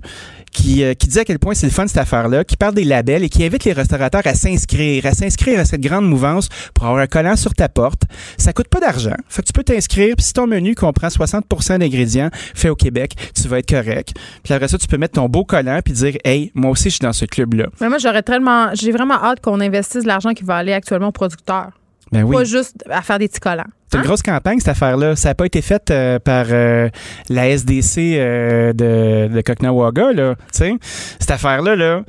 [0.52, 2.84] qui, euh, qui dit à quel point c'est le fun cette affaire-là, qui parle des
[2.84, 6.86] labels et qui invite les restaurateurs à s'inscrire, à s'inscrire à cette grande mouvance pour
[6.86, 8.02] avoir un collant sur ta porte.
[8.36, 9.14] Ça coûte pas d'argent.
[9.28, 13.14] Fait que tu peux t'inscrire, puis si ton menu comprend 60% d'ingrédients faits au Québec,
[13.34, 14.14] tu vas être correct.
[14.42, 16.96] Puis après ça, tu peux mettre ton beau collant puis dire Hey, moi aussi je
[16.96, 17.66] suis dans ce club-là.
[17.80, 21.12] Mais moi, j'aurais tellement, j'ai vraiment hâte qu'on investisse l'argent qui va aller actuellement aux
[21.12, 21.79] producteurs.
[22.12, 22.36] Ben oui.
[22.36, 23.64] Pas juste à faire des petits collants.
[23.90, 25.16] C'est une grosse campagne, cette affaire-là.
[25.16, 26.88] Ça n'a pas été fait euh, par euh,
[27.28, 30.34] la SDC euh, de, de là.
[30.36, 30.74] Tu sais,
[31.18, 32.02] cette affaire-là, là,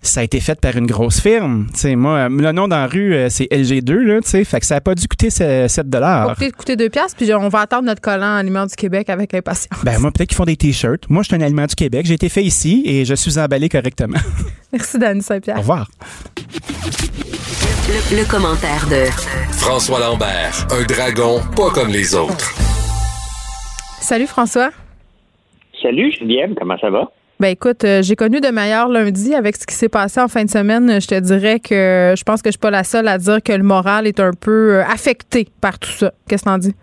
[0.00, 1.66] ça a été fait par une grosse firme.
[1.72, 4.44] Tu sais, moi, le nom dans la rue, c'est LG2, là, tu sais.
[4.44, 7.16] Fait que ça n'a pas dû coûter ce- 7 Ça va peut-être coûter deux piastres,
[7.16, 9.80] puis on va attendre notre collant Aliments du Québec avec impatience.
[9.82, 11.08] Ben, moi, peut-être qu'ils font des T-shirts.
[11.08, 12.04] Moi, je suis un aliment du Québec.
[12.06, 14.18] J'ai été fait ici et je suis emballé correctement.
[14.72, 15.56] Merci, Dani Saint-Pierre.
[15.56, 15.88] Au revoir.
[17.94, 19.04] Le, le commentaire de
[19.52, 22.50] François Lambert, un dragon pas comme les autres.
[24.00, 24.70] Salut, François.
[25.80, 27.12] Salut Geneviève, comment ça va?
[27.38, 30.44] Ben écoute, euh, j'ai connu de meilleurs lundi avec ce qui s'est passé en fin
[30.44, 31.00] de semaine.
[31.00, 33.52] Je te dirais que je pense que je suis pas la seule à dire que
[33.52, 36.12] le moral est un peu euh, affecté par tout ça.
[36.28, 36.74] Qu'est-ce que t'en dis?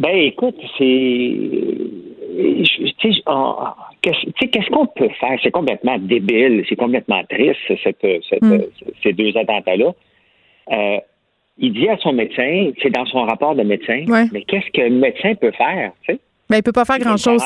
[0.00, 1.38] Ben écoute, c'est.
[2.28, 5.38] Tu sais, qu'est-ce qu'on peut faire?
[5.42, 8.62] C'est complètement débile, c'est complètement triste, cette, cette- Mm.
[9.02, 9.92] ces deux attentats-là.
[10.72, 10.98] Euh,
[11.58, 14.26] il dit à son médecin, c'est dans son rapport de médecin, Ouais.
[14.32, 15.92] mais qu'est-ce que le médecin peut faire?
[16.06, 16.20] tu sais?
[16.50, 17.42] Ben il peut pas faire grand-chose.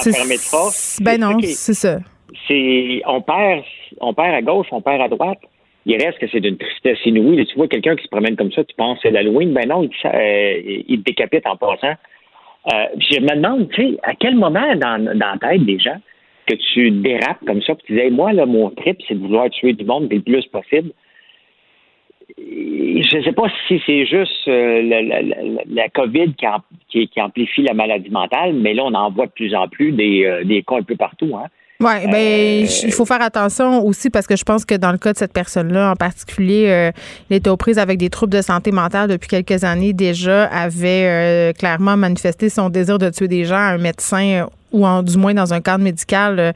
[1.02, 1.98] Ben non, c'est ça.
[2.48, 3.64] c'est on perd
[4.00, 5.38] on perd à gauche, on perd à droite.
[5.86, 7.44] Il reste que c'est d'une tristesse inouïe.
[7.46, 9.52] Tu vois quelqu'un qui se promène comme ça, tu penses c'est l'Halloween?
[9.52, 11.94] Ben non, il, te- euh, il te décapite en passant.
[12.68, 16.00] Euh, je me demande, tu sais, à quel moment dans, dans la tête des gens
[16.46, 19.20] que tu dérapes comme ça, puis tu dis, Hey, moi, là, mon trip, c'est de
[19.20, 20.90] vouloir tuer du monde le plus possible.
[22.38, 24.80] Je ne sais pas si c'est juste euh,
[25.68, 26.34] la, COVID
[26.88, 29.92] qui- qui amplifie la maladie mentale, mais là, on en voit de plus en plus
[29.92, 31.36] des, euh, des cas un peu partout.
[31.36, 31.46] Hein?
[31.84, 34.98] Oui, ben, j- il faut faire attention aussi parce que je pense que dans le
[34.98, 36.92] cas de cette personne-là en particulier, euh,
[37.28, 41.06] il était aux prises avec des troubles de santé mentale depuis quelques années déjà, avait
[41.06, 45.02] euh, clairement manifesté son désir de tuer des gens à un médecin euh, ou en,
[45.02, 46.52] du moins dans un cadre médical euh,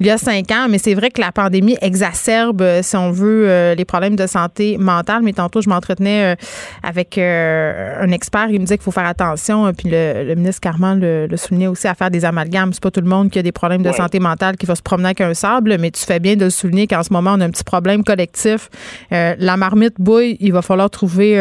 [0.00, 0.66] il y a cinq ans.
[0.68, 4.26] Mais c'est vrai que la pandémie exacerbe, euh, si on veut, euh, les problèmes de
[4.26, 5.22] santé mentale.
[5.22, 6.36] Mais tantôt, je m'entretenais
[6.82, 8.46] avec un expert.
[8.50, 9.72] Il me disait qu'il faut faire attention.
[9.72, 12.72] Puis le, le ministre Carman le, le soulignait aussi à faire des amalgames.
[12.72, 13.96] C'est pas tout le monde qui a des problèmes de Ouais.
[13.96, 15.76] santé mentale qui va se promener avec un sable.
[15.78, 18.04] Mais tu fais bien de le souligner qu'en ce moment, on a un petit problème
[18.04, 18.68] collectif.
[19.10, 20.36] La marmite bouille.
[20.40, 21.38] Il va falloir trouver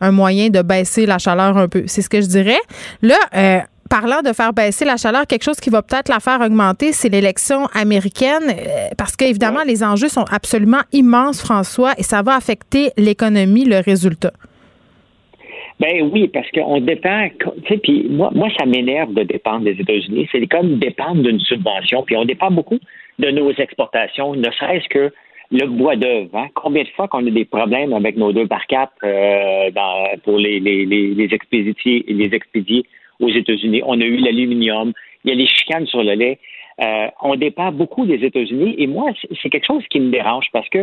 [0.00, 1.82] un moyen de baisser la chaleur un peu.
[1.86, 2.60] C'est ce que je dirais.
[3.02, 3.58] Là, euh,
[3.88, 7.08] parlant de faire baisser la chaleur, quelque chose qui va peut-être la faire augmenter, c'est
[7.08, 12.90] l'élection américaine, euh, parce qu'évidemment, les enjeux sont absolument immenses, François, et ça va affecter
[12.96, 14.32] l'économie, le résultat.
[15.80, 19.80] Ben oui, parce qu'on dépend, tu sais, puis moi, moi, ça m'énerve de dépendre des
[19.80, 20.28] États-Unis.
[20.32, 22.78] C'est comme dépendre d'une subvention, puis on dépend beaucoup
[23.20, 25.12] de nos exportations, ne serait-ce que
[25.50, 26.36] le bois d'œuvre.
[26.36, 26.48] Hein?
[26.54, 30.36] Combien de fois qu'on a des problèmes avec nos deux par quatre euh, dans, pour
[30.36, 32.84] les, les, les, les expédiés, les expédiés
[33.20, 33.82] aux États-Unis.
[33.84, 34.92] On a eu l'aluminium,
[35.24, 36.38] il y a les chicanes sur le lait.
[36.80, 39.10] Euh, on dépend beaucoup des États-Unis et moi,
[39.42, 40.78] c'est- quelque chose qui me dérange parce que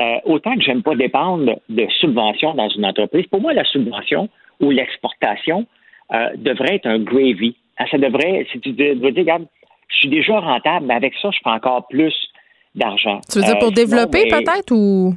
[0.00, 4.28] euh, autant que j'aime pas dépendre de subventions dans une entreprise, pour moi, la subvention
[4.60, 5.66] ou l'exportation
[6.14, 7.56] euh, devrait être un gravy.
[7.78, 9.44] Hein, ça devrait, si tu dois dire, regarde,
[9.88, 12.14] je suis déjà rentable, mais avec ça, je fais encore plus
[12.74, 13.20] d'argent.
[13.30, 15.14] Tu veux dire pour développer peut-être ou?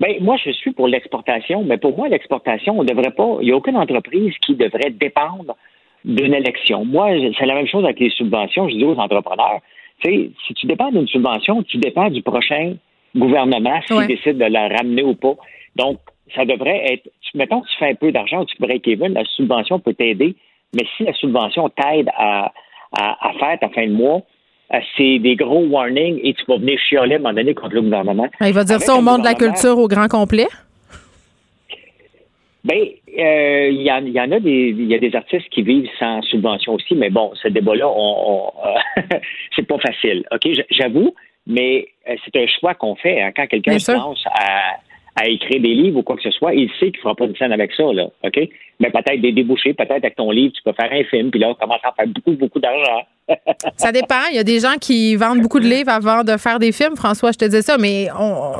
[0.00, 3.38] Ben, moi, je suis pour l'exportation, mais pour moi, l'exportation, on devrait pas.
[3.40, 5.56] Il n'y a aucune entreprise qui devrait dépendre
[6.04, 6.84] d'une élection.
[6.84, 8.68] Moi, c'est la même chose avec les subventions.
[8.68, 9.60] Je dis aux entrepreneurs,
[10.00, 12.74] tu sais, si tu dépends d'une subvention, tu dépends du prochain
[13.16, 15.34] gouvernement s'il décide de la ramener ou pas.
[15.74, 15.98] Donc,
[16.34, 17.08] ça devrait être.
[17.34, 20.36] Mettons que tu fais un peu d'argent, tu break even, la subvention peut t'aider,
[20.74, 22.52] mais si la subvention t'aide à,
[22.92, 24.22] à, faire ta fin de mois,
[24.96, 27.82] c'est des gros warnings et tu vas venir chialer à un moment donné contre le
[27.82, 28.28] gouvernement.
[28.40, 30.46] Il va dire ça au monde de la culture au grand complet?
[32.64, 32.76] Ben,
[33.18, 33.90] euh, il y,
[34.20, 37.30] en a des, il y a des artistes qui vivent sans subvention aussi, mais bon,
[37.34, 38.52] ce débat-là, on,
[38.98, 39.02] euh,
[39.56, 40.24] c'est pas facile.
[40.32, 41.14] Ok, j'avoue,
[41.46, 43.30] mais c'est un choix qu'on fait hein.
[43.34, 44.76] quand quelqu'un pense à,
[45.20, 47.26] à écrire des livres ou quoi que ce soit, il sait qu'il ne fera pas
[47.26, 48.48] de scène avec ça, là, OK?
[48.80, 51.48] Mais peut-être des débouchés, peut-être avec ton livre, tu peux faire un film, puis là,
[51.48, 53.02] on commence à faire beaucoup, beaucoup d'argent.
[53.76, 54.26] ça dépend.
[54.30, 56.96] Il y a des gens qui vendent beaucoup de livres avant de faire des films.
[56.96, 58.52] François, je te disais ça, mais on,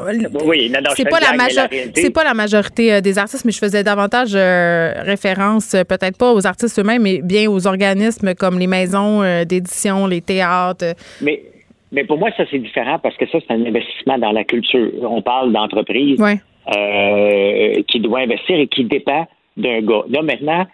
[0.45, 4.33] oui, c'est pas, la c'est pas la majorité euh, des artistes, mais je faisais davantage
[4.35, 9.23] euh, référence, euh, peut-être pas aux artistes eux-mêmes, mais bien aux organismes comme les maisons
[9.45, 10.95] d'édition, les théâtres.
[11.23, 11.43] Mais
[11.91, 14.91] mais pour moi, ça, c'est différent parce que ça, c'est un investissement dans la culture.
[15.03, 16.21] On parle d'entreprise
[16.77, 19.27] euh, qui doit investir et qui dépend
[19.57, 20.03] d'un gars.
[20.11, 20.67] Là, maintenant,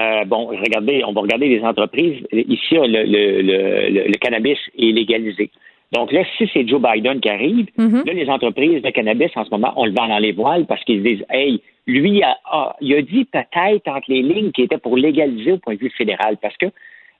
[0.00, 2.24] euh, bon, regardez, on va regarder les entreprises.
[2.32, 5.50] Ici, le, le, le, cannabis est légalisé.
[5.92, 8.06] Donc là, si c'est Joe Biden qui arrive, mm-hmm.
[8.06, 10.84] là, les entreprises de cannabis, en ce moment, on le vend dans les voiles parce
[10.84, 14.96] qu'ils disent, hey, lui, a, il a dit peut-être entre les lignes qu'il était pour
[14.96, 16.66] légaliser au point de vue fédéral parce que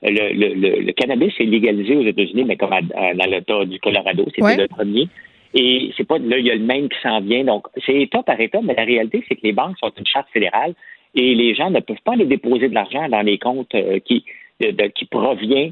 [0.02, 4.56] le, le, le, cannabis est légalisé aux États-Unis, mais comme dans l'État du Colorado, c'était
[4.56, 5.08] le premier.
[5.54, 7.44] Et c'est pas là, il y a le même qui s'en vient.
[7.44, 10.28] Donc, c'est État par État, mais la réalité, c'est que les banques sont une charte
[10.32, 10.74] fédérale
[11.14, 14.24] et les gens ne peuvent pas aller déposer de l'argent dans les comptes euh, qui,
[14.60, 15.70] qui provient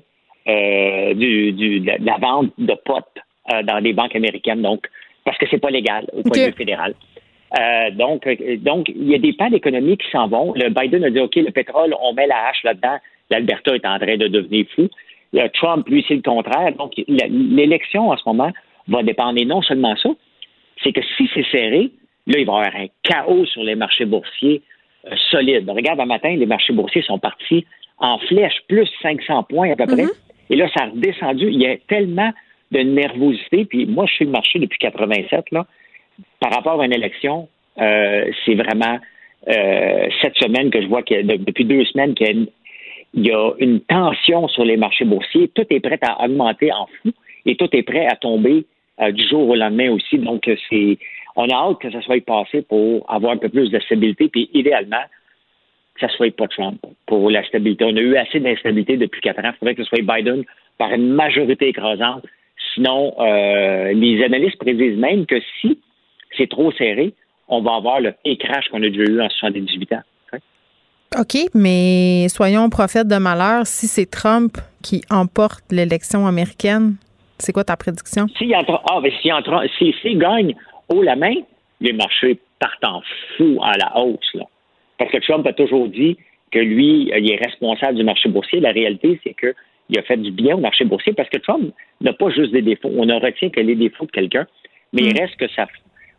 [0.48, 3.04] euh, du, du, de la vente de potes
[3.52, 4.62] euh, dans les banques américaines.
[4.62, 4.86] Donc,
[5.24, 6.94] parce que c'est pas légal au point de vue fédéral.
[7.92, 8.28] donc,
[8.58, 10.54] donc, il y a des pans d'économie qui s'en vont.
[10.54, 12.98] Le Biden a dit, OK, le pétrole, on met la hache là-dedans
[13.30, 14.88] l'Alberta est en train de devenir fou.
[15.54, 16.72] Trump, lui, c'est le contraire.
[16.76, 18.50] Donc, l'élection en ce moment
[18.88, 19.38] va dépendre.
[19.40, 20.10] Et non seulement ça,
[20.82, 21.90] c'est que si c'est serré,
[22.26, 24.62] là, il va y avoir un chaos sur les marchés boursiers
[25.06, 25.68] euh, solides.
[25.68, 27.66] Regarde, un matin, les marchés boursiers sont partis
[27.98, 30.04] en flèche, plus 500 points à peu près.
[30.04, 30.50] Mm-hmm.
[30.50, 31.48] Et là, ça a redescendu.
[31.48, 32.32] Il y a tellement
[32.70, 33.64] de nervosité.
[33.64, 35.66] Puis moi, je suis le marché depuis 87, là.
[36.40, 37.48] Par rapport à une élection,
[37.80, 38.98] euh, c'est vraiment
[39.48, 42.48] euh, cette semaine que je vois que depuis deux semaines qu'il y a une
[43.14, 45.48] il y a une tension sur les marchés boursiers.
[45.54, 47.10] Tout est prêt à augmenter en fou
[47.46, 48.66] et tout est prêt à tomber
[49.00, 50.18] euh, du jour au lendemain aussi.
[50.18, 50.98] Donc, c'est,
[51.36, 54.50] on a hâte que ça soit passé pour avoir un peu plus de stabilité, puis
[54.54, 55.02] idéalement,
[55.94, 57.84] que ça soit pas Trump pour la stabilité.
[57.84, 59.50] On a eu assez d'instabilité depuis quatre ans.
[59.52, 60.44] Il faudrait que ce soit Biden
[60.78, 62.24] par une majorité écrasante.
[62.74, 65.78] Sinon, euh, les analystes prédisent même que si
[66.36, 67.14] c'est trop serré,
[67.48, 70.02] on va avoir le crash qu'on a déjà eu en 78 ans.
[71.16, 73.66] OK, mais soyons prophètes de malheur.
[73.66, 76.96] Si c'est Trump qui emporte l'élection américaine,
[77.38, 78.26] c'est quoi ta prédiction?
[78.36, 79.00] S'il ah,
[79.78, 80.54] si, si, gagne
[80.88, 81.34] haut la main,
[81.80, 83.02] les marchés partent en
[83.36, 84.34] fou à la hausse.
[84.34, 84.44] Là.
[84.98, 86.16] Parce que Trump a toujours dit
[86.50, 88.60] que lui, il est responsable du marché boursier.
[88.60, 92.12] La réalité, c'est qu'il a fait du bien au marché boursier parce que Trump n'a
[92.12, 92.90] pas juste des défauts.
[92.96, 94.46] On ne retient que les défauts de quelqu'un,
[94.92, 95.20] mais il mm.
[95.20, 95.66] reste que ça,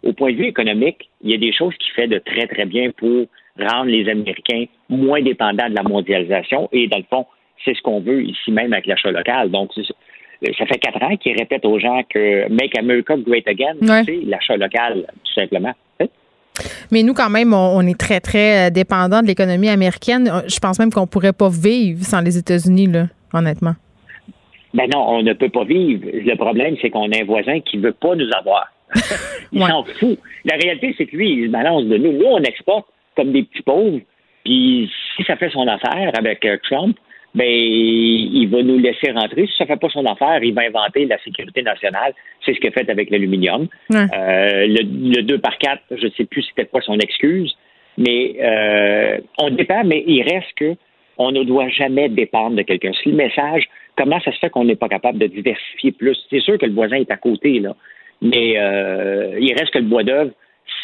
[0.04, 2.66] au point de vue économique, il y a des choses qu'il fait de très, très
[2.66, 3.26] bien pour
[3.60, 6.70] rendre les Américains moins dépendants de la mondialisation.
[6.72, 7.26] Et dans le fond,
[7.66, 9.52] c'est ce qu'on veut ici même avec l'achat local.
[9.52, 9.72] Donc,
[10.42, 13.76] ça fait quatre ans qu'ils répètent aux gens que Make America Great Again,
[14.06, 15.74] c'est l'achat local, tout simplement.
[16.92, 20.30] Mais nous, quand même, on, est très, très euh, dépendant de l'économie américaine.
[20.48, 23.76] Je pense même qu'on ne pourrait pas vivre sans les États-Unis, là, honnêtement.
[24.74, 26.06] Ben non, on ne peut pas vivre.
[26.06, 28.68] Le problème, c'est qu'on a un voisin qui ne veut pas nous avoir.
[29.52, 30.20] il s'en fout.
[30.46, 32.12] La réalité, c'est que lui, il se balance de nous.
[32.12, 34.00] Nous, on exporte comme des petits pauvres.
[34.44, 36.98] Puis si ça fait son affaire avec euh, Trump,
[37.36, 39.46] ben il va nous laisser rentrer.
[39.48, 42.14] Si ça fait pas son affaire, il va inventer la sécurité nationale.
[42.44, 43.68] C'est ce qu'il a fait avec l'aluminium.
[43.94, 47.56] Euh, le, 2 par 4, je ne sais plus c'était quoi son excuse,
[47.98, 50.76] mais euh, on dépend, mais il reste que
[51.18, 52.92] on ne doit jamais dépendre de quelqu'un.
[53.04, 53.68] C'est le message.
[53.98, 56.18] Comment ça se fait qu'on n'est pas capable de diversifier plus?
[56.30, 57.76] C'est sûr que le voisin est à côté, là.
[58.22, 58.54] Mais
[59.40, 60.32] il reste que le bois d'œuvre,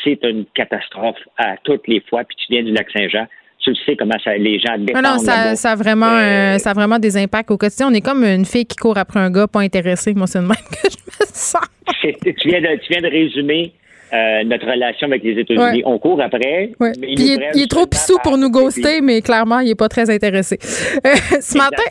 [0.03, 2.23] c'est une catastrophe à toutes les fois.
[2.25, 3.27] Puis tu viens du lac Saint-Jean,
[3.65, 5.03] tu le sais comment ça, les gens dépendent.
[5.03, 7.87] Non, non ça, ça, a vraiment, euh, ça a vraiment des impacts au quotidien.
[7.89, 10.13] On est comme une fille qui court après un gars pas intéressé.
[10.13, 11.61] Moi, c'est le même que je me sens.
[12.01, 13.73] tu, viens de, tu viens de résumer
[14.13, 15.81] euh, notre relation avec les États-Unis.
[15.85, 16.73] On court après.
[17.01, 20.59] il, est, trop pissou pour nous ghoster, mais clairement, il n'est pas très intéressé.
[20.61, 21.83] Euh, ce, matin,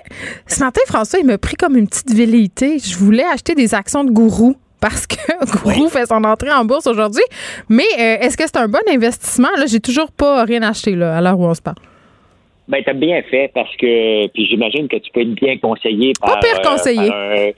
[0.46, 2.78] ce matin, François, il m'a pris comme une petite velléité.
[2.78, 4.55] Je voulais acheter des actions de gourou
[4.85, 5.16] parce que
[5.62, 7.24] Gourou fait son entrée en bourse aujourd'hui.
[7.70, 9.48] Mais euh, est-ce que c'est un bon investissement?
[9.56, 11.77] Là, j'ai toujours pas rien acheté là, à l'heure où on se parle.
[12.69, 16.35] Ben, t'as bien fait parce que, puis j'imagine que tu peux être bien conseillé par.
[16.35, 17.09] Pas pire euh, conseillé.
[17.09, 17.51] par un-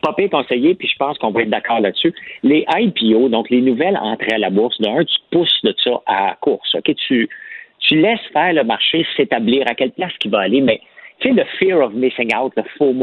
[0.00, 2.14] pas pire conseillé, puis je pense qu'on va être d'accord là-dessus.
[2.44, 6.36] Les IPO, donc les nouvelles entrées à la bourse, d'un, tu pousses de ça à
[6.40, 6.72] course.
[6.76, 6.94] OK?
[7.08, 7.28] Tu,
[7.80, 10.80] tu laisses faire le marché s'établir à quelle place il va aller, mais
[11.20, 12.62] tu sais, le fear of missing out, le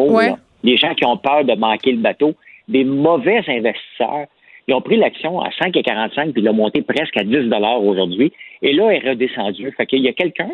[0.09, 0.29] Ouais.
[0.29, 2.33] là, les gens qui ont peur de manquer le bateau,
[2.67, 4.25] des mauvais investisseurs,
[4.67, 7.49] ils ont pris l'action à 5,45 puis l'ont monté presque à 10
[7.81, 8.33] aujourd'hui.
[8.61, 9.71] Et là, elle est redescendue.
[9.77, 10.49] Fait qu'il y a quelqu'un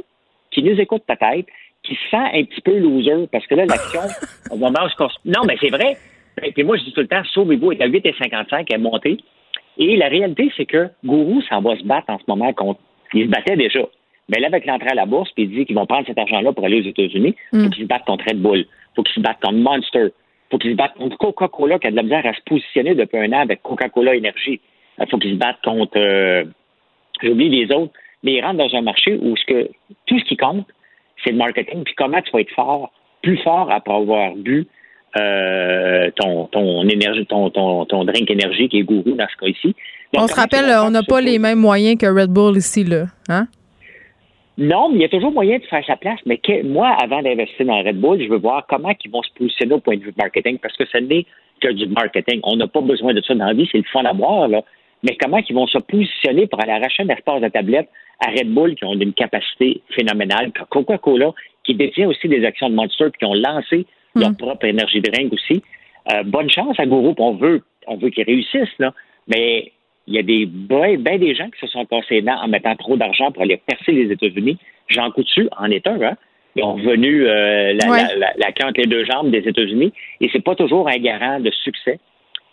[0.52, 1.48] qui nous écoute peut-être,
[1.84, 4.02] qui se sent un petit peu loser parce que là, l'action,
[4.52, 5.98] au moment où Non, mais c'est vrai.
[6.44, 8.78] Et puis moi, je dis tout le temps, sauvez-vous, elle est à 8,55, elle est
[8.78, 9.18] montée.
[9.78, 12.80] Et la réalité, c'est que Gourou s'en va se battre en ce moment contre.
[13.14, 13.82] Il se battait déjà.
[14.30, 16.54] Mais là, avec l'entrée à la bourse, puis il dit qu'ils vont prendre cet argent-là
[16.54, 18.60] pour aller aux États-Unis, il faut qu'ils se battent contre Red Bull.
[18.60, 20.08] Il faut qu'ils se battent contre Monster.
[20.52, 22.94] Il faut qu'ils se battent contre Coca-Cola qui a de la misère à se positionner
[22.94, 24.60] depuis un an avec Coca-Cola Énergie.
[25.00, 25.98] Il faut qu'ils se battent contre.
[25.98, 26.44] euh,
[27.24, 27.94] J'oublie les autres.
[28.24, 29.70] Mais ils rentrent dans un marché où ce que,
[30.08, 30.68] tout ce qui compte,
[31.24, 31.84] c'est le marketing.
[31.84, 32.92] Puis comment tu vas être fort,
[33.24, 34.68] plus fort après avoir bu
[35.18, 39.48] euh, ton, ton énergie, ton, ton, ton drink énergie qui est gourou dans ce cas
[39.48, 39.76] ici.
[40.14, 43.06] Donc, on se rappelle, on n'a pas les mêmes moyens que Red Bull ici, là.
[43.30, 43.48] Hein?
[44.62, 46.20] Non, mais il y a toujours moyen de faire sa place.
[46.28, 49.34] Mais que- moi, avant d'investir dans Red Bull, je veux voir comment ils vont se
[49.34, 51.26] positionner au point de vue marketing, parce que ce n'est
[51.60, 52.40] que du marketing.
[52.44, 54.62] On n'a pas besoin de ça dans la vie, c'est le fun à voir, là.
[55.04, 57.90] Mais comment ils vont se positionner pour aller arracher un espace de tablette
[58.20, 61.32] à Red Bull, qui ont une capacité phénoménale, Coca-Cola,
[61.64, 65.34] qui détient aussi des actions de Monster, puis qui ont lancé leur propre énergie drink
[65.34, 65.64] aussi.
[66.14, 68.94] Euh, bonne chance à Gourou, on veut, on veut qu'ils réussissent, là.
[69.28, 69.72] Mais
[70.08, 72.76] il y a des ben, ben des gens qui se sont cassés dents en mettant
[72.76, 74.58] trop d'argent pour aller percer les États-Unis.
[74.90, 76.18] Jean Coutu en est un, hein?
[76.56, 78.04] Ils ont revenu euh, la, Ouais.
[78.04, 80.98] la, la, la queue entre les deux jambes des États-Unis et c'est pas toujours un
[80.98, 82.00] garant de succès.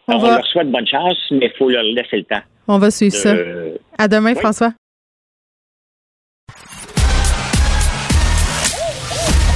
[0.06, 2.42] On Alors, on, va- leur souhaite bonne chance, mais il faut leur laisser le temps.
[2.68, 3.34] On va suivre ça.
[3.98, 4.40] À demain, Oui.
[4.40, 4.72] François.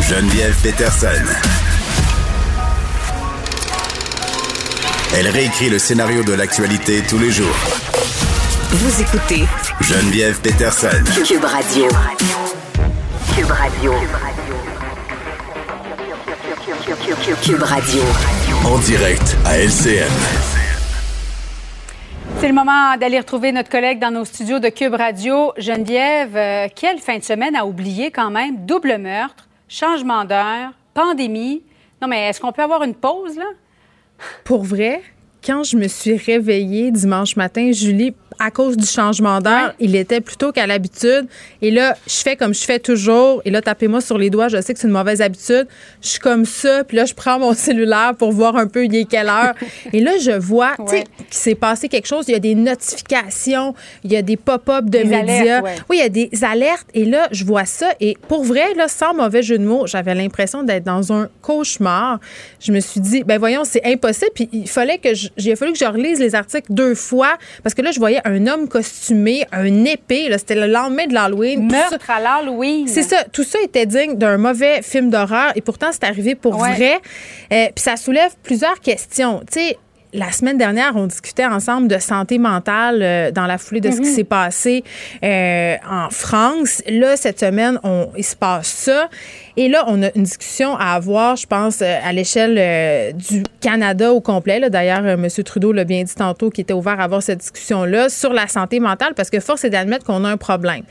[0.09, 1.52] Geneviève Peterson.
[5.15, 7.55] Elle réécrit le scénario de l'actualité tous les jours.
[8.71, 9.45] Vous écoutez
[9.83, 10.89] Geneviève Peterson.
[11.27, 11.85] Cube Radio.
[13.37, 13.93] Cube Radio.
[17.43, 18.03] Cube Radio.
[18.65, 20.09] En direct à LCN.
[22.41, 25.53] C'est le moment d'aller retrouver notre collègue dans nos studios de Cube Radio.
[25.59, 28.65] Geneviève, euh, quelle fin de semaine à oublier quand même?
[28.65, 31.63] Double meurtre, changement d'heure, pandémie.
[32.01, 33.45] Non, mais est-ce qu'on peut avoir une pause, là?
[34.45, 35.03] Pour vrai,
[35.45, 38.15] quand je me suis réveillée dimanche matin, Julie,
[38.45, 41.27] à cause du changement d'heure, il était plus tôt qu'à l'habitude.
[41.61, 43.41] Et là, je fais comme je fais toujours.
[43.45, 44.49] Et là, tapez-moi sur les doigts.
[44.49, 45.69] Je sais que c'est une mauvaise habitude.
[46.03, 46.83] Je suis comme ça.
[46.83, 49.55] Puis là, je prends mon cellulaire pour voir un peu il est quelle heure.
[49.93, 51.05] Et là, je vois, tu sais, Ouais.
[51.19, 52.25] qu'il s'est passé quelque chose.
[52.29, 53.75] Il y a des notifications.
[54.05, 55.21] Il y a des pop-up de Des médias.
[55.59, 55.75] alertes, ouais.
[55.91, 56.87] Oui, il y a des alertes.
[56.95, 57.91] Et là, je vois ça.
[58.01, 62.19] Et pour vrai, là, sans mauvais jeu de mots, j'avais l'impression d'être dans un cauchemar.
[62.61, 64.31] Je me suis dit, ben voyons, c'est impossible.
[64.35, 67.37] Puis il fallait que je, il a fallu que je relise les articles deux fois
[67.63, 70.29] parce que là, je voyais un homme costumé, un épée.
[70.39, 71.71] C'était le lendemain de l'Halloween.
[71.71, 72.87] Ça- Meurtre à l'Halloween.
[72.89, 73.25] c'est ça.
[73.33, 76.75] Tout ça était digne d'un mauvais film d'horreur et pourtant, c'est arrivé pour Ouais.
[76.75, 76.95] vrai.
[77.53, 79.41] Euh, Puis ça soulève plusieurs questions.
[79.51, 79.79] Tu sais,
[80.15, 83.97] la semaine dernière, on discutait ensemble de santé mentale euh, dans la foulée de ce
[83.97, 84.15] qui Mm-hmm.
[84.15, 84.85] s'est passé
[85.25, 86.83] euh, en France.
[86.87, 89.09] Là, cette semaine, on, il se passe ça.
[89.57, 93.43] Et là, on a une discussion à avoir, je pense, euh, à l'échelle euh, du
[93.61, 94.61] Canada au complet.
[94.71, 95.29] D'ailleurs, euh, M.
[95.45, 98.81] Trudeau l'a bien dit tantôt qu'il était ouvert à avoir cette discussion-là sur la santé
[98.81, 100.83] mentale parce que force est d'admettre qu'on a un problème.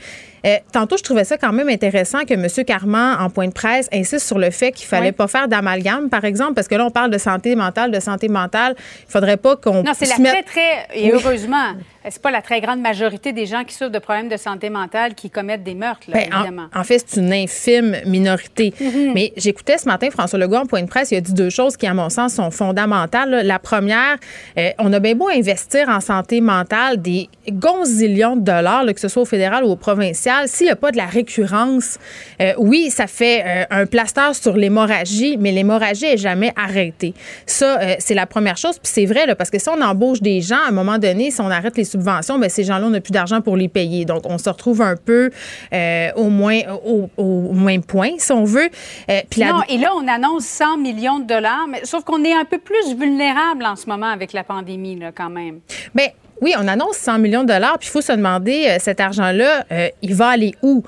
[0.46, 2.46] Euh, tantôt, je trouvais ça quand même intéressant que M.
[2.64, 5.12] Carman, en point de presse, insiste sur le fait qu'il fallait Oui.
[5.12, 8.28] pas faire d'amalgame, par exemple, parce que là, on parle de santé mentale, de santé
[8.28, 8.74] mentale.
[9.08, 10.86] Il faudrait pas qu'on Non, c'est la mette- très, très.
[11.00, 11.20] Et Oui.
[11.24, 11.72] heureusement,
[12.08, 15.14] c'est pas la très grande majorité des gens qui souffrent de problèmes de santé mentale
[15.14, 16.68] qui commettent des meurtres, là, Ben, en- évidemment?
[16.74, 18.72] en, fait, c'est une infime minorité.
[18.80, 19.12] Mhm.
[19.14, 21.10] Mais j'écoutais ce matin François Legault en point de presse.
[21.10, 23.30] Il a dit deux choses qui, à mon sens, sont fondamentales.
[23.30, 23.42] là.
[23.42, 24.16] La première,
[24.58, 29.00] euh, on a bien beau investir en santé mentale des gonzillions de dollars, là, que
[29.00, 30.48] ce soit au fédéral ou au provincial.
[30.48, 31.98] S'il n'y a pas de la récurrence,
[32.40, 37.14] euh, oui, ça fait euh, un plaster sur l'hémorragie, mais l'hémorragie est jamais arrêtée.
[37.46, 38.78] Ça, c'est la première chose.
[38.78, 41.40] Puis c'est vrai, parce que si on embauche des gens, à un moment donné, si
[41.40, 44.04] on arrête les subventions, ben, ces gens-là, on n'a plus d'argent pour les payer.
[44.04, 45.30] Donc, on se retrouve un peu
[45.72, 48.68] euh, au, moins, au, au même point, si on veut.
[49.10, 52.24] Euh, puis la- Non, et là, on annonce 100 millions de dollars, mais sauf qu'on
[52.24, 55.60] est un peu plus vulnérable en ce moment avec la pandémie, là, quand même.
[55.94, 56.08] Ben,
[56.40, 59.64] oui, on annonce 100 millions de dollars, puis il faut se demander, euh, cet argent-là,
[59.70, 60.82] euh, il va aller où?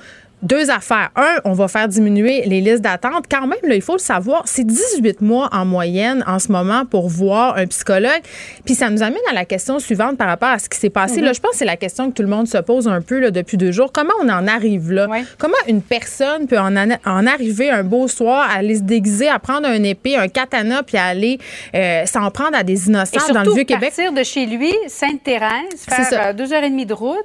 [0.44, 1.10] Deux affaires.
[1.16, 3.24] Un, on va faire diminuer les listes d'attente.
[3.30, 6.84] Quand même, là, il faut le savoir, c'est 18 mois en moyenne en ce moment
[6.84, 8.22] pour voir un psychologue.
[8.64, 11.18] Puis ça nous amène à la question suivante par rapport à ce qui s'est passé.
[11.18, 11.26] Mhm.
[11.26, 13.18] Là, je pense que c'est la question que tout le monde se pose un peu
[13.18, 13.90] là, depuis deux jours.
[13.92, 15.08] Comment on en arrive là?
[15.38, 19.38] Comment une personne peut en, en arriver un beau soir à aller se déguiser, à
[19.38, 21.38] prendre un épée, un katana, puis à aller
[21.74, 23.92] euh, s'en prendre à des innocents Et surtout, dans le Vieux-Québec?
[23.94, 27.18] partir de chez lui, Sainte-Thérèse, faire euh, deux heures et demie de route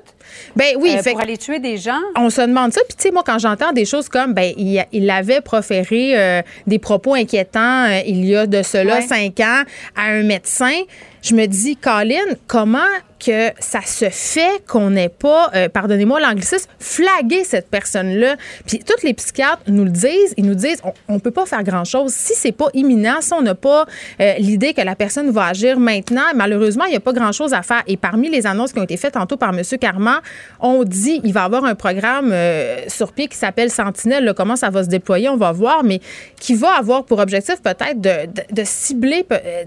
[0.55, 1.99] Ben oui, euh, fait pour aller tuer des gens?
[2.15, 2.81] On se demande ça.
[2.87, 6.41] Puis, tu sais, moi, quand j'entends des choses comme, ben, il, il avait proféré euh,
[6.67, 9.01] des propos inquiétants euh, il y a de cela Ouais.
[9.01, 9.63] cinq ans
[9.95, 10.81] à un médecin,
[11.21, 12.15] je me dis, Colin,
[12.47, 12.79] comment
[13.19, 18.35] que ça se fait qu'on n'ait pas, euh, pardonnez-moi l'anglicisme, flagué cette personne-là.
[18.65, 21.63] Puis tous les psychiatres nous le disent, ils nous disent, on, ne peut pas faire
[21.63, 23.85] grand-chose si c'est pas imminent, si on n'a pas
[24.21, 26.23] euh, l'idée que la personne va agir maintenant.
[26.35, 27.83] Malheureusement, il n'y a pas grand-chose à faire.
[27.87, 29.61] Et parmi les annonces qui ont été faites tantôt par M.
[29.79, 30.19] Carman,
[30.59, 34.23] on dit il va y avoir un programme euh, sur pied qui s'appelle Sentinelle.
[34.23, 35.99] Là, comment ça va se déployer, on va voir, mais
[36.39, 39.25] qui va avoir pour objectif peut-être de, de- de cibler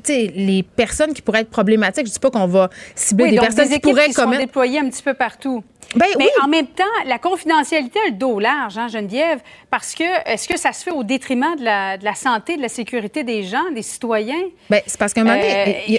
[0.09, 2.07] les personnes qui pourraient être problématiques.
[2.07, 4.43] Je dis pas qu'on va cibler Oui, des personnes des qui pourraient qui sont commettre.
[4.45, 5.63] déployées un petit peu partout.
[5.95, 6.31] Ben Mais oui.
[6.43, 9.41] en même temps, la confidentialité a le dos large, hein, Geneviève,
[9.71, 12.63] parce que est-ce que ça se fait au détriment de la, de la santé, de
[12.63, 14.43] la sécurité des gens, des citoyens?
[14.71, 15.97] Ben, c'est parce qu'à un moment donné, Euh,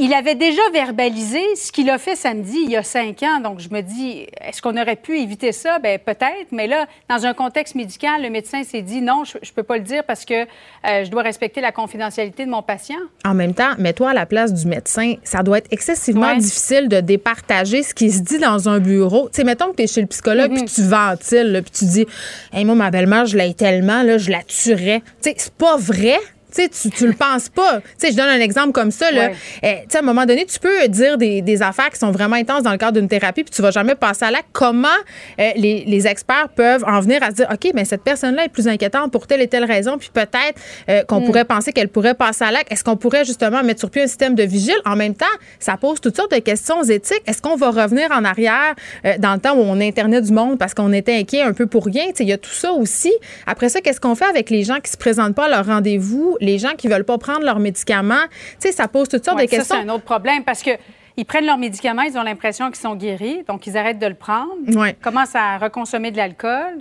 [0.00, 3.40] il- avait déjà verbalisé ce qu'il a fait samedi, il y a cinq ans.
[3.40, 5.78] Donc, je me dis, est-ce qu'on aurait pu éviter ça?
[5.78, 6.50] Ben peut-être.
[6.50, 9.76] Mais là, dans un contexte médical, le médecin s'est dit, non, je ne peux pas
[9.76, 12.96] le dire parce que euh, je dois respecter la confidentialité de mon patient.
[13.24, 15.14] En même temps, mets-toi à la place du médecin.
[15.24, 16.38] Ça doit être excessivement Ouais.
[16.38, 19.28] difficile de départager ce qui se dit dans un bureau.
[19.28, 20.64] Tu sais, mettons que tu es chez le psychologue Mm-hmm.
[20.64, 22.06] puis tu ventiles, là, puis tu dis
[22.52, 25.00] hey, Moi, ma belle-mère, je l'aime tellement, là, je la tuerais.
[25.22, 26.16] Tu sais, c'est pas vrai.
[26.58, 27.80] Tu sais, tu, tu le penses pas.
[27.80, 29.10] Tu sais, je donne un exemple comme ça.
[29.10, 29.28] Là.
[29.28, 29.34] Ouais.
[29.62, 32.10] Eh, tu sais, à un moment donné, tu peux dire des, des affaires qui sont
[32.10, 34.48] vraiment intenses dans le cadre d'une thérapie, puis tu vas jamais passer à l'acte.
[34.52, 34.88] Comment
[35.38, 38.48] euh, les, les experts peuvent en venir à se dire, OK, mais cette personne-là est
[38.48, 41.24] plus inquiétante pour telle et telle raison, puis peut-être euh, qu'on Mm.
[41.26, 42.72] pourrait penser qu'elle pourrait passer à l'acte.
[42.72, 44.76] Est-ce qu'on pourrait justement mettre sur pied un système de vigile?
[44.84, 45.26] En même temps,
[45.58, 47.22] ça pose toutes sortes de questions éthiques.
[47.26, 48.74] Est-ce qu'on va revenir en arrière
[49.04, 51.66] euh, dans le temps où on internait du monde parce qu'on était inquiet un peu
[51.66, 52.06] pour rien?
[52.08, 53.12] Tu sais, Il y a tout ça aussi.
[53.46, 56.36] Après ça, qu'est-ce qu'on fait avec les gens qui se présentent pas à leur rendez-vous,
[56.48, 58.24] les gens qui veulent pas prendre leurs médicaments?
[58.60, 59.76] Tu sais, ça pose toutes sortes Ouais, de ça, questions.
[59.76, 60.70] c'est un autre problème parce que
[61.16, 64.14] ils prennent leurs médicaments, ils ont l'impression qu'ils sont guéris, donc ils arrêtent de le
[64.14, 64.94] prendre, Ouais.
[65.02, 66.78] commencent à reconsommer de l'alcool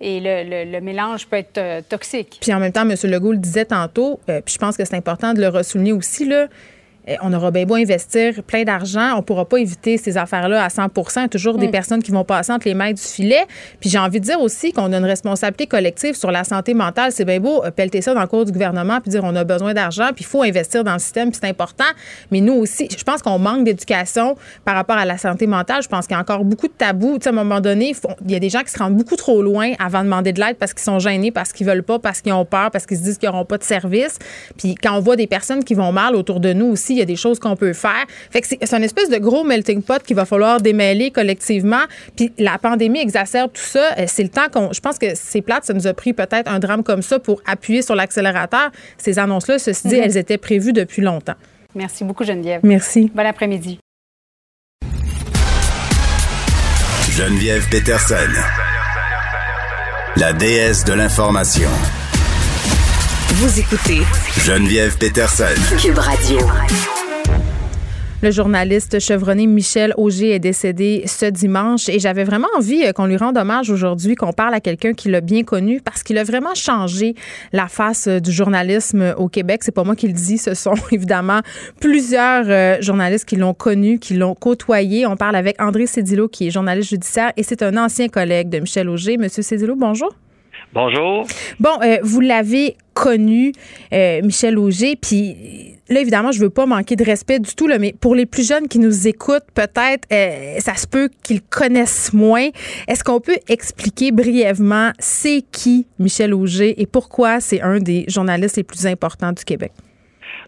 [0.00, 2.38] et le, le- le mélange peut être euh, toxique.
[2.40, 2.94] Puis en même temps, M.
[3.04, 6.24] Legault le disait tantôt, euh, puis je pense que c'est important de le ressouligner aussi,
[6.26, 6.46] là.
[7.08, 10.70] Euh, On aura bien beau investir plein d'argent, on pourra pas éviter ces affaires-là à
[10.70, 13.44] 100 Il y a toujours des personnes qui vont passer entre les mailles du filet.
[13.80, 17.12] Puis j'ai envie de dire aussi qu'on a une responsabilité collective sur la santé mentale.
[17.12, 19.44] C'est bien beau euh, pelleter ça dans le cours du gouvernement puis dire on a
[19.44, 21.84] besoin d'argent puis il faut investir dans le système puis c'est important.
[22.30, 25.82] Mais nous aussi, je pense qu'on manque d'éducation par rapport à la santé mentale.
[25.82, 27.18] Je pense qu'il y a encore beaucoup de tabous.
[27.18, 29.16] Tu sais, à un moment donné, il y a des gens qui se rendent beaucoup
[29.16, 31.98] trop loin avant de demander de l'aide parce qu'ils sont gênés, parce qu'ils veulent pas,
[31.98, 34.18] parce qu'ils ont peur, parce qu'ils se disent qu'ils n'auront pas de service.
[34.56, 37.02] Puis quand on voit des personnes qui vont mal autour de nous aussi, il y
[37.02, 38.04] a des choses qu'on peut faire.
[38.30, 41.82] Fait que c'est une espèce de gros melting pot qu'il va falloir démêler collectivement.
[42.16, 43.94] Puis la pandémie exacerbe tout ça.
[43.98, 44.72] Euh, C'est le temps qu'on.
[44.72, 45.64] Je pense que c'est plate.
[45.64, 48.70] Ça nous a pris peut-être un drame comme ça pour appuyer sur l'accélérateur.
[48.98, 51.34] Ces annonces-là, ceci dit, elles étaient prévues depuis longtemps.
[51.74, 52.60] Merci beaucoup, Geneviève.
[52.62, 53.10] Merci.
[53.14, 53.78] Bon après-midi.
[57.10, 58.14] Geneviève Peterson.
[60.16, 61.68] La déesse de l'information.
[63.38, 64.00] Vous écoutez
[64.46, 65.44] Geneviève Peterson.
[65.78, 66.38] Cube Radio.
[68.22, 73.04] Le journaliste chevronné Michel Auger est décédé ce dimanche et j'avais vraiment envie euh, qu'on
[73.04, 76.24] lui rende hommage aujourd'hui, qu'on parle à quelqu'un qui l'a bien connu parce qu'il a
[76.24, 77.14] vraiment changé
[77.52, 79.64] la face euh, du journalisme au Québec.
[79.64, 81.40] C'est pas moi qui le dis, ce sont évidemment
[81.78, 85.06] plusieurs euh, journalistes qui l'ont connu, qui l'ont côtoyé.
[85.06, 88.60] On parle avec André Cédillo qui est journaliste judiciaire et c'est un ancien collègue de
[88.60, 89.18] Michel Auger.
[89.18, 90.14] Monsieur Cédillo, bonjour.
[90.72, 91.26] Bonjour.
[91.58, 93.52] Bon, euh, vous l'avez connu,
[93.92, 97.94] euh, Michel Auger, puis là, évidemment, je veux pas manquer de respect du tout, mais
[97.98, 102.48] pour les plus jeunes qui nous écoutent, peut-être, euh, ça se peut qu'ils connaissent moins.
[102.88, 108.56] Est-ce qu'on peut expliquer brièvement c'est qui Michel Auger et pourquoi c'est un des journalistes
[108.56, 109.72] les plus importants du Québec?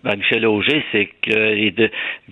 [0.08, 1.52] Ben, Michel Auger, c'est que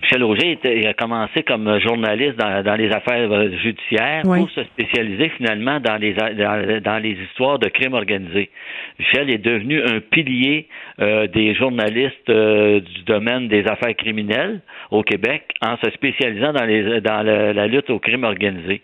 [0.01, 4.39] Michel Auger était- il a commencé comme journaliste dans, dans les affaires euh, judiciaires Oui.
[4.39, 8.49] pour se spécialiser finalement dans les dans, dans les histoires de crimes organisés.
[8.99, 10.69] Michel est devenu un pilier
[11.01, 16.65] euh, des journalistes euh, du domaine des affaires criminelles au Québec en se spécialisant dans
[16.65, 18.81] les dans le- la lutte au crime organisé.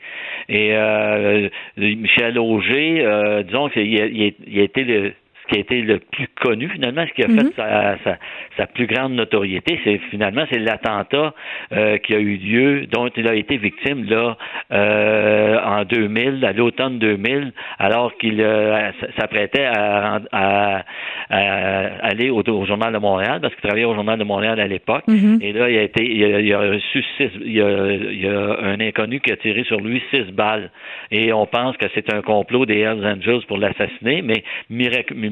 [0.50, 1.48] Et euh,
[1.78, 5.12] Michel Auger, disons qu'il a, il a- il a été le
[5.42, 7.52] ce qui a été le plus connu finalement, ce qui a fait Mhm.
[7.56, 8.18] sa, sa,
[8.56, 11.34] sa plus grande notoriété, c'est finalement c'est l'attentat
[11.72, 14.36] euh, qui a eu lieu, dont il a été victime là
[14.72, 20.82] euh, en 2000, à l'automne 2000, alors qu'il euh, s'apprêtait à, à-
[21.30, 24.66] à aller au, au journal de Montréal parce qu'il travaillait au journal de Montréal à
[24.66, 25.04] l'époque.
[25.08, 25.38] Mhm.
[25.40, 28.26] Et là, il a été, il a, il a reçu six, il y a, il
[28.28, 30.70] a un inconnu qui a tiré sur lui six balles.
[31.10, 34.44] Et on pense que c'est un complot des Hells Angels pour l'assassiner, mais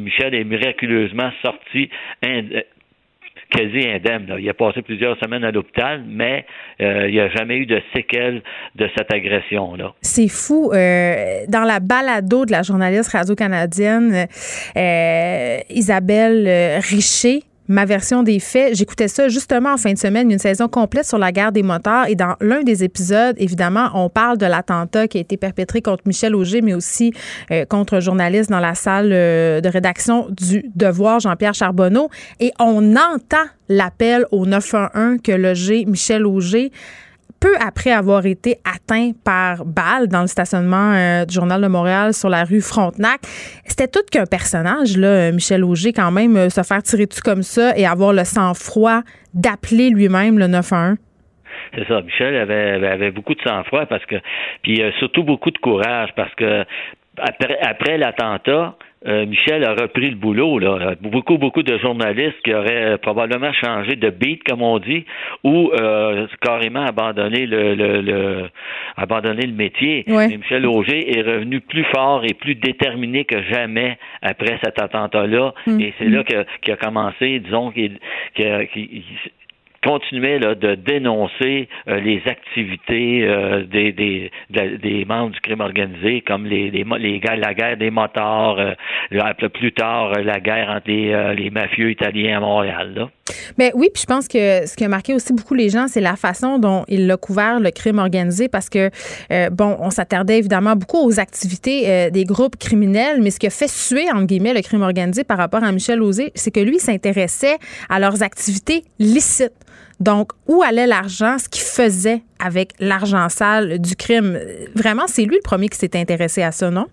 [0.01, 1.89] Michel est miraculeusement sorti
[2.23, 2.65] ind-
[3.51, 4.37] quasi indemne.
[4.39, 6.47] Il a passé plusieurs semaines à l'hôpital, mais
[6.81, 8.43] euh, il n'y a jamais eu de séquelles
[8.77, 9.93] de cette agression-là.
[10.03, 10.71] C'est fou.
[10.73, 14.27] Euh, dans la balado de la journaliste radio-canadienne
[14.77, 17.41] euh, Isabelle euh, Richer,
[17.71, 21.19] ma version des faits, j'écoutais ça justement en fin de semaine, une saison complète sur
[21.19, 22.09] la guerre des motards.
[22.09, 26.03] Et dans l'un des épisodes, évidemment, on parle de l'attentat qui a été perpétré contre
[26.05, 27.13] Michel Auger, mais aussi
[27.53, 32.11] euh, contre un journaliste dans la salle euh, de rédaction du Devoir, Jean-Pierre Charbonneau.
[32.41, 36.73] Et on entend l'appel au 911 que logé Michel Auger
[37.41, 42.13] peu après avoir été atteint par balle dans le stationnement euh, du Journal de Montréal
[42.13, 43.21] sur la rue Frontenac.
[43.65, 47.23] C'était tout qu'un personnage, là, euh, Michel Auger, quand même, euh, se faire tirer dessus
[47.23, 49.01] comme ça et avoir le sang-froid
[49.35, 50.97] d'appeler lui-même le 911.
[51.75, 52.01] C'est ça.
[52.03, 54.17] Michel avait, avait, beaucoup de sang-froid parce que,
[54.63, 56.65] puis surtout beaucoup de courage parce que
[57.19, 58.77] après, après l'attentat,
[59.07, 60.59] euh, Michel a repris le boulot.
[60.59, 60.95] Là.
[61.01, 65.05] Beaucoup, beaucoup de journalistes qui auraient euh, probablement changé de beat, comme on dit,
[65.43, 68.49] ou euh, carrément abandonné le, le, le
[68.97, 70.05] abandonné le métier.
[70.07, 70.29] Ouais.
[70.29, 75.55] Mais Michel Auger est revenu plus fort et plus déterminé que jamais après cet attentat-là.
[75.67, 75.81] Mm.
[75.81, 77.99] Et c'est là que- qu'il a commencé, disons, qu'il
[78.35, 79.03] qu'il-
[79.85, 85.61] continuait là, de dénoncer euh, les activités euh, des, des, de- des membres du crime
[85.61, 90.69] organisé, comme les, les, les la guerre des motards, euh, plus tard euh, la guerre
[90.69, 92.93] entre les, euh, les mafieux italiens à Montréal.
[92.95, 93.11] Là.
[93.59, 96.01] Mais oui, puis je pense que ce qui a marqué aussi beaucoup les gens, c'est
[96.01, 98.91] la façon dont il a couvert le crime organisé parce que,
[99.51, 103.71] bon, on s'attardait évidemment beaucoup aux activités des groupes criminels, mais ce qui a fait
[103.71, 107.57] suer, entre guillemets, le crime organisé par rapport à Michel Auger, c'est que lui s'intéressait
[107.89, 109.53] à leurs activités licites.
[110.01, 114.39] Donc, où allait l'argent, ce qu'il faisait avec l'argent sale du crime?
[114.75, 116.87] Vraiment, c'est lui le premier qui s'est intéressé à ça, non?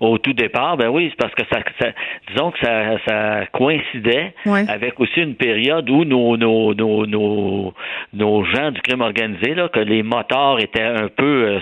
[0.00, 1.88] Au tout départ, ben oui, c'est parce que ça, ça
[2.30, 4.64] disons que ça, ça coïncidait Ouais.
[4.68, 7.74] avec aussi une période où nos, nos, nos, nos,
[8.12, 11.60] nos gens du crime organisé, là, que les motards étaient un peu euh,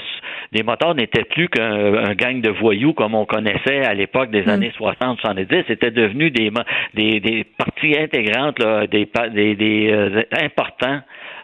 [0.52, 4.48] les motards n'étaient plus qu'un un gang de voyous comme on connaissait à l'époque des
[4.48, 5.64] années 60-70.
[5.66, 6.50] C'était devenu des,
[6.94, 11.00] des, des parties intégrantes, là, des, des, des euh, importants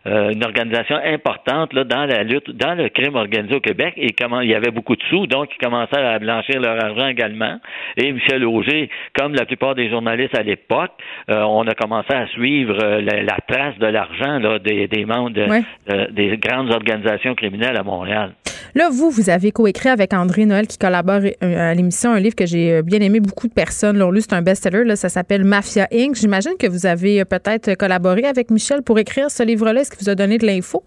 [0.06, 4.12] euh, une organisation importante là, dans la lutte, dans le crime organisé au Québec, et
[4.12, 7.58] comment il y avait beaucoup de sous, donc ils commençaient à blanchir leur argent également.
[7.96, 8.88] Et Michel Auger,
[9.18, 10.92] comme la plupart des journalistes à l'époque,
[11.30, 15.04] euh, on a commencé à suivre euh, la, la trace de l'argent là, des, des
[15.04, 15.62] membres de- Ouais.
[15.88, 18.32] de- des grandes organisations criminelles à Montréal.
[18.74, 22.34] Là, vous, vous avez coécrit avec André Noël qui collabore euh, à l'émission un livre
[22.36, 23.18] que j'ai euh, bien aimé.
[23.18, 24.20] Beaucoup de personnes l'ont lu.
[24.20, 24.84] C'est un best-seller.
[24.84, 26.14] Là, ça s'appelle Mafia Inc.
[26.16, 29.80] J'imagine que vous avez peut-être collaboré avec Michel pour écrire ce livre-là.
[29.88, 30.84] Est-ce qu'il vous a donné de l'info?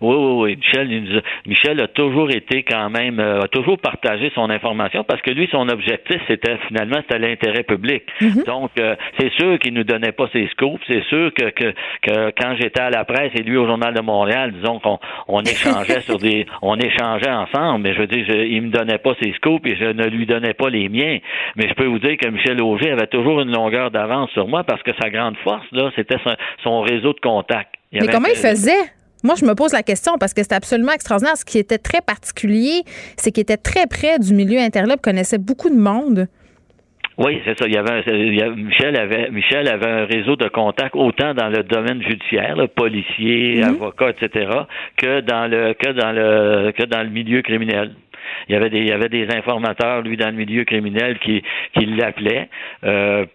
[0.00, 0.56] Oui, oui, oui.
[0.56, 5.02] Michel, nous a, Michel a toujours été quand même, euh, a toujours partagé son information
[5.02, 8.04] parce que lui, son objectif, c'était finalement, c'était l'intérêt public.
[8.46, 10.80] Donc, euh, c'est sûr qu'il nous donnait pas ses scoops.
[10.86, 14.00] C'est sûr que, que, que quand j'étais à la presse et lui au Journal de
[14.00, 17.82] Montréal, disons qu'on on échangeait sur des, on échangeait ensemble.
[17.82, 20.26] Mais je veux dire, je, il me donnait pas ses scoops et je ne lui
[20.26, 21.18] donnais pas les miens.
[21.56, 24.62] Mais je peux vous dire que Michel Auger avait toujours une longueur d'avance sur moi
[24.62, 27.77] parce que sa grande force, là, c'était son, son réseau de contacts.
[27.92, 28.72] Il Mais comment il faisait?
[29.24, 31.36] Moi, je me pose la question parce que c'est absolument extraordinaire.
[31.36, 32.82] Ce qui était très particulier,
[33.16, 36.28] c'est qu'il était très près du milieu interlope, connaissait beaucoup de monde.
[37.16, 37.66] Oui, c'est ça.
[37.66, 40.94] Il y avait, un- il y a- Michel avait, Michel avait un réseau de contacts
[40.94, 44.48] autant dans le domaine judiciaire, là, policier, avocat, etc.,
[44.96, 47.96] que dans le, que dans le, que dans le milieu criminel.
[48.48, 51.42] Il y avait des, il y avait des informateurs, lui, dans le milieu criminel qui,
[51.76, 52.48] qui l'appelaient.
[52.84, 53.26] euh,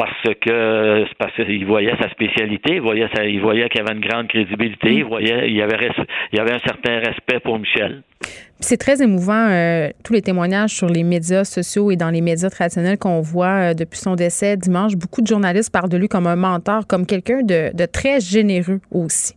[0.00, 3.94] parce que parce qu'il voyait sa spécialité, il voyait, sa- il voyait qu'il y avait
[3.98, 7.38] une grande crédibilité, il voyait, il y avait, res- il y avait un certain respect
[7.44, 8.02] pour Michel.
[8.60, 12.48] C'est très émouvant, euh, tous les témoignages sur les médias sociaux et dans les médias
[12.50, 14.94] traditionnels qu'on voit euh, depuis son décès dimanche.
[14.96, 18.80] Beaucoup de journalistes parlent de lui comme un mentor, comme quelqu'un de, de très généreux
[18.90, 19.34] aussi.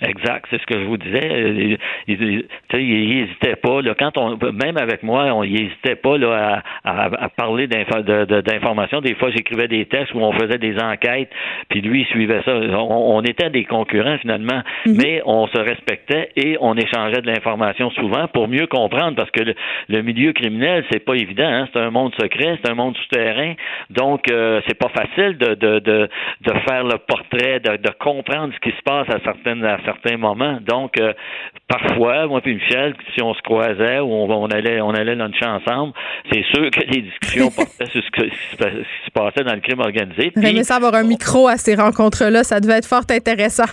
[0.00, 1.76] Exact, c'est ce que je vous disais.
[2.06, 3.82] Il, n'hésitait pas.
[3.82, 9.00] Là, quand on, même avec moi, on n'hésitait pas là, à, à, parler d'informations.
[9.00, 11.30] Des fois, j'écrivais des textes où on faisait des enquêtes,
[11.68, 12.54] puis lui, il suivait ça.
[12.54, 14.96] On, était des concurrents finalement, mhm.
[14.96, 19.42] mais on se respectait et on échangeait de l'information souvent pour mieux comprendre, parce que
[19.88, 21.48] le, milieu criminel, c'est pas évident.
[21.48, 21.68] Hein?
[21.72, 23.54] C'est un monde secret, c'est un monde souterrain.
[23.90, 26.08] Donc, euh, c'est pas facile de, de, de,
[26.42, 30.58] de, faire le portrait, de, de comprendre ce qui se passe à certaines certains moments.
[30.66, 31.12] Donc, euh,
[31.66, 35.92] parfois, moi et Michel, si on se croisait ou on, allait on allait luncher ensemble,
[36.30, 40.32] c'est sûr que les discussions portaient sur ce, qui se passait dans le crime organisé.
[40.36, 43.64] J'aimais ça avoir un micro à ces rencontres-là, ça devait être fort intéressant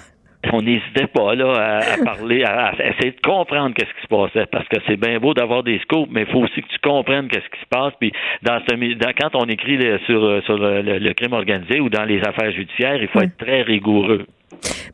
[0.54, 4.68] on n'hésitait pas là à, parler, à, essayer de comprendre qu'est-ce qui se passait, parce
[4.68, 7.50] que c'est bien beau d'avoir des scopes, mais il faut aussi que tu comprennes qu'est-ce
[7.50, 7.94] qui se passe.
[8.00, 8.12] Puis
[8.44, 13.02] dans, ce, quand on écrit sur, sur le, crime organisé ou dans les affaires judiciaires,
[13.02, 14.26] il faut être très rigoureux.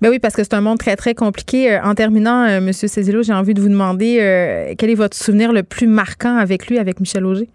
[0.01, 1.71] Ben oui, parce que c'est un monde très, très compliqué.
[1.71, 2.71] Euh, en terminant, euh, M.
[2.73, 6.67] Cézillo, j'ai envie de vous demander euh, quel est votre souvenir le plus marquant avec
[6.67, 7.47] lui, avec Michel Auger?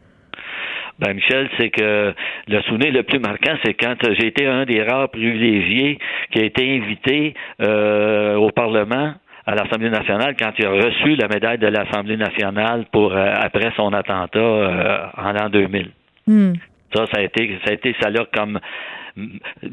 [0.99, 2.15] Ben Michel, c'est que
[2.49, 5.99] le souvenir le plus marquant, c'est quand j'ai été un des rares privilégiés
[6.31, 9.13] qui a été invité au Parlement
[9.45, 13.93] à l'Assemblée nationale quand il a reçu la médaille de l'Assemblée nationale pour après son
[13.93, 15.91] attentat en l'an 2000.
[16.29, 16.55] Hmm.
[16.95, 18.59] Ça, ça a été, ça a été, ça l'a comme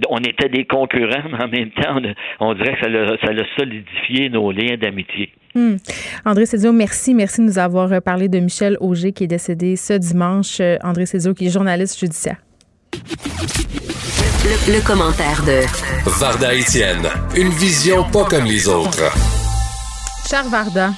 [0.10, 2.00] on était des concurrents, mais en même temps,
[2.40, 5.32] on, dirait que ça a, solidifié nos liens d'amitié.
[5.56, 5.76] Hmm.
[6.26, 7.14] André Cézio, merci.
[7.14, 10.60] Merci de nous avoir parlé de Michel Auger qui est décédé ce dimanche.
[10.60, 12.38] Euh, André Cézio, qui est journaliste judiciaire.
[14.68, 15.62] Le, commentaire de
[16.20, 19.12] Varda Etienne, une vision pas comme les autres.
[20.30, 20.92] Cher Varda.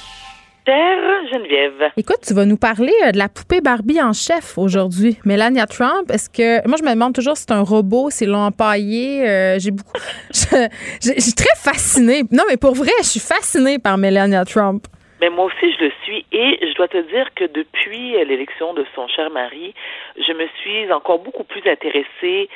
[0.66, 1.92] Geneviève.
[1.96, 5.16] Écoute, tu vas nous parler euh, de la poupée Barbie en chef aujourd'hui.
[5.24, 6.66] Melania Trump, est-ce que.
[6.66, 9.28] Moi, je me demande toujours si c'est un robot, si l'ont empaillé.
[9.28, 9.92] Euh, j'ai beaucoup.
[10.32, 10.68] Je,
[11.02, 12.22] je, suis très fascinée.
[12.32, 14.86] Non, mais pour vrai, je suis fascinée par Melania Trump.
[15.20, 16.26] Mais moi aussi, je le suis.
[16.32, 19.74] Et je dois te dire que depuis l'élection de son cher mari,
[20.16, 22.48] je me suis encore beaucoup plus intéressée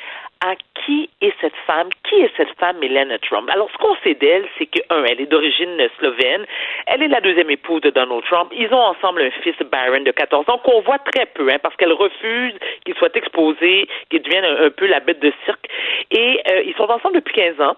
[0.43, 3.49] à qui est cette femme, qui est cette femme Melania Trump?
[3.51, 6.45] Alors, ce qu'on sait d'elle, c'est que, un, elle est d'origine slovène,
[6.87, 10.11] elle est la deuxième épouse de Donald Trump, ils ont ensemble un fils, Byron, de
[10.11, 12.53] 14 ans, qu'on voit très peu, hein, parce qu'elle refuse
[12.85, 15.67] qu'il soit exposé, qu'il devienne un, peu la bête de cirque.
[16.09, 17.75] Et euh, ils sont ensemble depuis 15 ans.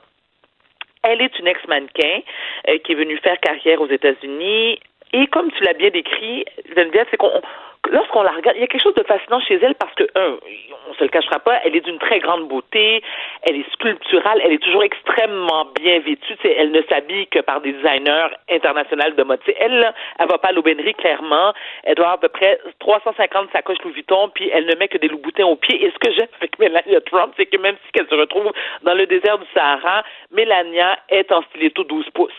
[1.04, 2.22] Elle est une ex-mannequin
[2.70, 4.80] euh, qui est venue faire carrière aux États-Unis.
[5.12, 6.46] Et comme tu l'as bien décrit,
[6.76, 7.42] Geneviève, c'est qu'on
[7.92, 10.38] lorsqu'on la regarde, il y a quelque chose de fascinant chez elle parce que, un,
[10.90, 13.02] on se le cachera pas, elle est d'une très grande beauté,
[13.44, 16.36] elle est sculpturale, elle est toujours extrêmement bien vêtue.
[16.44, 19.40] elle ne s'habille que par des designers internationaux de mode.
[19.60, 21.54] elle, elle va pas à l'aubainerie, clairement.
[21.84, 24.98] Elle doit avoir à peu près 350 sacoches Louis Vuitton, puis elle ne met que
[24.98, 25.84] des loups-boutins aux pieds.
[25.84, 28.52] Et ce que j'aime avec Melania Trump, c'est que même si elle se retrouve
[28.84, 32.32] dans le désert du Sahara, Melania est en stiletto 12 pouces.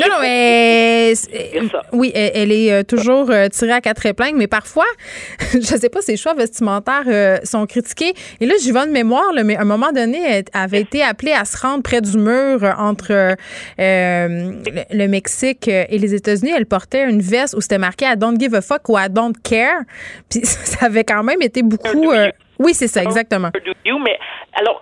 [0.00, 1.12] Non, non, mais
[1.92, 4.86] oui, elle, est euh, toujours euh, tirée à quatre épingles, mais parfois,
[5.52, 8.12] je sais pas, ses choix vestimentaires euh, sont critiqués.
[8.40, 11.32] Et là, j'y vais de mémoire, mais à un moment donné, elle avait été appelée
[11.32, 13.36] à se rendre près du mur entre
[13.78, 16.52] le, Mexique et les États-Unis.
[16.56, 19.34] Elle portait une veste où c'était marqué I don't give a fuck ou I don't
[19.44, 19.82] care.
[20.28, 22.12] Puis ça avait quand même été beaucoup.
[22.58, 23.50] oui, c'est ça, exactement.
[23.54, 24.18] Mais
[24.54, 24.80] alors,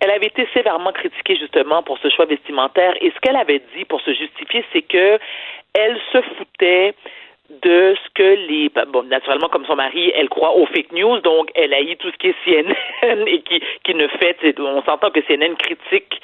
[0.00, 2.94] elle avait été sévèrement critiquée justement pour ce choix vestimentaire.
[3.00, 5.18] Et ce qu'elle avait dit pour se justifier, c'est que
[5.74, 6.94] elle se foutait
[7.62, 11.18] de ce que les bah, bon naturellement comme son mari elle croit aux fake news
[11.18, 15.10] donc elle haït tout ce qui est CNN et qui qui ne fait on s'entend
[15.10, 16.20] que CNN critique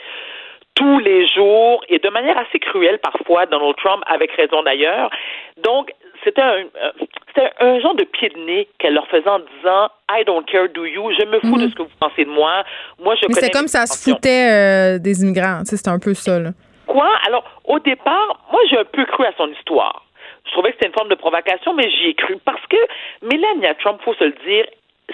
[0.76, 5.10] tous les jours et de manière assez cruelle parfois Donald Trump avec raison d'ailleurs.
[5.56, 5.90] Donc
[6.26, 6.90] c'était un, euh,
[7.28, 10.68] c'était un genre de pied de nez qu'elle leur faisait en disant I don't care,
[10.74, 11.12] do you?
[11.18, 11.70] Je me fous de mhm.
[11.70, 12.64] ce que vous pensez de moi.
[12.98, 15.60] Moi, je Mais c'est comme ça se foutait euh, des immigrants.
[15.64, 16.40] C'était un peu ça.
[16.40, 16.50] Là.
[16.86, 17.10] Quoi?
[17.26, 20.04] Alors, au départ, moi, j'ai un peu cru à son histoire.
[20.46, 22.76] Je trouvais que c'était une forme de provocation, mais j'y ai cru parce que
[23.22, 24.66] Melania Trump, faut se le dire,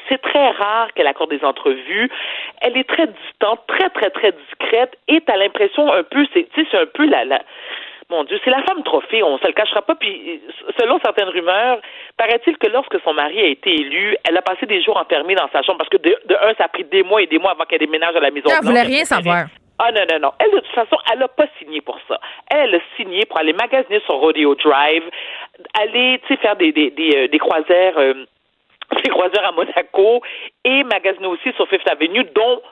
[0.09, 2.10] c'est très rare qu'elle accorde des entrevues.
[2.60, 6.78] Elle est très distante, très, très, très discrète et t'as l'impression un peu, c'est, c'est
[6.78, 7.43] un peu la, la
[8.11, 9.95] mon Dieu, c'est la femme trophée, on se le cachera pas.
[9.95, 10.41] Puis,
[10.79, 11.81] selon certaines rumeurs,
[12.16, 15.49] paraît-il que lorsque son mari a été élu, elle a passé des jours enfermés dans
[15.53, 17.65] sa chambre parce que de, un, ça a pris des mois et des mois avant
[17.65, 18.49] qu'elle déménage à la maison.
[18.51, 19.47] Elle voulait rien savoir.
[19.79, 20.33] Ah non, non, non.
[20.39, 22.20] Elle, de toute façon, elle n'a pas signé pour ça.
[22.51, 25.03] Elle a signé pour aller magasiner sur Rodeo Drive,
[25.81, 28.15] aller, tu sais, faire des, des, des, euh, des croisières, euh,
[29.03, 30.23] des croisières à Monaco
[30.65, 32.62] et magasiner aussi sur Fifth Avenue, dont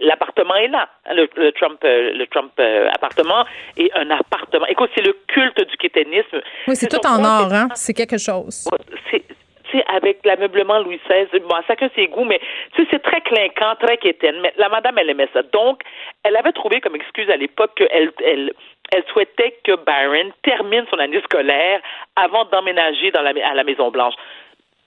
[0.00, 3.44] l'appartement est là, hein, le, Trump, euh, le Trump euh, appartement
[3.76, 4.66] est un appartement.
[4.66, 6.40] Écoute, c'est le culte du kéténisme.
[6.68, 7.68] Oui, c'est tout en or, hein?
[7.74, 8.68] C'est quelque chose.
[9.10, 12.40] C'est avec l'ameublement Louis XVI, bon, chacun ses goûts, mais
[12.76, 14.40] c'est très clinquant, très quétaine.
[14.40, 15.42] Mais la madame, elle aimait ça.
[15.42, 15.82] Donc,
[16.24, 18.52] elle avait trouvé comme excuse à l'époque qu'elle elle,
[18.92, 21.80] elle souhaitait que Byron termine son année scolaire
[22.16, 24.14] avant d'emménager dans la, à la Maison Blanche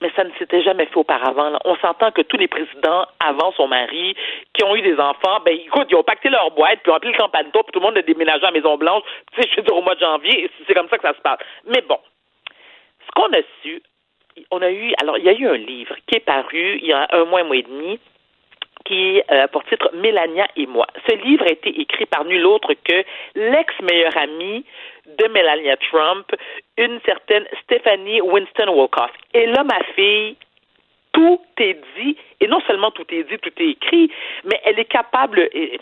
[0.04, 1.58] mais ça ne s'était jamais fait auparavant.
[1.64, 4.14] On s'entend que tous les présidents avant son mari
[4.52, 7.12] qui ont eu des enfants, ben écoute, ils ont pacté leur boîte, puis ont appelé
[7.12, 9.02] le campagne puis tout le monde a déménagé à la Maison Blanche.
[9.32, 11.22] Tu sais, je veux dire au mois de janvier, c'est comme ça que ça se
[11.22, 11.38] passe.
[11.66, 11.98] Mais bon,
[13.06, 13.82] ce qu'on a su,
[14.50, 16.92] on a eu, alors il y a eu un livre qui est paru il y
[16.92, 17.98] a un mois, un mois et demi,
[18.84, 20.86] qui euh, pour titre Mélania et moi.
[21.08, 23.04] Ce livre a été écrit par nul autre que
[23.34, 24.64] l'ex-meilleure amie
[25.18, 26.26] de Melania Trump,
[26.78, 29.10] une certaine Stephanie Winston Wolkoff.
[29.32, 30.36] Et là, ma fille,
[31.12, 34.10] tout est dit, et non seulement tout est dit, tout est écrit,
[34.44, 35.40] mais elle est capable.
[35.52, 35.78] Et,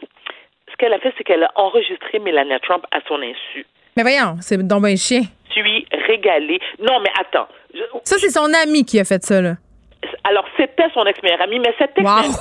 [0.70, 3.66] ce qu'elle a fait, c'est qu'elle a enregistré Melania Trump à son insu.
[3.96, 5.22] Mais voyons, c'est donc un chien.
[5.48, 6.60] Je suis régalée.
[6.78, 7.46] Non, mais attends.
[8.04, 9.54] Ça, c'est son ami qui a fait ça, là.
[10.24, 12.02] Alors, c'était son ex-meilleur ami, mais c'était.
[12.02, 12.32] Wow.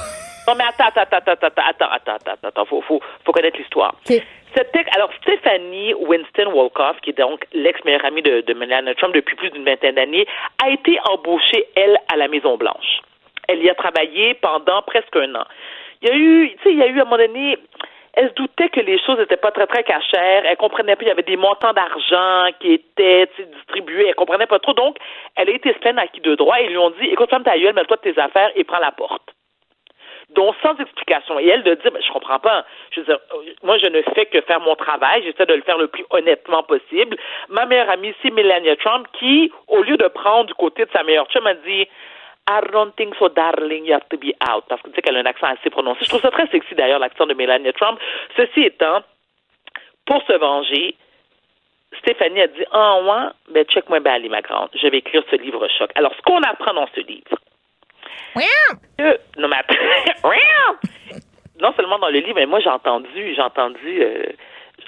[0.51, 3.95] Non, mais attends, attends, attends, attends, attends, attends, attends, attends, faut, faut, faut connaître l'histoire.
[4.03, 9.37] C'était, alors, Stephanie Winston Wolkoff, qui est donc l'ex-meilleure amie de, de Melania Trump depuis
[9.37, 10.27] plus d'une vingtaine d'années,
[10.61, 12.99] a été embauchée, elle, à la Maison-Blanche.
[13.47, 15.45] Elle y a travaillé pendant presque un an.
[16.01, 17.57] Il y a eu, tu sais, il y a eu à un moment donné,
[18.15, 20.43] elle se doutait que les choses n'étaient pas très, très cachères.
[20.45, 24.09] Elle comprenait pas, il y avait des montants d'argent qui étaient distribués.
[24.09, 24.73] Elle comprenait pas trop.
[24.73, 24.97] Donc,
[25.37, 26.59] elle a été pleine à qui de droit.
[26.59, 28.91] Ils lui ont dit, écoute, ferme ta gueule, mets-toi de tes affaires et prends la
[28.91, 29.31] porte
[30.35, 31.39] dont sans explication.
[31.39, 32.65] Et elle de dire, ben, je comprends pas.
[32.95, 33.19] Dire,
[33.63, 35.23] moi, je ne fais que faire mon travail.
[35.23, 37.17] J'essaie de le faire le plus honnêtement possible.
[37.49, 41.03] Ma meilleure amie, c'est Melania Trump, qui, au lieu de prendre du côté de sa
[41.03, 41.87] meilleure chum, m'a dit,
[42.49, 44.63] I don't think so, darling, you have to be out.
[44.67, 45.99] Parce que tu qu'elle a un accent assez prononcé.
[46.03, 47.99] Je trouve ça très sexy, d'ailleurs, l'accent de Melania Trump.
[48.35, 49.01] Ceci étant,
[50.05, 50.95] pour se venger,
[51.99, 54.69] Stéphanie a dit, ah, oh, ouais, ben, check-moi bien, ma grande.
[54.73, 55.91] Je vais écrire ce livre choc.
[55.95, 57.37] Alors, ce qu'on apprend dans ce livre,
[59.37, 59.57] non, mais
[61.61, 64.23] non seulement dans le livre, mais moi j'ai entendu, j'ai entendu euh,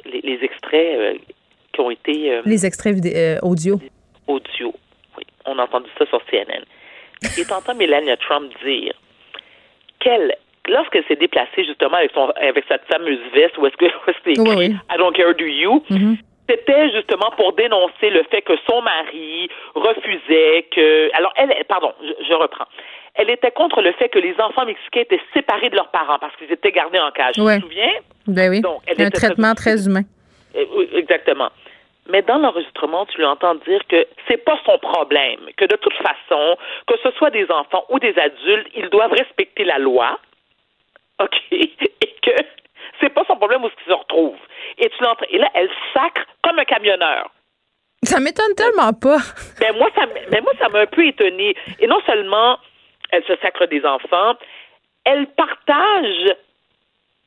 [0.06, 1.14] les, extraits euh,
[1.72, 2.34] qui ont été.
[2.34, 2.96] Euh, les extraits
[3.42, 3.80] audio.
[4.28, 4.74] Audio,
[5.18, 5.24] oui.
[5.46, 6.64] On a entendu ça sur CNN.
[7.38, 8.94] Et t'entends Melania Trump dire
[10.00, 10.36] qu'elle,
[10.68, 13.86] lorsqu'elle s'est déplacée justement avec son avec cette fameuse veste où est-ce que
[14.24, 15.84] c'est écrit I don't care do you.
[15.90, 16.18] Mm-hmm.
[16.50, 21.10] C'était justement pour dénoncer le fait que son mari refusait que.
[21.16, 22.66] Alors, elle, pardon, je reprends
[23.16, 26.36] elle était contre le fait que les enfants mexicains étaient séparés de leurs parents parce
[26.38, 27.38] qu'ils étaient gardés en cage.
[27.38, 27.56] Ouais.
[27.56, 27.94] Tu te souviens?
[28.28, 28.62] Ben oui.
[28.62, 30.04] Donc, un traitement très, humain.
[30.56, 30.68] Eh,
[30.98, 31.50] exactement.
[32.10, 35.94] Mais dans l'enregistrement, tu lui entends dire que c'est pas son problème, que de toute
[35.94, 36.58] façon,
[36.88, 40.20] que ce soit des enfants ou des adultes, ils doivent respecter la loi.
[41.22, 41.36] OK?
[41.52, 42.32] Et que
[43.00, 44.40] c'est pas son problème où ce qu'ils se retrouvent.
[44.78, 45.26] Et tu l'entends.
[45.30, 47.32] Et là, elle sacre comme un camionneur.
[48.04, 49.18] Ça m'étonne tellement pas.
[49.60, 50.02] Ben moi, ça,
[50.32, 51.56] mais moi, ça m'a un peu étonné.
[51.80, 52.58] Et non seulement
[53.12, 54.36] elle se sacre des enfants.
[55.06, 56.36] Elle partage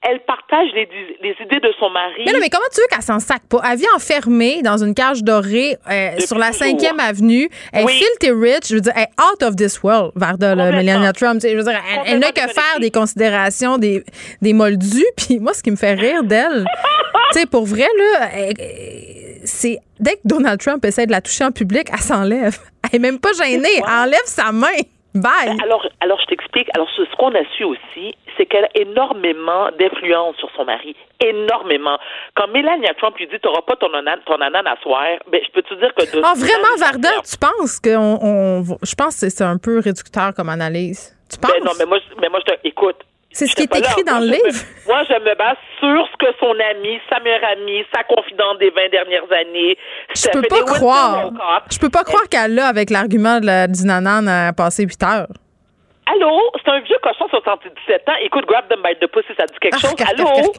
[0.03, 2.23] elle partage les, idées de son mari.
[2.25, 3.61] Mais non, mais comment tu veux qu'elle s'en sacre pas?
[3.71, 7.49] Elle vit enfermée dans une cage dorée euh, sur la 5e avenue.
[7.73, 8.69] Elle est filthy rich.
[8.69, 11.41] Je veux dire, elle est out of this world, Varda, Melania Trump.
[11.43, 14.05] Je veux dire, elle, n'a que faire des considérations, des,
[14.43, 15.07] des moldus.
[15.17, 16.65] Puis moi, ce qui me fait rire d'elle,
[17.33, 18.29] tu sais, pour vrai, là,
[19.45, 22.59] c'est dès que Donald Trump essaie de la toucher en public, elle s'enlève.
[22.85, 23.69] Elle est même pas gênée.
[23.79, 24.69] Elle enlève sa main.
[25.17, 26.69] Ben, alors, alors je t'explique.
[26.75, 30.95] Alors, ce, qu'on a su aussi, c'est qu'elle a énormément d'influence sur son mari.
[31.21, 31.99] Énormément.
[32.35, 35.63] Quand Melania Trump lui dit T'auras pas ton, anan, ton à soir, ben, je peux
[35.63, 36.03] te dire que.
[36.23, 37.97] Ah, vraiment, Varda, tu penses que.
[37.97, 41.17] On, je pense que c'est un peu réducteur comme analyse.
[41.31, 41.53] Tu penses?
[41.53, 42.59] Ben non, mais moi, mais moi je te.
[42.65, 42.97] Écoute,
[43.37, 44.65] c'est ce qui est écrit dans le livre.
[44.87, 48.71] moi, je me base sur ce que son ami, sa meilleure amie, sa confidente des
[48.71, 49.77] 20 dernières années.
[50.15, 51.31] Je peux pas croire.
[51.71, 55.29] Je peux pas croire qu'elle l'a avec l'argument de la dinanan à passer 8 heures.
[56.07, 56.41] Allô?
[56.65, 58.13] C'est un vieux cochon 77 ans.
[58.23, 59.95] Écoute, grab them by the pussy, ça dit quelque chose.
[60.09, 60.55] Allô?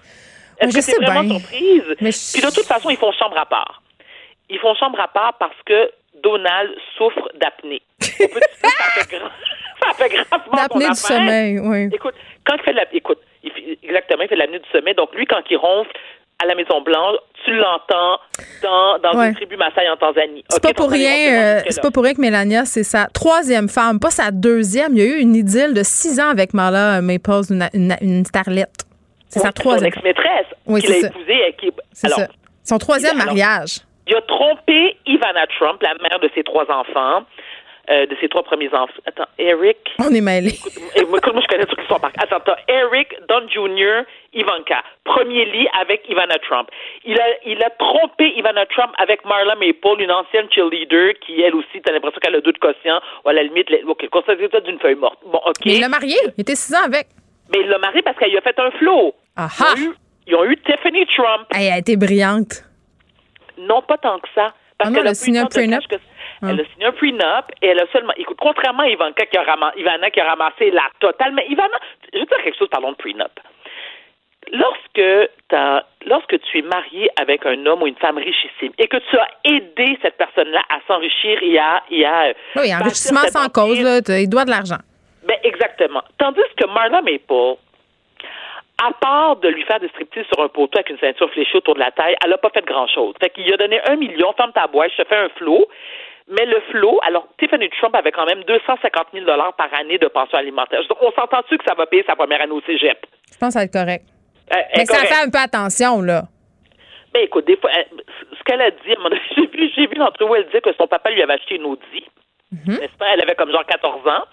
[0.60, 1.84] Est-ce que c'est vraiment surprise?
[1.98, 3.82] Puis de toute façon, ils font chambre à part.
[4.50, 5.90] Ils font chambre à part parce que
[6.24, 7.82] Donald souffre d'apnée.
[8.00, 9.18] ça fait,
[9.82, 11.90] ça fait gravement D'apnée du sommeil, oui.
[11.94, 12.16] Écoute,
[12.46, 13.20] quand il fait la, écoute,
[13.84, 14.96] exactement, il fait l'apnée du sommeil.
[14.96, 15.92] Donc lui, quand il ronfle
[16.40, 18.20] à la Maison Blanche, tu l'entends
[18.62, 20.44] dans, dans une tribu Maasai en Tanzanie.
[20.50, 24.00] C'est pas pour rien, euh, c'est pas pour rien que Mélania, c'est sa troisième femme,
[24.00, 24.94] pas sa deuxième.
[24.94, 28.86] Il y a eu une idylle de six ans avec Marla Maples, une, une, starlette.
[29.30, 29.92] C'est sa troisième.
[29.92, 31.56] Son ex-maîtresse oui, qu'il a épousée.
[31.60, 31.72] Qui...
[31.92, 32.28] C'est ça.
[32.64, 33.80] Son troisième mariage.
[34.08, 37.26] Il a trompé Ivana Trump, la mère de ses trois enfants.
[37.90, 38.92] Euh, de ses trois premiers enfants.
[39.06, 39.78] Attends, Eric.
[40.00, 40.60] On est mêlés.
[40.98, 44.04] Écoute, moi, je connais qui sont par Attends, attends, Eric, Don Jr.,
[44.34, 44.84] Ivanka.
[45.06, 46.68] Premier lit avec Ivana Trump.
[47.06, 51.56] Il a, il a trompé Ivana Trump avec Marla Maple, une ancienne cheerleader qui, elle
[51.56, 54.80] aussi, t'as l'impression qu'elle a deux de quotient, ou à la limite, OK, constaté d'une
[54.80, 55.20] feuille morte.
[55.26, 55.56] Bon, OK.
[55.66, 56.18] Mais il l'a marié.
[56.38, 57.08] Il était six ans avec.
[57.54, 59.16] Mais il l'a marié parce qu'elle lui a fait un flot.
[59.38, 59.76] Aha.
[59.78, 59.96] Ils ont eu,
[60.28, 61.48] ils ont eu Tiffany Trump.
[61.56, 62.67] Elle a été brillante.
[63.58, 64.54] Non, pas tant que ça.
[64.78, 65.88] Parce Ah non, qu'elle elle a a signé un prenup?
[65.88, 65.96] que-
[66.44, 68.14] Elle a signé un prenup et elle a seulement.
[68.16, 71.78] Écoute, contrairement à Ivanka qui a, rama- Ivana qui a ramassé la totale, mais Ivana,
[72.14, 73.32] je veux dire quelque chose, parlons de prenup.
[74.54, 78.96] Lorsque, t'as- lorsque tu es marié avec un homme ou une femme richissime et que
[78.98, 81.84] tu as aidé cette personne-là à s'enrichir et à.
[81.92, 84.78] Et à euh, Oui, enrichissement sans empire, cause, là, il doit de l'argent.
[85.28, 86.02] ben, exactement.
[86.18, 87.58] Tandis que Marla Maple,
[88.84, 91.74] à part de lui faire des striptease sur un poteau avec une ceinture fléchée autour
[91.76, 93.16] de la taille, elle n'a pas fait grand-chose.
[93.22, 95.68] Fait qu'il a donné un million, ferme ta boîte, je te fais un flot.
[96.30, 100.38] Mais le flot, alors Tiffany Trump avait quand même 250 000 par année de pension
[100.38, 100.82] alimentaire.
[100.90, 103.06] Donc, on s'entend-tu que ça va payer sa première année au cégep?
[103.32, 104.04] Je pense que ça va être correct.
[104.54, 106.24] Euh, Mais ça fait un peu attention, là.
[107.14, 108.04] Ben écoute, des fois, elle-
[108.38, 108.78] ce qu'elle a dit,
[109.38, 111.64] j'ai vu, j'ai vu l'entrevue où elle disait que son papa lui avait acheté une
[111.66, 112.06] Audi.
[112.52, 113.08] N'est-ce pas?
[113.14, 114.24] Elle avait comme genre 14 ans.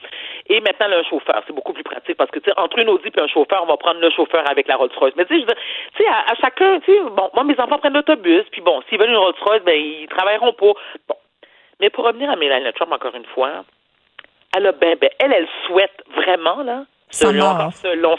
[0.46, 1.42] Et maintenant, elle a un chauffeur.
[1.46, 3.66] C'est beaucoup plus pratique parce que, tu sais, entre une Audi et un chauffeur, on
[3.66, 5.14] va prendre le chauffeur avec la Rolls-Royce.
[5.16, 5.54] Mais tu sais, je veux
[5.96, 8.80] tu sais, à, à chacun, tu sais, bon, moi, mes enfants prennent l'autobus, puis bon,
[8.88, 10.72] s'ils veulent une Rolls-Royce, ben, ils travailleront pas.
[11.08, 11.16] Bon.
[11.80, 13.64] Mais pour revenir à Mélanie Trump, encore une fois,
[14.56, 17.72] elle a ben, ben, elle, elle souhaite vraiment, là, Sa selon, mort.
[17.74, 18.16] selon,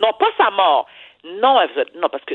[0.00, 0.86] non, pas sa mort.
[1.24, 2.34] Non, elle veut- non, parce que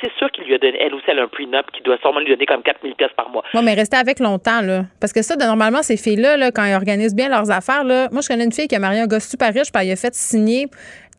[0.00, 2.20] c'est sûr qu'il lui a donné, elle aussi, elle a un prenup qui doit sûrement
[2.20, 3.42] lui donner comme 4000 pièces par mois.
[3.54, 4.82] Oui, mais rester avec longtemps, là.
[5.00, 8.08] Parce que ça, de- normalement, ces filles-là, là, quand elles organisent bien leurs affaires, là,
[8.12, 9.96] moi, je connais une fille qui a marié un gars super riche, puis elle a
[9.96, 10.66] fait signer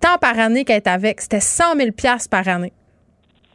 [0.01, 1.21] tant par année qu'elle est avec.
[1.21, 1.89] C'était 100 000
[2.29, 2.71] par année.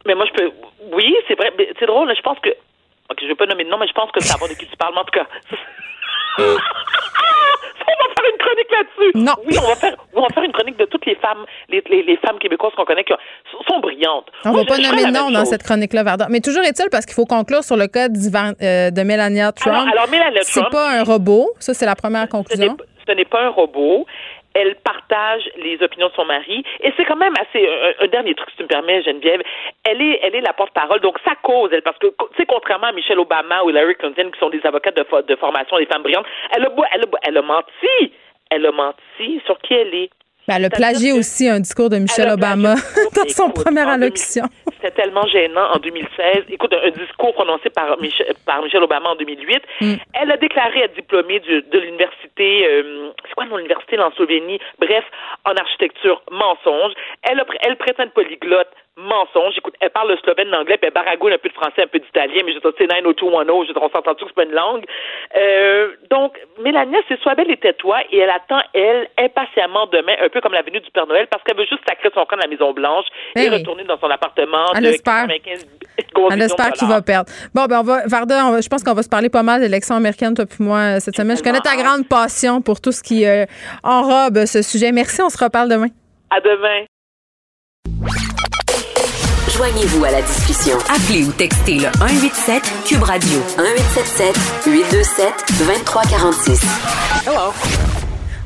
[0.05, 0.51] Mais moi, je peux.
[0.93, 1.51] Oui, c'est vrai.
[1.57, 2.13] mais C'est drôle.
[2.15, 2.49] Je pense que.
[3.09, 4.65] Ok, je vais pas nommer de nom, mais je pense que c'est savoir de qui
[4.67, 4.93] tu parles.
[4.93, 5.27] Mais en tout cas.
[8.71, 9.11] là-dessus.
[9.17, 9.33] Non.
[9.45, 12.03] Oui, on va faire, on va faire une chronique de toutes les femmes, les, les,
[12.03, 13.17] les femmes québécoises qu'on connaît qui ont-
[13.67, 14.27] sont brillantes.
[14.45, 15.49] On Moi, va pas nommer de nom dans chose.
[15.49, 16.27] cette chronique-là, Varda.
[16.29, 19.75] Mais toujours est-il, parce qu'il faut conclure sur le cas euh, de Melania Trump.
[19.75, 21.51] Alors- alors, Melania C'est Trump- pas un robot.
[21.59, 22.77] Ça, c'est la première conclusion.
[23.07, 24.05] ce n'est pas un robot.
[24.53, 26.63] Elle partage les opinions de son mari.
[26.81, 27.67] Et c'est quand même assez.
[28.01, 29.41] Un, dernier truc, si tu me permets, Geneviève.
[29.83, 30.99] Elle est, elle est la porte-parole.
[31.01, 34.29] Donc, ça cause, elle, parce que, tu sais, contrairement à Michelle Obama ou Hillary Clinton,
[34.31, 37.37] qui sont des avocates de, de formation, des femmes brillantes, elle a, elle, a, elle
[37.37, 38.13] a menti.
[38.49, 40.09] Elle a menti sur qui elle est.
[40.47, 42.75] Ben, elle a plagié aussi un discours de Michelle Obama
[43.15, 44.43] dans son première allocution.
[44.73, 46.43] C'était tellement gênant en 2016.
[46.49, 49.61] Écoute, un, un discours prononcé par, Michel, par Michelle Obama en 2008.
[49.81, 49.93] Mm.
[50.21, 54.59] Elle a déclaré être diplômée du- de l'université, euh, c'est quoi l'université en Slovénie?
[54.79, 55.05] Bref,
[55.45, 56.91] en architecture, mensonge.
[57.23, 58.67] Elle, a, elle prétend être polyglotte,
[58.97, 59.55] mensonge.
[59.57, 61.99] Écoute, elle parle le slovène, l'anglais, puis elle baragouine un peu de français, un peu
[61.99, 64.85] d'italien, mais je dire, c'est 90210, je dire, on s'entend que c'est pas une langue?
[65.35, 70.29] Euh, donc, Mélania, c'est soit belle et tais-toi, et elle attend, elle, impatiemment demain, un
[70.29, 72.41] peu comme la venue du Père Noël, parce qu'elle veut juste sacrer son camp de
[72.43, 73.05] la Maison-Blanche
[73.35, 73.55] et Eh oui.
[73.57, 75.27] retourner dans son appartement Elle de espère.
[75.27, 75.67] 95
[76.13, 77.31] gros Elle espère qu'il va perdre.
[77.55, 79.59] Bon, ben, on va, Varda, on va- je pense qu'on va se parler pas mal
[79.59, 81.35] de l'élection américaine, toi puis moi, euh, cette semaine.
[81.37, 83.45] Je connais ta grande passion pour tout ce qui euh,
[83.83, 84.91] enrobe ce sujet.
[84.91, 85.87] Merci, on se reparle demain.
[86.29, 86.85] À demain.
[89.55, 90.75] Joignez-vous à la discussion.
[90.89, 95.27] Appelez ou textez le 187 Cube Radio 1877 827
[95.59, 96.61] 2346.
[97.27, 97.53] Hello.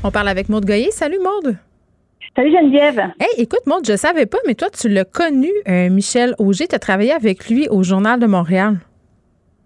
[0.04, 0.92] On parle avec Maude Goyer.
[0.92, 1.56] Salut, Maude.
[2.36, 3.00] Salut Geneviève.
[3.22, 6.68] Hey, écoute, Maude, je savais pas, mais toi, tu l'as connu, euh, Michel Auger.
[6.68, 8.78] Tu as travaillé avec lui au Journal de Montréal.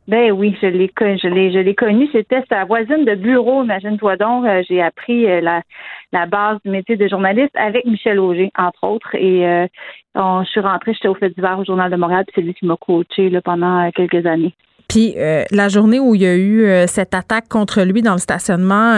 [0.08, 2.10] Ben oui, je l'ai je l'ai je l'ai connu.
[2.12, 4.46] C'était sa voisine de bureau, imagine-toi donc.
[4.46, 9.14] Euh, J'ai appris euh, la, base du métier de journaliste avec Michel Auger, entre autres.
[9.16, 9.68] Et euh,
[10.16, 12.54] on- je suis rentrée, j'étais au fait d'hiver au Journal de Montréal, puis c'est lui
[12.54, 14.54] qui m'a coaché pendant euh, quelques années.
[14.90, 18.96] Puis la journée où il y a eu cette attaque contre lui dans le stationnement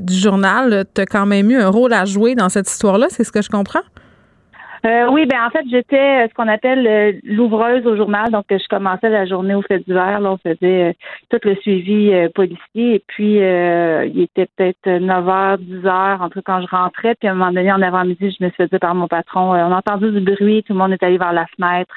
[0.00, 3.22] du journal, tu as quand même eu un rôle à jouer dans cette histoire-là, c'est
[3.22, 3.84] ce que je comprends?
[4.86, 8.30] Euh, oui, ben en fait, j'étais euh, ce qu'on appelle euh, l'ouvreuse au journal.
[8.30, 10.20] Donc, je commençais la journée au fait d'hiver.
[10.20, 10.92] Là, on faisait euh,
[11.30, 12.94] tout le suivi euh, policier.
[12.94, 17.14] Et puis, euh, il était peut-être 9 h, 10 h, entre quand je rentrais.
[17.16, 19.50] Puis, à un moment donné, en avant-midi, je me suis fait dire par mon patron,
[19.50, 21.94] on a entendu du bruit, tout le monde est allé vers la fenêtre.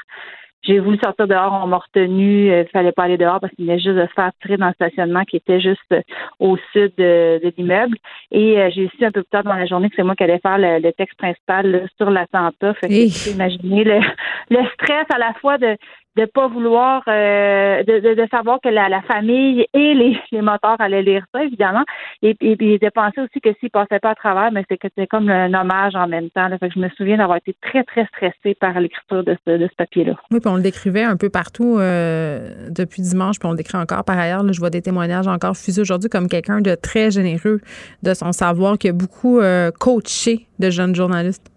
[0.63, 2.47] J'ai voulu sortir dehors, on m'a retenu.
[2.47, 4.73] Il fallait pas aller dehors parce qu'il venait juste de se faire tirer dans le
[4.73, 6.01] stationnement qui était juste euh,
[6.39, 7.97] au sud de, de l'immeuble.
[8.31, 10.23] Et euh, j'ai su un peu plus tard dans la journée que c'est moi qui
[10.23, 12.73] allais faire le, le texte principal là, sur l'attentat.
[12.75, 13.11] Fait que Hey.
[13.11, 13.99] tu peux imaginer le,
[14.51, 15.77] le stress à la fois de
[16.17, 20.41] de pas vouloir euh, de, de, de savoir que la, la famille et les, les
[20.41, 21.83] moteurs allaient lire ça, évidemment.
[22.21, 25.07] Et, et, de penser aussi que s'ils passaient pas à travers, mais c'est que c'était
[25.07, 26.47] comme un hommage en même temps.
[26.47, 26.57] Là.
[26.57, 29.67] Fait que je me souviens d'avoir été très, très stressée par l'écriture de ce, de
[29.67, 30.13] ce papier-là.
[30.31, 33.77] Oui, puis on le décrivait un peu partout euh, depuis dimanche, puis on le décrit
[33.77, 34.43] encore par ailleurs.
[34.43, 37.61] Là, je vois des témoignages encore fusés aujourd'hui comme quelqu'un de très généreux
[38.03, 41.51] de son savoir, qui a beaucoup euh, coaché de jeunes journalistes.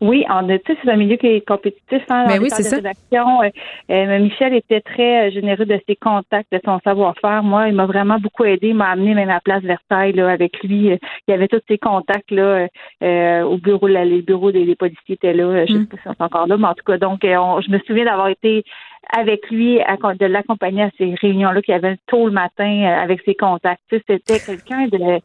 [0.00, 2.02] Oui, on a, tu sais, c'est un milieu qui est compétitif.
[2.08, 2.76] Hein, Ben dans oui, c'est ça.
[2.76, 3.42] de rédaction.
[3.42, 3.48] Euh,
[3.90, 7.42] euh, Michel était très euh, généreux de ses contacts, de son savoir-faire.
[7.42, 8.68] Moi, il m'a vraiment beaucoup aidé.
[8.68, 10.92] Il m'a amené même à Place Versailles là, avec lui.
[10.92, 10.96] Euh,
[11.26, 12.68] Il y avait tous ses contacts là
[13.02, 13.88] euh, au bureau.
[13.88, 15.66] Là, les bureaux des, des policiers étaient là.
[15.66, 15.86] Je sais Mm.
[15.86, 18.28] pas si sont encore là, mais en tout cas, donc, on- je me souviens d'avoir
[18.28, 18.62] été
[19.10, 23.34] avec lui, de l'accompagner à ces réunions-là qu'il avait tôt le matin euh, avec ses
[23.34, 23.82] contacts.
[23.90, 25.20] C'était quelqu'un de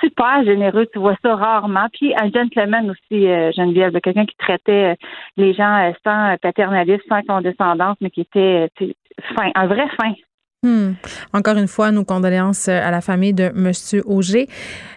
[0.00, 0.86] super généreux.
[0.92, 1.86] Tu vois ça rarement.
[1.92, 4.94] Puis un gentleman aussi, euh, Geneviève, quelqu'un qui traitait euh,
[5.36, 8.68] les gens sans paternalisme, sans condescendance, mais qui était
[9.36, 10.12] fin, un vrai fin.
[10.64, 10.94] Hmm.
[11.34, 13.70] Encore une fois, nos condoléances euh, à la famille de M.
[14.06, 14.48] Auger.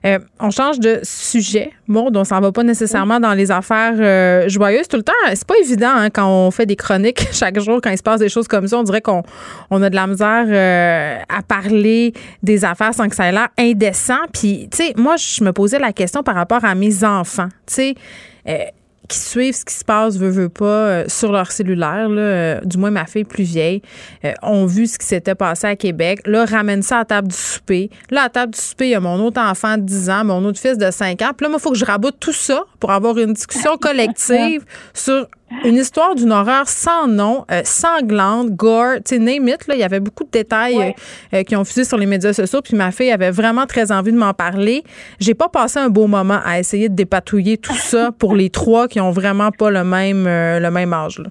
[0.06, 1.73] Euh, on change de sujet.
[1.89, 5.11] Bon, on s'en va pas nécessairement dans les affaires euh, joyeuses tout le temps.
[5.27, 8.22] C'est pas évident hein, quand on fait des chroniques chaque jour, quand il se passe
[8.22, 8.77] des choses comme ça.
[8.77, 9.23] On dirait qu'on
[9.69, 14.23] on a de la misère à parler des affaires sans que ça ait l'air indécent.
[14.31, 17.49] Puis, tu sais, moi, je me posais la question par rapport à mes enfants.
[17.65, 17.94] Tu
[18.45, 18.73] sais,
[19.07, 22.61] qui suivent ce qui se passe, veut, veut pas, euh, sur leur cellulaire, là, euh,
[22.63, 23.81] du moins ma fille plus vieille,
[24.25, 26.21] euh, ont vu ce qui s'était passé à Québec.
[26.25, 27.89] Là, ramène ça à la table du souper.
[28.09, 30.43] Là, à table du souper, il y a mon autre enfant de 10 ans, mon
[30.45, 31.31] autre fils de 5 ans.
[31.35, 34.63] Puis là, moi, il faut que je raboute tout ça pour avoir une discussion collective
[34.93, 35.27] sur
[35.63, 39.79] une histoire d'une horreur sans nom, euh, sanglante, gore, tu sais, name it, là, il
[39.79, 40.77] y avait beaucoup de détails
[41.33, 43.91] euh, euh, qui ont fusé sur les médias sociaux, puis ma fille avait vraiment très
[43.91, 44.83] envie de m'en parler.
[45.19, 48.87] J'ai pas passé un beau moment à essayer de dépatouiller tout ça pour les trois
[48.87, 51.19] qui ont vraiment pas le même, le même âge.
[51.19, 51.29] Là.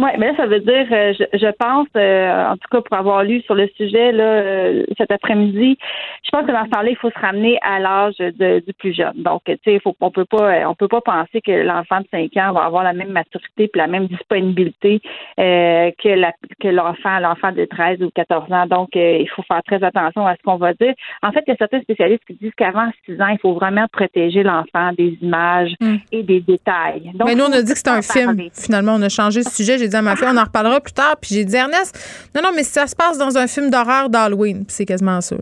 [0.00, 2.96] Oui, mais là, ça veut dire, euh, je, je pense, euh, en tout cas pour
[2.96, 5.76] avoir lu sur le sujet là, euh, cet après-midi,
[6.24, 9.12] je pense que dans ce temps-là, il faut se ramener à l'âge du plus jeune.
[9.16, 12.34] Donc, tu sais, faut, on peut pas, on peut pas penser que l'enfant de 5
[12.38, 15.02] ans va avoir la même maturité et la même disponibilité
[15.36, 18.66] que la, que l'enfant, l'enfant de 13 ou 14 ans.
[18.66, 20.94] Donc, il faut faire très attention à ce qu'on va dire.
[21.22, 23.86] En fait, il y a certains spécialistes qui disent qu'avant 6 ans, il faut vraiment
[23.92, 25.96] protéger l'enfant des images hmm.
[26.12, 27.10] et des détails.
[27.14, 28.48] Donc, mais nous, on a dit que c'était un film.
[28.54, 31.16] Finalement, on a changé de sujet dit à ma fille, on en reparlera plus tard.
[31.20, 34.64] Puis j'ai dit, Ernest, non, non, mais ça se passe dans un film d'horreur d'Halloween.
[34.68, 35.36] C'est quasiment ça.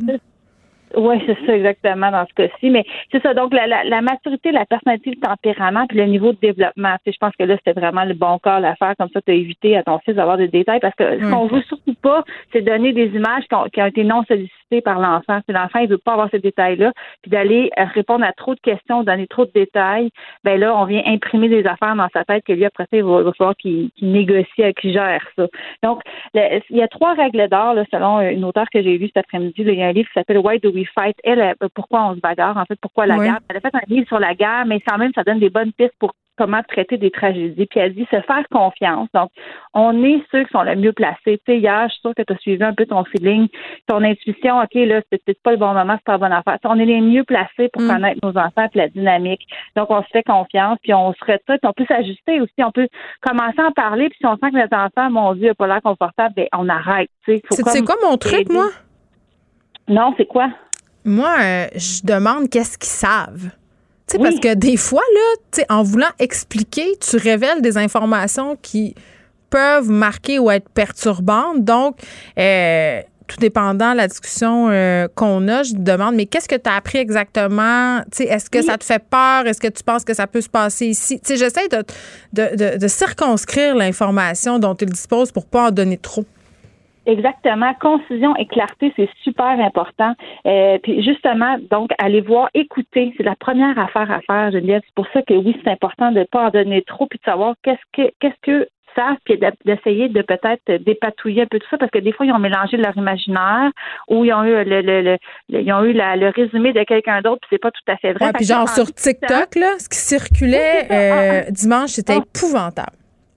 [0.96, 2.70] Oui, c'est ça exactement dans ce cas-ci.
[2.70, 3.34] Mais c'est ça.
[3.34, 6.96] Donc, la, la, maturité, la personnalité, le tempérament, puis le niveau de développement.
[7.06, 8.94] je pense que là, c'était vraiment le bon cas à faire.
[8.98, 10.80] Comme ça, tu as évité à ton fils d'avoir des détails.
[10.80, 14.22] Parce que ce qu'on veut surtout pas, c'est donner des images qui ont, été non
[14.26, 15.40] sollicitées par l'enfant.
[15.46, 16.92] Si l'enfant, il veut pas avoir ces détails-là,
[17.22, 20.10] puis d'aller euh, répondre à trop de questions, donner trop de détails,
[20.44, 23.04] ben là, on vient imprimer des affaires dans sa tête que lui, après ça, il
[23.04, 25.46] va, falloir qu'il négocie, qu'il gère ça.
[25.82, 26.02] Donc,
[26.34, 29.54] il y a trois règles d'or, selon une auteure que j'ai lue cet après-midi.
[29.58, 31.16] Il y a un livre qui s'appelle Why Do We Fight?
[31.24, 33.38] Elle, euh, pourquoi on se bagarre, en fait, pourquoi la guerre?
[33.48, 35.72] Elle a fait un livre sur la guerre, mais quand même, ça donne des bonnes
[35.72, 37.66] pistes pour comment traiter des tragédies.
[37.66, 39.08] Puis elle dit se faire confiance.
[39.12, 39.30] Donc,
[39.74, 41.38] on est ceux qui sont le mieux placés.
[41.38, 43.48] Tu sais, hier, je suis sûre que tu as suivi un peu ton feeling,
[43.86, 44.60] ton intuition.
[44.60, 46.58] OK, là, c'est peut-être pas le bon moment, c'est pas la bonne affaire.
[46.64, 47.88] on est les mieux placés pour mm.
[47.88, 49.46] connaître nos enfants et la dynamique.
[49.76, 52.54] Donc, on se fait confiance, puis on se retrouve, on peut s'ajuster aussi.
[52.58, 52.88] On peut
[53.20, 55.66] commencer à en parler, puis si on sent que les enfants, mon Dieu, n'a pas
[55.66, 57.10] l'air confortable, ben, on arrête.
[57.26, 57.40] C'est
[57.84, 58.68] quoi mon truc, moi?
[59.88, 60.50] Non, c'est quoi?
[61.04, 63.50] Moi, euh, je demande qu'est-ce qu'ils savent.
[64.16, 68.94] Parce que des fois, là, en voulant expliquer, tu révèles des informations qui
[69.50, 71.64] peuvent marquer ou être perturbantes.
[71.64, 71.96] Donc,
[72.38, 76.56] euh, tout dépendant de la discussion euh, qu'on a, je te demande, mais qu'est-ce que
[76.56, 78.02] tu as appris exactement?
[78.18, 79.46] Est-ce que ça te fait peur?
[79.46, 81.20] Est-ce que tu penses que ça peut se passer ici?
[81.28, 81.84] J'essaie de,
[82.32, 86.24] de, de, circonscrire l'information dont il dispose pour pas en donner trop.
[87.08, 87.72] Exactement.
[87.80, 90.12] Concision et clarté, c'est super important.
[90.46, 94.82] Euh, puis justement, donc, aller voir, écouter, c'est la première affaire à faire, Geneviève.
[94.84, 97.24] C'est pour ça que oui, c'est important de ne pas en donner trop, puis de
[97.24, 101.78] savoir qu'est-ce que qu'est-ce que ça, puis d'essayer de peut-être dépatouiller un peu tout ça,
[101.78, 103.70] parce que des fois, ils ont mélangé leur imaginaire
[104.08, 105.18] ou ils ont eu le, le, le,
[105.48, 108.26] ils ont eu le résumé de quelqu'un d'autre, puis c'est pas tout à fait vrai.
[108.26, 112.24] Ouais, puis genre sur TikTok, là, ce qui circulait euh, dimanche, c'était ah.
[112.26, 112.96] épouvantable.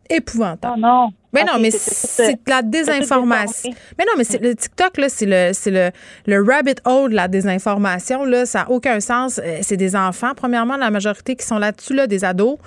[0.09, 0.73] Épouvantable.
[0.75, 1.09] Oh non.
[1.33, 3.71] Mais non, mais c'est de la désinformation.
[3.97, 5.91] Mais non, mais c'est le TikTok là, c'est le c'est le,
[6.25, 9.39] le rabbit hole de la désinformation là, ça n'a aucun sens.
[9.39, 12.57] Euh, c'est des enfants, premièrement, la majorité qui sont là-dessus là, des ados.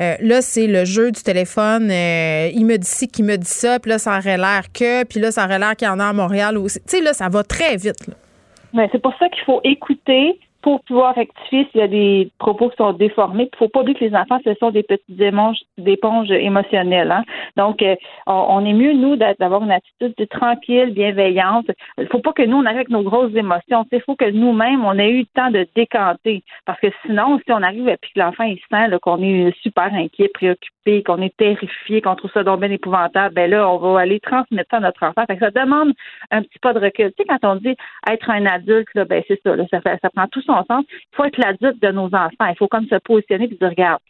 [0.00, 1.90] Euh, là, c'est le jeu du téléphone.
[1.90, 5.04] Euh, il me dit ci, qui me dit ça, puis là, ça aurait l'air que,
[5.04, 6.80] puis là, ça aurait l'air qu'il y en a à Montréal aussi.
[6.80, 8.06] Tu sais, là, ça va très vite.
[8.06, 8.86] Là.
[8.92, 12.76] c'est pour ça qu'il faut écouter, pour pouvoir rectifier s'il y a des propos qui
[12.76, 13.44] sont déformés.
[13.44, 17.10] Il ne faut pas oublier que les enfants, ce sont des petites éponges, émotionnelles.
[17.10, 17.24] Hein.
[17.56, 17.96] Donc, euh,
[18.26, 21.66] on, est mieux, nous, d'avoir une attitude tranquille, bienveillante.
[21.98, 23.86] Il ne faut pas que nous, on arrive avec nos grosses émotions.
[23.92, 26.42] Il faut que nous-mêmes, on ait eu le temps de décanter.
[26.66, 30.30] Parce que sinon, si on arrive et que l'enfant, il sent qu'on est super inquiet,
[30.32, 34.20] préoccupé, qu'on est terrifié, qu'on trouve ça donc bien épouvantable, ben là, on va aller
[34.20, 35.24] transmettre ça à notre enfant.
[35.26, 35.92] Fait que ça demande
[36.30, 37.12] un petit pas de recul.
[37.12, 37.76] Tu sais, quand on dit
[38.10, 41.38] être un adulte, là, ben c'est ça, là, ça, ça prend tout il faut être
[41.38, 42.46] l'adulte de nos enfants.
[42.48, 44.00] Il faut comme se positionner et dire, regarde,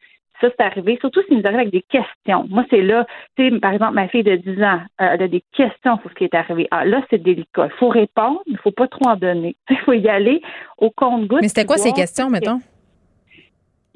[0.40, 2.46] ça, c'est arrivé, surtout s'ils nous arrivent avec des questions.
[2.48, 3.06] Moi, c'est là,
[3.36, 6.08] tu sais, par exemple, ma fille de 10 ans, euh, elle a des questions sur
[6.08, 6.66] ce qui est arrivé.
[6.70, 7.66] Ah, là, c'est délicat.
[7.66, 9.56] Il faut répondre, il ne faut pas trop en donner.
[9.70, 10.40] Il faut y aller
[10.78, 11.42] au compte-goutte.
[11.42, 12.60] Mais c'était quoi ces questions, mettons?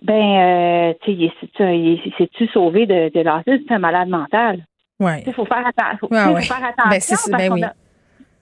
[0.04, 3.64] Ben, euh, tu sais, c'est-tu sauvé de, de l'asile?
[3.66, 4.60] C'est un malade mental.
[5.00, 5.24] Ouais.
[5.26, 6.42] Il faut faire, atten- faut, Ouais, faut ouais.
[6.42, 7.16] faire attention.
[7.32, 7.62] Ben, ben oui.
[7.64, 7.72] a-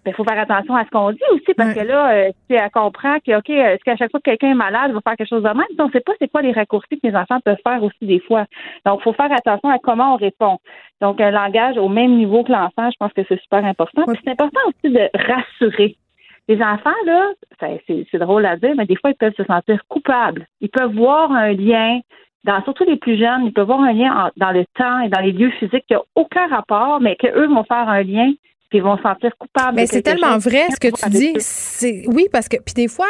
[0.04, 2.60] ben, faut faire attention à ce qu'on dit aussi, parce que là, euh, tu sais,
[2.62, 5.00] elle comprend que, OK, euh, est-ce qu'à chaque fois que quelqu'un est malade, il va
[5.02, 5.62] faire quelque chose de même?
[5.78, 8.18] On ne sait pas c'est quoi les raccourcis que les enfants peuvent faire aussi des
[8.18, 8.44] fois.
[8.84, 10.58] Donc, il faut faire attention à comment on répond.
[11.00, 14.02] Donc, un langage au même niveau que l'enfant, je pense que c'est super important.
[14.08, 15.96] Puis c'est important aussi de rassurer.
[16.48, 17.30] Les enfants, là,
[17.86, 20.46] c'est drôle à dire, mais des fois, ils peuvent se sentir coupables.
[20.60, 22.00] Ils peuvent voir un lien,
[22.44, 25.08] dans, surtout les plus jeunes, ils peuvent voir un lien en- dans le temps et
[25.08, 28.32] dans les lieux physiques qui n'a aucun rapport, mais qu'eux vont faire un lien
[28.68, 29.76] puis ils vont se sentir coupables.
[29.76, 31.34] Mais c'est tellement chose vrai ce que tu dis.
[31.40, 33.06] C'est oui parce que puis des fois,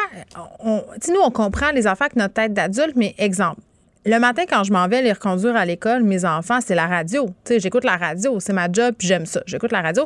[0.59, 3.61] on, nous on comprend les enfants avec notre tête d'adulte, mais exemple.
[4.05, 7.27] Le matin, quand je m'en vais les reconduire à l'école, mes enfants, c'est la radio.
[7.27, 9.41] Tu sais, j'écoute la radio, c'est ma job, puis j'aime ça.
[9.47, 10.03] J'écoute la radio.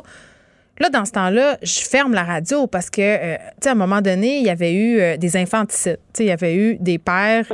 [0.79, 3.75] Là, dans ce temps-là, je ferme la radio parce que, euh, tu sais, à un
[3.75, 5.99] moment donné, il y avait eu euh, des infanticides.
[6.13, 7.51] Tu sais, il y avait eu des pères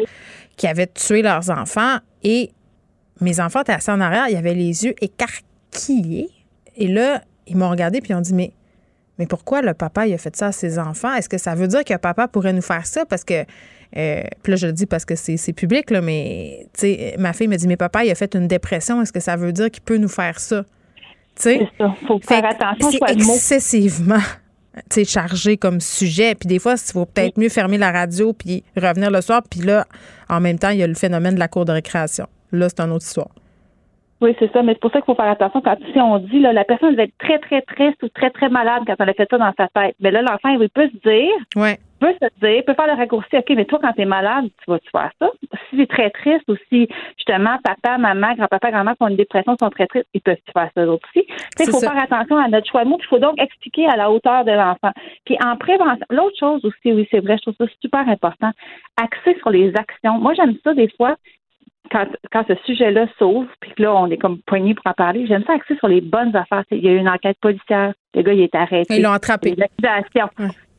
[0.57, 2.51] qui avaient tué leurs enfants et
[3.21, 6.29] mes enfants étaient assis en arrière, ils avaient les yeux écarquillés.
[6.75, 8.51] Et là, ils m'ont regardé puis ils ont dit, mais
[9.19, 11.13] mais pourquoi le papa il a fait ça à ses enfants?
[11.13, 13.05] Est-ce que ça veut dire que papa pourrait nous faire ça?
[13.05, 13.45] Parce que,
[13.95, 17.15] euh, puis là, je le dis parce que c'est c'est public, là, mais, tu sais,
[17.19, 19.01] ma fille me dit, mais papa, il a fait une dépression.
[19.01, 20.63] Est-ce que ça veut dire qu'il peut nous faire ça?
[21.35, 21.93] C'est ça.
[22.07, 24.19] Faut faire attention C'est excessivement
[25.05, 26.35] chargé comme sujet.
[26.35, 29.41] Puis des fois, il faut peut-être mieux fermer la radio puis revenir le soir.
[29.49, 29.85] Puis là,
[30.29, 32.27] en même temps, il y a le phénomène de la cour de récréation.
[32.51, 33.29] Là, c'est une autre histoire.
[34.21, 36.39] Oui, c'est ça, mais c'est pour ça qu'il faut faire attention quand si on dit
[36.39, 39.13] là, la personne va être très, très triste ou très, très malade quand elle a
[39.13, 39.95] fait ça dans sa tête.
[39.99, 41.77] Mais là, l'enfant, il peut se dire, Ouais.
[42.03, 44.71] Peut se dire, il peut faire le raccourci, OK, mais toi, quand t'es malade, tu
[44.71, 45.29] vas-tu faire ça?
[45.69, 49.55] Si t'es très triste ou si justement papa, maman, grand-papa, grand-mère qui ont une dépression
[49.59, 51.01] sont très tristes, ils peuvent faire ça aussi?
[51.13, 51.91] Tu sais, C'est Il faut ça.
[51.91, 54.43] faire attention à notre choix de mots, puis il faut donc expliquer à la hauteur
[54.43, 54.91] de l'enfant.
[55.25, 58.51] Puis en prévention, l'autre chose aussi, oui, c'est vrai, je trouve ça super important,
[59.01, 60.19] axer sur les actions.
[60.19, 61.15] Moi, j'aime ça des fois,
[61.91, 65.25] quand, quand ce sujet-là s'ouvre, puis que là, on est comme poigné pour en parler,
[65.27, 66.63] j'aime ça axer sur les bonnes affaires.
[66.71, 68.95] Il y a eu une enquête policière, le gars, il est arrêté.
[68.97, 69.55] Ils l'ont attrapé.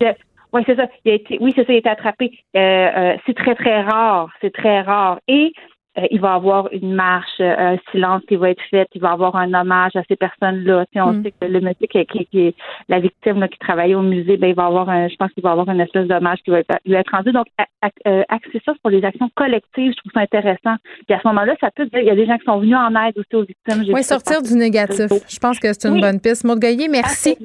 [0.00, 0.14] Y
[0.54, 0.86] Oui, c'est ça.
[1.04, 2.30] Il a été, oui, c'est ça, il a été attrapé.
[2.56, 4.30] Euh, euh, c'est très, très rare.
[4.40, 5.18] C'est très rare.
[5.28, 5.52] Et
[5.98, 8.88] euh, il va y avoir une marche, euh, un silence qui va être fait.
[8.94, 10.86] Il va y avoir un hommage à ces personnes-là.
[10.86, 11.22] Tu sais, on Mm.
[11.22, 12.54] sait que le monsieur qui, qui, qui est
[12.88, 15.30] la victime là, qui travaillait au musée, ben, il va y avoir un, je pense
[15.32, 17.30] qu'il va y avoir une espèce d'hommage qui va être, lui être rendu.
[17.32, 17.46] Donc,
[17.82, 20.76] axer ça sur les actions collectives, je trouve ça intéressant.
[21.06, 22.76] Puis à ce moment-là, ça peut dire, il y a des gens qui sont venus
[22.76, 23.94] en aide aussi aux victimes.
[23.94, 25.06] Oui, sortir du négatif.
[25.28, 26.00] Je pense que c'est une Oui.
[26.00, 26.44] bonne piste.
[26.44, 27.36] Maud Goyer, merci.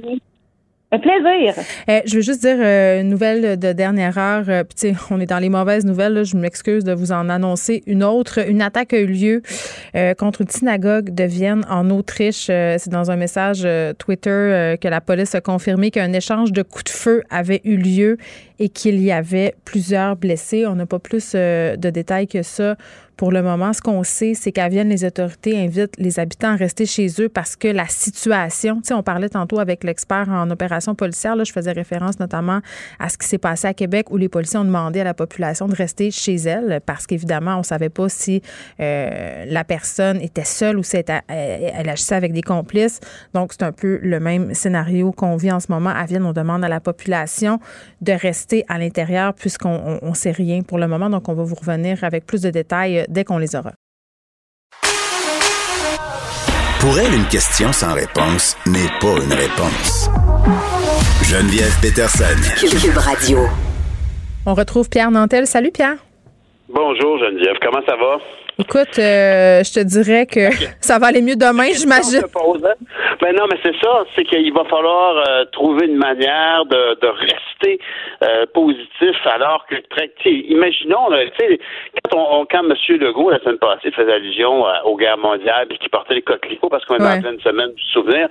[0.91, 1.53] Un plaisir.
[1.87, 4.45] Euh, je veux juste dire euh, une nouvelle de dernière heure.
[4.49, 4.63] Euh,
[5.11, 6.23] on est dans les mauvaises nouvelles.
[6.25, 8.39] Je m'excuse de vous en annoncer une autre.
[8.49, 9.43] Une attaque a eu lieu
[10.17, 12.45] contre une synagogue de Vienne en Autriche.
[12.47, 13.67] C'est dans un message
[13.97, 18.17] Twitter que la police a confirmé qu'un échange de coups de feu avait eu lieu
[18.59, 20.65] et qu'il y avait plusieurs blessés.
[20.65, 22.75] On n'a pas plus de détails que ça.
[23.19, 26.55] Pour le moment, ce qu'on sait, c'est qu'à Vienne, les autorités invitent les habitants à
[26.55, 30.49] rester chez eux parce que la situation, tu sais, on parlait tantôt avec l'expert en
[30.49, 32.61] opération policière, là, je faisais référence notamment
[32.97, 35.67] à ce qui s'est passé à Québec où les policiers ont demandé à la population
[35.67, 38.41] de rester chez elle parce qu'évidemment, on savait pas si
[38.79, 43.01] euh, la personne était seule ou si elle- elle agissait avec des complices.
[43.33, 45.89] Donc, c'est un peu le même scénario qu'on vit en ce moment.
[45.89, 47.59] À Vienne, on demande à la population
[47.99, 51.09] de rester à l'intérieur puisqu'on ne sait rien pour le moment.
[51.09, 53.73] Donc, on va vous revenir avec plus de détails euh, dès qu'on les aura.
[56.79, 60.09] Pour elle, une question sans réponse n'est pas une réponse.
[61.23, 62.39] Geneviève Peterson.
[62.57, 63.39] Cube Radio.
[64.45, 65.45] On retrouve Pierre Nantel.
[65.45, 65.97] Salut Pierre.
[66.69, 68.17] Bonjour Geneviève, comment ça va?
[68.59, 72.21] Écoute, euh, je te dirais que ça va aller mieux demain, j'imagine.
[73.21, 77.07] Ben non, mais c'est ça, c'est qu'il va falloir euh, trouver une manière de, de
[77.07, 77.79] rester
[78.23, 79.75] euh, positif alors que,
[80.27, 81.59] imaginons, là, tu sais,
[82.11, 82.73] quand, on, on- quand M.
[82.97, 86.83] Legault, la semaine passée, faisait allusion aux guerres mondiales et qu'il portait les coquelicots parce
[86.85, 87.17] qu'on est Ouais.
[87.17, 88.27] en pleine semaine du souvenir,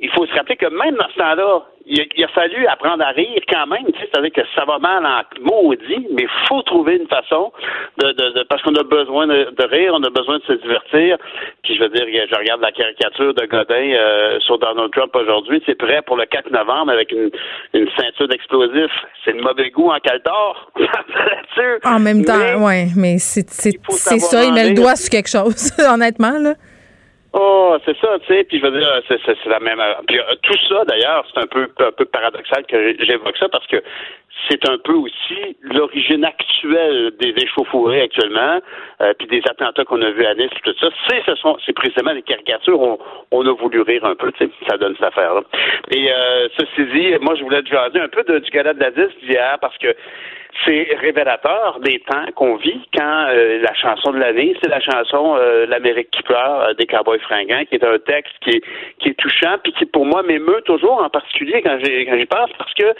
[0.00, 3.02] il faut se rappeler que même dans ce temps-là, il a, il a fallu apprendre
[3.04, 3.84] à rire quand même.
[3.86, 7.52] tu sais, C'est-à-dire que ça va mal en maudit, mais il faut trouver une façon
[7.98, 10.52] de, de, de- parce qu'on a besoin de, de rire, on a besoin de se
[10.54, 11.18] divertir.
[11.62, 15.62] Puis je veux dire, je regarde la caricature de Godin euh, sur Donald Trump aujourd'hui.
[15.66, 17.30] C'est prêt pour le 4 novembre avec une,
[17.74, 18.90] une ceinture d'explosifs.
[19.24, 20.70] C'est de mauvais goût en caltar.
[21.84, 25.72] En même temps, Mais- ouais, mais c'est ça, il met le doigt sur quelque chose,
[25.92, 26.38] honnêtement.
[26.38, 26.54] Là.
[27.32, 29.80] Oh, c'est ça, tu sais, puis je veux dire, c'est, la même.
[30.08, 33.66] Puis euh, tout ça, d'ailleurs, c'est un peu, un peu paradoxal que j'évoque ça parce
[33.68, 33.80] que
[34.48, 38.60] c'est un peu aussi l'origine actuelle des échauffourées actuellement,
[39.00, 40.88] euh, puis des attentats qu'on a vus à Nice, tout ça.
[41.08, 42.80] C'est ce sont, c'est précisément des caricatures.
[42.80, 42.98] On,
[43.30, 45.42] on a voulu rire un peu, tu sais, ça donne cette affaire-là.
[45.92, 48.90] Et euh, ceci dit, moi, je voulais te jaser un peu du gala de la
[48.90, 49.94] disque d'hier parce que
[50.64, 55.36] c'est révélateur des temps qu'on vit quand euh, la chanson de l'année, c'est la chanson
[55.36, 58.62] euh, L'Amérique qui pleure euh, des Cowboys fringants, qui est un texte qui est,
[58.98, 62.26] qui est touchant, puis qui pour moi m'émeut toujours, en particulier quand j'y quand j'y
[62.26, 62.94] pense, parce que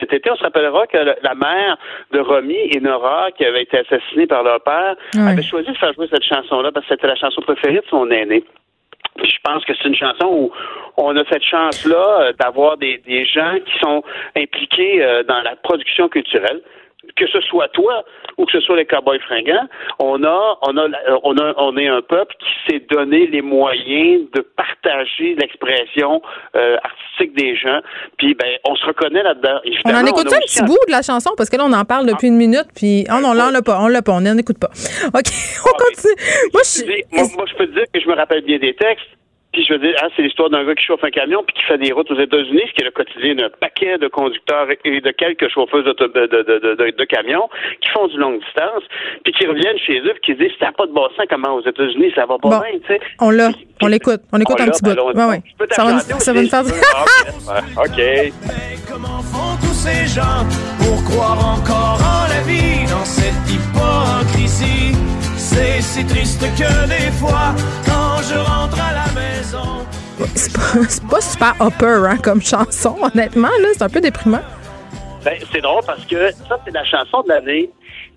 [0.00, 1.78] cet été, on se rappellera que la mère
[2.12, 5.92] de Romy et Nora, qui avait été assassinée par leur père, avait choisi de faire
[5.94, 8.44] jouer cette chanson-là parce que c'était la chanson préférée de son aîné.
[9.16, 10.52] Puis je pense que c'est une chanson où
[10.96, 14.02] on a cette chance-là euh, d'avoir des, des gens qui sont
[14.36, 16.60] impliqués euh, dans la production culturelle.
[17.14, 18.04] Que ce soit toi
[18.38, 19.66] ou que ce soit les cowboys fringants,
[19.98, 23.40] on a, on a, la- on a, on est un peuple qui s'est donné les
[23.42, 26.20] moyens de partager l'expression
[26.54, 27.80] euh, artistique des gens.
[28.18, 29.60] Puis ben, on se reconnaît là-dedans.
[29.84, 32.06] On en écoute un petit bout de la chanson parce que là, on en parle
[32.06, 33.04] depuis une minute, puis.
[33.10, 34.68] Oh non, là, on l'a pas, on l'a pas, on n'en écoute pas.
[35.14, 35.28] OK,
[35.64, 36.14] on continue.
[36.52, 39.06] Moi, je moi, moi, je peux te dire que je me rappelle bien des textes.
[39.56, 41.62] Puis je veux dire, hein, c'est l'histoire d'un gars qui chauffe un camion puis qui
[41.64, 45.00] fait des routes aux États-Unis, ce qui est le quotidien d'un paquet de conducteurs et
[45.00, 47.48] de quelques chauffeurs de, de, de, de, de camions
[47.80, 48.82] qui font du longue distance,
[49.24, 51.54] puis qui reviennent chez eux puis qui disent, ça n'a pas de bon sens comment
[51.54, 52.60] aux États-Unis, ça va pas Bon.
[52.60, 53.00] bien, tu sais.
[53.18, 53.48] On l'a,
[53.80, 55.18] on l'écoute, on écoute On un petit ben bout.
[55.18, 55.42] Ouais, ouais.
[55.58, 56.62] Peux Ça va, nous- t'accorder ça va nous faire.
[57.48, 58.00] Ah, OK.
[59.32, 60.44] font tous ces gens
[60.78, 64.95] pour croire encore en la vie dans cette hypocrisie?
[65.56, 67.54] C'est si triste que des fois,
[67.86, 69.86] quand je rentre à la maison.
[70.34, 73.48] C'est pas, c'est pas super upper hein, comme chanson, honnêtement.
[73.62, 74.42] là, C'est un peu déprimant.
[75.24, 77.70] Ben, c'est drôle parce que ça, c'est la chanson de l'année.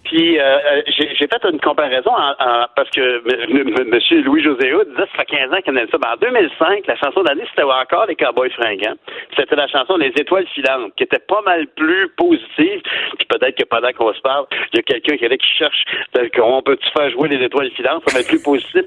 [0.05, 4.23] Puis euh, euh, j'ai fait une comparaison en- en- parce que M.
[4.23, 5.97] Louis-José disait ça fait 15 ans qu'il aime ça.
[5.97, 8.95] Ben, en 2005, la chanson de l'année, c'était encore les Cowboys fringants.
[9.35, 12.81] C'était la chanson Les Étoiles filantes, qui était pas mal plus positive.
[13.17, 15.83] Puis peut-être que pendant qu'on se parle, il y a quelqu'un qui, qui cherche
[16.17, 18.83] euh, on peut-tu faire jouer les Étoiles filantes, ça va être plus positif.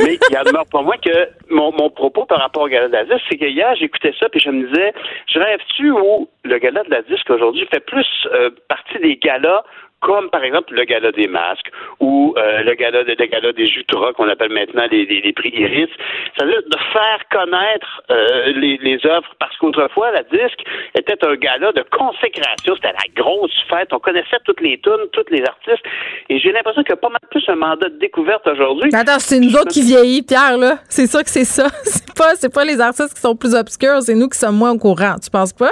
[0.00, 2.88] Mais il y en demeure pour moi que mon, mon propos par rapport au Gala
[2.88, 4.92] de la disque, c'est que hier, j'écoutais ça, puis je me disais,
[5.26, 9.62] je rêve-tu où le Gala de la disque aujourd'hui fait plus euh, partie des galas
[10.00, 11.70] comme par exemple le gala des masques
[12.00, 15.32] ou euh, le gala de, le gala des Jutras qu'on appelle maintenant les, les, les
[15.32, 15.90] prix Iris.
[16.34, 20.62] C'est-à-dire de faire connaître euh, les, les œuvres parce qu'autrefois la disque
[20.94, 25.24] était un gala de consécration, c'était la grosse fête, on connaissait toutes les tunes, tous
[25.30, 25.84] les artistes
[26.28, 28.90] et j'ai l'impression qu'il y a pas mal plus un mandat de découverte aujourd'hui.
[28.94, 30.78] Attends, c'est nous autres qui vieillit, Pierre, là.
[30.88, 31.68] C'est sûr que c'est ça.
[31.84, 34.72] C'est pas, c'est pas les artistes qui sont plus obscurs, c'est nous qui sommes moins
[34.72, 35.14] au courant.
[35.22, 35.70] Tu penses pas?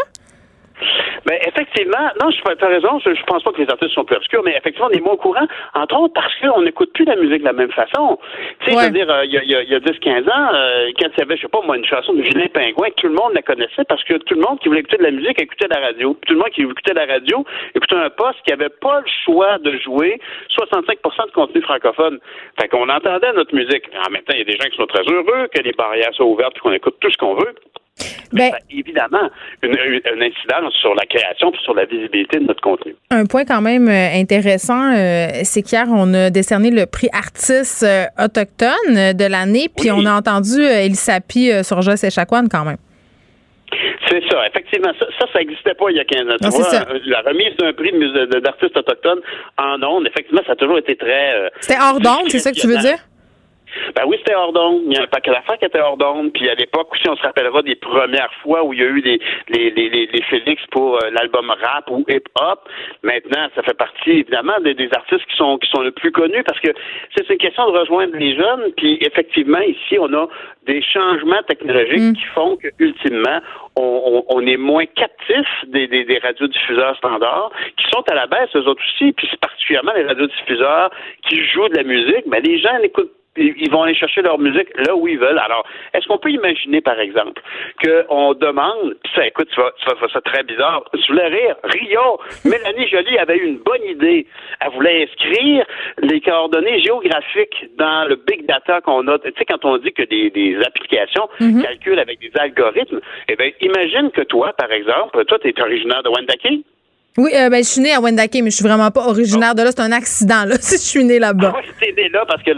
[1.27, 4.17] Ben, effectivement, non, je as raison, je, je pense pas que les artistes sont plus
[4.17, 7.17] obscurs, mais effectivement, on est moins au courant, entre autres parce qu'on n'écoute plus la
[7.17, 8.19] musique de la même façon.
[8.61, 10.91] Tu sais, je veux dire, euh, il y a, y a- a 10-15 ans, euh,
[10.99, 13.15] quand il y avait, je sais pas moi, une chanson de Julien Pingouin, tout le
[13.15, 15.69] monde la connaissait parce que tout le monde qui voulait écouter de la musique écoutait
[15.69, 16.17] la radio.
[16.27, 17.45] Tout le monde qui écoutait la radio
[17.75, 20.21] écoutait un poste qui avait pas le choix de jouer
[20.57, 22.19] 65% de contenu francophone.
[22.61, 23.85] Fait qu'on entendait notre musique.
[24.07, 26.13] En même temps, il y a des gens qui sont très heureux que les barrières
[26.15, 27.55] soient ouvertes et qu'on écoute tout ce qu'on veut.
[28.33, 29.31] Ben, Ça a évidemment
[29.63, 32.95] une, une- une incidence sur la création et sur la visibilité de notre contenu.
[33.11, 37.83] Un point quand même euh, intéressant, euh, c'est qu'hier, on a décerné le prix artiste
[37.85, 42.77] euh, autochtone de l'année, puis on a entendu Elisapi euh, sur Joyce Echaquan quand même.
[44.09, 44.91] C'est ça, effectivement.
[44.99, 46.37] Ça, ça, n'existait pas il y a 15 ans.
[46.41, 47.93] Non, vois, euh, la remise d'un prix
[48.43, 49.21] d'artistes autochtones
[49.59, 51.35] en ondes, effectivement, ça a toujours été très...
[51.35, 52.97] euh, C'était hors d'onde, c'est ça que tu veux dire?
[53.95, 54.83] Ben oui, c'était hors d'onde.
[54.87, 56.33] Il y a un paquet d'affaires qui était hors d'onde.
[56.33, 59.01] Puis à l'époque aussi, on se rappellera des premières fois où il y a eu
[59.01, 62.69] les, les, les, les, les Félix pour euh, l'album rap ou hip-hop.
[63.03, 66.43] Maintenant, ça fait partie évidemment des, des artistes qui sont qui sont le plus connus
[66.45, 66.69] parce que
[67.17, 68.73] c'est une question de rejoindre les jeunes.
[68.77, 70.27] Puis effectivement, ici, on a
[70.67, 73.41] des changements technologiques qui font que ultimement,
[73.77, 78.27] on, on, on est moins captif des, des, des radiodiffuseurs standards qui sont à la
[78.27, 79.13] baisse eux autres aussi.
[79.13, 80.91] Puis c'est particulièrement les radiodiffuseurs
[81.29, 82.27] qui jouent de la musique.
[82.27, 85.39] Mais les gens n'écoutent ils vont aller chercher leur musique là où ils veulent.
[85.39, 87.41] Alors, est-ce qu'on peut imaginer, par exemple,
[87.83, 92.21] qu'on demande, ça, écoute, tu vas, tu vas ça très bizarre, tu voulais rire, Rio,
[92.45, 94.27] Mélanie Joly avait eu une bonne idée.
[94.61, 95.65] Elle voulait inscrire
[95.99, 99.19] les coordonnées géographiques dans le big data qu'on a.
[99.19, 103.51] Tu sais, quand on dit que des, des applications calculent avec des algorithmes, eh bien,
[103.61, 106.65] imagine que toi, par exemple, toi, tu es originaire de Wendake.
[107.17, 109.63] Oui, euh, ben, je suis née à Wendake, mais je suis vraiment pas originaire de
[109.63, 109.71] là.
[109.73, 111.53] C'est un accident, là, si je suis née là-bas.
[111.53, 112.53] Ah ouais, t'es né là parce que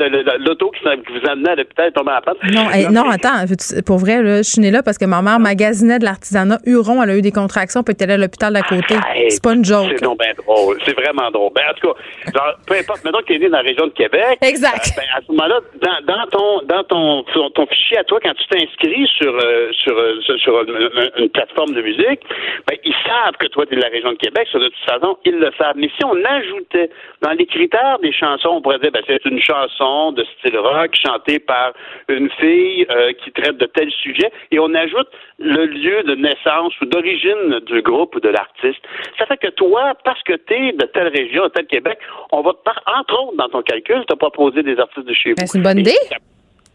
[0.47, 2.35] l'auto qui, vous amenait à l'hôpital est tombée à la panne.
[2.53, 3.47] Non, hey, non, attends,
[3.87, 7.03] pour vrai, là, je suis née là parce que ma mère magasinait de l'artisanat Huron.
[7.03, 8.97] Elle a eu des contractions, puis elle était allée à l'hôpital d'à côté.
[9.31, 9.87] C'est pas une joke.
[9.97, 10.79] C'est donc bien drôle.
[10.85, 11.53] C'est vraiment drôle.
[11.55, 12.01] Ben, en tout cas,
[12.37, 14.39] genre, peu importe, maintenant que tu es né dans la région de Québec.
[14.43, 14.93] Exact.
[14.93, 18.19] euh, ben, à ce moment-là, dans, dans ton dans ton, ton, ton fichier à toi,
[18.23, 22.21] quand tu t'inscris sur, euh, sur, euh, sur, sur une, une- plateforme de musique,
[22.69, 24.40] ben, ils savent que toi, tu es de la région de Québec.
[24.53, 25.77] De toute façon, ils le savent.
[25.77, 26.91] Mais si on ajoutait
[27.23, 30.95] dans les critères des chansons, on pourrait dire, ben, c'est une chanson de style rock
[30.95, 31.73] chantée par
[32.09, 35.09] une fille euh, qui traite de tel sujet, et on ajoute
[35.39, 38.83] le lieu de naissance ou d'origine du groupe ou de l'artiste.
[39.19, 41.99] Ça fait que toi, parce que tu es de telle région, de tel Québec,
[42.33, 45.31] on va te par entre autres, dans ton calcul, te proposer des artistes de chez
[45.31, 45.37] vous.
[45.37, 45.93] Ben, c'est une bonne idée.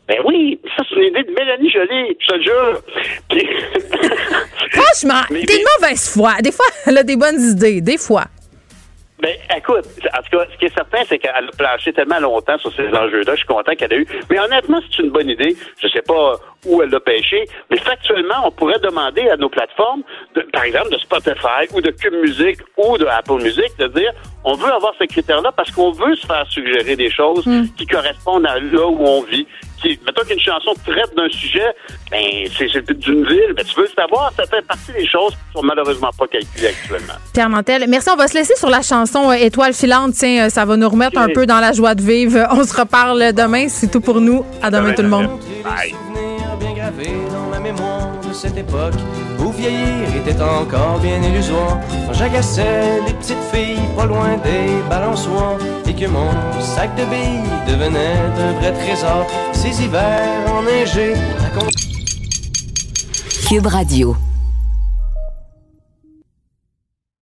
[0.08, 2.82] Ben oui, ça c'est une idée de Mélanie Jolie, je te le jure.
[3.30, 3.48] Puis-
[4.72, 6.34] Franchement, t'es de mauvaise foi.
[6.44, 7.82] Des fois, elle a des bonnes idées.
[7.82, 8.26] Des fois.
[9.20, 12.58] Ben, écoute, en tout cas, ce qui est certain, c'est qu'elle a planché tellement longtemps
[12.58, 13.32] sur ces enjeux-là.
[13.32, 14.08] Je suis content qu'elle ait eu.
[14.30, 15.56] Mais honnêtement, c'est une bonne idée.
[15.82, 16.34] Je sais pas
[16.66, 20.02] où elle l'a pêché, mais factuellement, on pourrait demander à nos plateformes,
[20.36, 24.12] de- par exemple de Spotify ou de Cube Music ou de Apple Music, de dire
[24.44, 27.46] on veut avoir ce critère-là parce qu'on veut se faire suggérer des choses
[27.78, 29.48] qui correspondent à là où on vit.
[29.86, 31.68] Qui, mettons qu'une chanson traite d'un sujet,
[32.10, 35.62] ben, c'est d'une ville, ben, tu veux savoir, ça fait partie des choses qui sont
[35.62, 37.14] malheureusement pas calculées actuellement.
[37.34, 38.10] Pierre Nantel, merci.
[38.12, 40.14] On va se laisser sur la chanson euh, Étoile filante.
[40.14, 42.48] Tiens, euh, ça va nous remettre un peu dans la joie de vivre.
[42.52, 43.68] On se reparle demain.
[43.70, 44.44] C'est tout pour nous.
[44.64, 45.30] À demain, tout le monde.
[45.64, 46.35] bien
[47.32, 48.94] dans ma mémoire de cette époque
[49.40, 51.80] où vieillir était encore bien illusoire.
[52.06, 55.58] Quand j'agaçais les petites filles pas loin des balançoires
[55.88, 56.30] et que mon
[56.62, 59.26] sac de billes devenait un vrai trésor.
[59.54, 61.16] Ces hivers enneigés
[63.48, 64.16] Cube Radio.